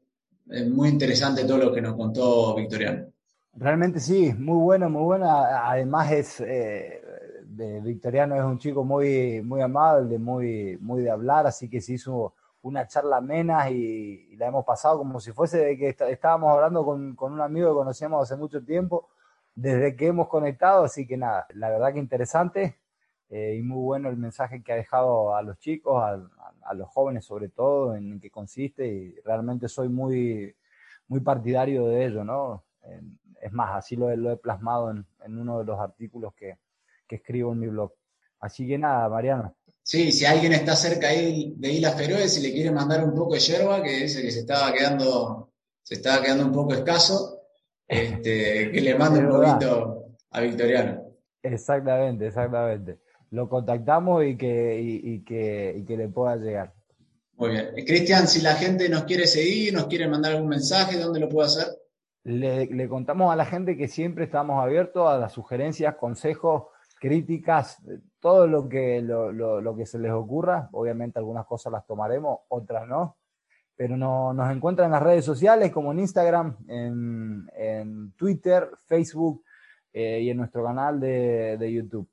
es 0.50 0.68
muy 0.68 0.90
interesante 0.90 1.46
todo 1.46 1.60
lo 1.60 1.72
que 1.72 1.84
nos 1.84 1.96
contó 1.96 2.56
Victoriano. 2.56 3.06
Realmente 3.54 4.00
sí, 4.00 4.34
muy 4.34 4.58
bueno, 4.58 4.90
muy 4.90 5.04
bueno. 5.04 5.30
Además 5.30 6.12
es 6.12 6.40
eh, 6.40 7.00
Victoriano 7.84 8.38
es 8.38 8.44
un 8.44 8.58
chico 8.58 8.84
muy, 8.84 9.40
muy 9.44 9.62
amable, 9.62 10.18
muy, 10.18 10.80
muy 10.82 11.04
de 11.04 11.12
hablar, 11.12 11.46
así 11.46 11.70
que 11.70 11.80
se 11.80 11.94
hizo 11.94 12.34
una 12.64 12.88
charla 12.88 13.18
amena 13.18 13.70
y, 13.70 14.36
la 14.36 14.48
hemos 14.48 14.66
pasado 14.66 14.98
como 14.98 15.20
si 15.20 15.32
fuese 15.32 15.60
de 15.60 15.78
que 15.78 15.96
estábamos 16.10 16.52
hablando 16.56 16.84
con, 16.84 17.16
con, 17.16 17.34
un 17.34 17.42
amigo 17.42 17.70
que 17.70 17.76
conocíamos 17.76 18.24
hace 18.24 18.36
mucho 18.36 18.66
tiempo, 18.66 19.10
desde 19.54 19.96
que 19.96 20.08
hemos 20.08 20.28
conectado, 20.28 20.86
así 20.86 21.06
que 21.06 21.18
nada, 21.18 21.46
la 21.54 21.70
verdad 21.70 21.94
que 21.94 22.00
interesante. 22.00 22.78
Eh, 23.30 23.58
y 23.60 23.62
muy 23.62 23.82
bueno 23.84 24.10
el 24.10 24.18
mensaje 24.18 24.64
que 24.64 24.72
ha 24.72 24.78
dejado 24.78 25.36
a 25.36 25.42
los 25.42 25.58
chicos, 25.60 26.02
a, 26.02 26.74
los 26.74 26.90
jóvenes 26.90 27.26
sobre 27.26 27.50
todo, 27.50 27.96
en 27.96 28.20
qué 28.20 28.30
consiste 28.30 28.88
y 28.88 29.16
realmente 29.22 29.68
soy 29.68 29.90
muy, 29.90 30.56
muy 31.08 31.20
partidario 31.22 31.88
de 31.88 32.06
ello, 32.06 32.24
¿no? 32.24 32.64
es 33.42 33.52
más, 33.52 33.76
así 33.76 33.96
lo, 33.96 34.14
lo 34.16 34.32
he 34.32 34.38
plasmado 34.38 34.92
en, 34.92 35.06
en, 35.26 35.38
uno 35.38 35.60
de 35.60 35.66
los 35.66 35.80
artículos 35.80 36.34
que, 36.34 36.58
que, 37.08 37.18
escribo 37.18 37.52
en 37.52 37.60
mi 37.60 37.68
blog. 37.68 37.94
Así 38.40 38.66
que 38.66 38.78
nada, 38.78 39.10
Mariano. 39.10 39.56
Sí, 39.84 40.12
si 40.12 40.26
alguien 40.26 40.54
está 40.54 40.76
cerca 40.76 41.10
ahí 41.10 41.54
de 41.58 41.70
Islas 41.70 41.96
Feroe, 41.96 42.28
si 42.28 42.42
le 42.42 42.52
quiere 42.52 42.72
mandar 42.72 43.04
un 43.04 43.14
poco 43.14 43.34
de 43.34 43.40
yerba, 43.40 43.84
que 43.84 43.92
dice 43.92 44.22
que 44.22 44.32
se 44.32 44.40
estaba 44.40 44.74
quedando, 44.74 45.52
se 45.84 45.96
estaba 45.96 46.24
quedando 46.24 46.46
un 46.46 46.52
poco 46.52 46.74
escaso, 46.74 47.42
este, 47.88 48.72
que 48.72 48.82
le 48.82 48.96
mande 48.96 49.20
un 49.20 49.30
poquito 49.30 50.16
a 50.32 50.42
Victoriano. 50.42 51.04
Exactamente, 51.44 52.28
exactamente 52.28 53.00
lo 53.32 53.50
contactamos 53.50 54.24
y 54.26 54.38
que, 54.38 54.80
y, 54.82 55.20
que, 55.24 55.84
que 55.86 55.98
le 55.98 56.08
pueda 56.08 56.36
llegar. 56.38 56.74
Muy 57.36 57.52
bien. 57.52 57.70
Cristian, 57.86 58.28
si 58.28 58.42
la 58.42 58.56
gente 58.56 58.90
nos 58.90 59.04
quiere 59.04 59.28
seguir, 59.28 59.74
nos 59.74 59.88
quiere 59.88 60.08
mandar 60.08 60.34
algún 60.34 60.50
mensaje, 60.50 60.98
¿dónde 60.98 61.20
lo 61.20 61.30
puede 61.30 61.48
hacer? 61.48 61.68
Le, 62.24 62.90
contamos 62.90 63.32
a 63.32 63.36
la 63.36 63.46
gente 63.46 63.78
que 63.78 63.88
siempre 63.88 64.26
estamos 64.26 64.62
abiertos 64.62 65.08
a 65.08 65.18
las 65.18 65.34
sugerencias, 65.34 65.96
consejos, 65.96 66.64
críticas, 67.00 67.78
todo 68.20 68.48
lo 68.48 68.68
que, 68.68 69.02
lo, 69.02 69.76
que 69.78 69.86
se 69.86 70.00
les 70.00 70.12
ocurra. 70.12 70.68
Obviamente 70.72 71.20
algunas 71.20 71.46
cosas 71.46 71.72
las 71.72 71.86
tomaremos, 71.86 72.40
otras 72.50 72.88
no. 72.88 73.18
Pero 73.76 73.96
no, 73.96 74.34
nos 74.34 74.52
encuentran 74.52 74.88
en 74.88 74.94
las 74.94 75.04
redes 75.04 75.24
sociales 75.24 75.72
como 75.72 75.92
en 75.92 76.00
Instagram, 76.00 76.58
en, 76.68 78.14
Twitter, 78.18 78.72
Facebook 78.88 79.44
eh, 79.94 80.22
y 80.22 80.32
en 80.32 80.38
nuestro 80.38 80.64
canal 80.64 81.00
de 81.00 81.72
YouTube. 81.72 82.10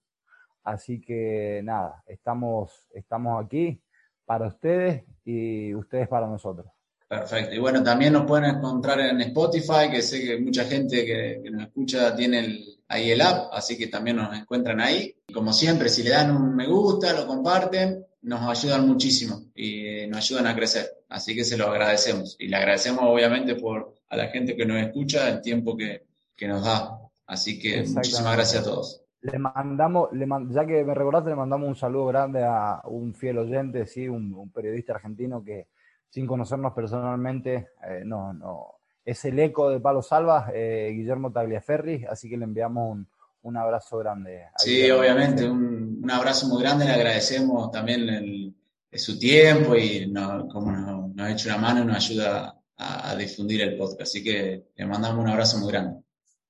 Así 0.65 1.01
que 1.01 1.61
nada, 1.63 2.03
estamos, 2.07 2.89
estamos 2.95 3.45
aquí 3.45 3.81
para 4.25 4.47
ustedes 4.47 5.05
y 5.25 5.75
ustedes 5.75 6.09
para 6.09 6.27
nosotros. 6.27 6.67
Perfecto. 7.07 7.55
Y 7.55 7.59
bueno, 7.59 7.83
también 7.83 8.15
nos 8.15 8.27
pueden 8.27 8.57
encontrar 8.57 8.99
en 9.01 9.21
Spotify, 9.21 9.91
que 9.91 10.03
sé 10.03 10.25
que 10.25 10.39
mucha 10.39 10.65
gente 10.65 11.05
que, 11.05 11.51
nos 11.51 11.65
escucha 11.65 12.17
tiene 12.17 12.65
ahí 12.89 13.11
el 13.11 13.21
app, 13.21 13.53
así 13.53 13.77
que 13.77 13.89
también 13.89 14.17
nos 14.17 14.37
encuentran 14.37 14.81
ahí. 14.81 15.15
como 15.33 15.53
siempre, 15.53 15.91
si 15.91 16.03
le 16.03 16.11
dan 16.11 16.35
un 16.35 16.57
me 16.57 16.67
gusta, 16.67 17.13
lo 17.13 17.27
comparten, 17.27 18.05
nos 18.23 18.49
ayudan 18.49 18.89
muchísimo 18.89 19.45
y 19.55 20.07
nos 20.09 20.19
ayudan 20.19 20.47
a 20.47 20.57
crecer. 20.57 20.91
Así 21.11 21.35
que 21.35 21.45
se 21.45 21.59
lo 21.59 21.67
agradecemos. 21.67 22.37
Y 22.39 22.49
le 22.49 22.57
agradecemos 22.57 23.05
obviamente 23.05 23.55
por 23.55 23.95
a 24.09 24.17
la 24.17 24.29
gente 24.29 24.57
que 24.57 24.65
nos 24.65 24.79
escucha 24.79 25.29
el 25.29 25.43
tiempo 25.43 25.77
que, 25.77 26.07
que 26.35 26.49
nos 26.49 26.65
da. 26.65 26.99
Así 27.27 27.59
que 27.59 27.83
muchísimas 27.83 28.35
gracias 28.35 28.63
a 28.63 28.65
todos. 28.65 29.04
Le 29.25 29.39
mandamos, 29.39 30.13
le 30.13 30.27
ya 30.51 30.67
que 30.67 30.85
me 30.85 30.93
recordaste, 30.93 31.31
le 31.31 31.37
mandamos 31.37 31.67
un 31.67 31.77
saludo 31.77 32.07
grande 32.07 32.45
a 32.45 32.83
un 32.85 33.15
fiel 33.15 33.39
oyente, 33.39 33.87
sí, 33.87 34.07
un, 34.07 34.51
periodista 34.51 34.93
argentino 34.93 35.43
que 35.43 35.69
sin 36.11 36.27
conocernos 36.27 36.75
personalmente, 36.75 37.71
eh, 37.89 38.03
no, 38.05 38.35
no, 38.35 38.75
es 39.03 39.25
el 39.25 39.39
eco 39.39 39.71
de 39.71 39.81
Palo 39.81 40.03
Salva, 40.03 40.51
eh, 40.53 40.93
Guillermo 40.95 41.33
Tagliaferri, 41.33 42.05
así 42.05 42.29
que 42.29 42.37
le 42.37 42.45
enviamos 42.45 42.99
un, 43.43 43.57
abrazo 43.57 43.97
grande. 43.97 44.49
Sí, 44.59 44.91
obviamente, 44.91 45.49
un, 45.49 46.07
abrazo 46.11 46.47
muy 46.47 46.63
grande, 46.63 46.85
le 46.85 46.93
agradecemos 46.93 47.71
también 47.71 48.55
su 48.93 49.19
tiempo 49.19 49.75
y 49.75 50.13
como 50.53 50.71
nos, 50.71 51.19
ha 51.19 51.31
hecho 51.31 51.49
una 51.49 51.59
mano 51.59 51.83
y 51.83 51.87
nos 51.87 51.97
ayuda 51.97 52.61
a, 52.77 53.11
a 53.11 53.17
difundir 53.17 53.63
el 53.63 53.79
podcast, 53.79 54.03
así 54.03 54.23
que 54.23 54.67
le 54.77 54.87
mandamos 54.87 55.25
un 55.25 55.31
abrazo 55.31 55.57
muy 55.59 55.73
grande 55.73 56.05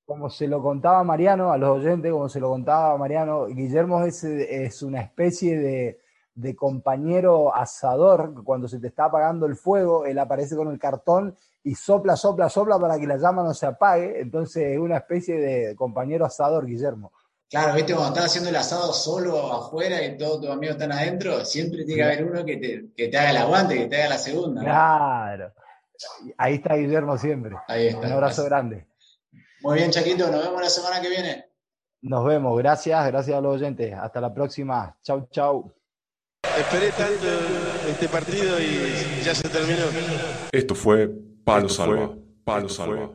como 0.05 0.29
se 0.29 0.47
lo 0.47 0.63
contaba 0.63 1.03
Mariano, 1.03 1.53
a 1.53 1.59
los 1.59 1.79
oyentes, 1.79 2.13
como 2.13 2.29
se 2.29 2.41
lo 2.41 2.51
contaba 2.51 2.97
Mariano, 2.99 3.47
Guillermo 3.47 4.05
es, 4.05 4.23
es 4.25 4.83
una 4.83 5.01
especie 5.01 5.59
de, 5.59 6.01
compañero 6.57 7.55
asador, 7.55 8.43
cuando 8.45 8.69
se 8.69 8.81
te 8.81 8.89
está 8.89 9.07
apagando 9.07 9.47
el 9.47 9.57
fuego, 9.57 10.05
él 10.05 10.19
aparece 10.19 10.57
con 10.57 10.69
el 10.69 10.79
cartón 10.79 11.37
y 11.63 11.75
sopla, 11.75 12.17
sopla, 12.17 12.49
sopla 12.49 12.79
para 12.79 12.99
que 12.99 13.07
la 13.07 13.17
llama 13.17 13.43
no 13.43 13.55
se 13.55 13.67
apague, 13.67 14.21
entonces 14.21 14.73
es 14.73 14.79
una 14.79 14.99
especie 14.99 15.37
de 15.37 15.77
compañero 15.77 16.27
asador, 16.27 16.67
Guillermo. 16.67 17.13
Claro, 17.49 17.75
viste, 17.75 17.95
cuando 17.95 18.15
estás 18.15 18.27
haciendo 18.27 18.51
el 18.51 18.57
asado 18.57 18.93
solo 18.93 19.53
afuera 19.53 20.05
y 20.05 20.19
todos 20.19 20.41
tus 20.41 20.51
amigos 20.51 20.75
están 20.75 20.93
adentro, 20.93 21.45
siempre 21.45 21.85
tiene 21.85 22.03
que 22.03 22.05
haber 22.05 22.25
uno 22.25 22.45
que 22.45 22.57
te, 22.57 22.87
que 22.97 23.09
te 23.09 23.17
haga 23.17 23.31
el 23.31 23.37
aguante, 23.37 23.79
que 23.79 23.87
te 23.87 23.97
haga 23.97 24.09
la 24.09 24.19
segunda. 24.19 24.61
Claro. 24.63 25.53
Ahí 26.37 26.55
está 26.55 26.75
Guillermo 26.75 27.17
siempre. 27.17 27.57
Ahí 27.69 27.89
está. 27.89 28.07
Un 28.07 28.13
abrazo 28.13 28.45
grande. 28.45 28.87
Muy 29.65 29.79
bien, 29.79 29.91
Chaquito, 29.91 30.31
nos 30.31 30.45
vemos 30.45 30.61
la 30.61 30.69
semana 30.69 31.01
que 31.01 31.09
viene. 31.09 31.47
Nos 32.03 32.23
vemos, 32.27 32.59
gracias, 32.59 33.07
gracias 33.07 33.35
a 33.35 33.41
los 33.41 33.55
oyentes. 33.55 33.95
Hasta 33.95 34.21
la 34.21 34.35
próxima. 34.35 34.95
Chau, 35.03 35.27
chau. 35.31 35.73
esperé 36.59 36.91
tanto 36.91 37.27
este 37.89 38.07
partido 38.09 38.61
y 38.61 39.25
ya 39.25 39.35
se 39.35 39.49
terminó. 39.49 39.85
Esto 40.53 40.75
fue 40.75 41.09
Palo 41.45 41.71
Salva. 41.71 42.15
Palo 42.45 42.69
Salva. 42.69 43.15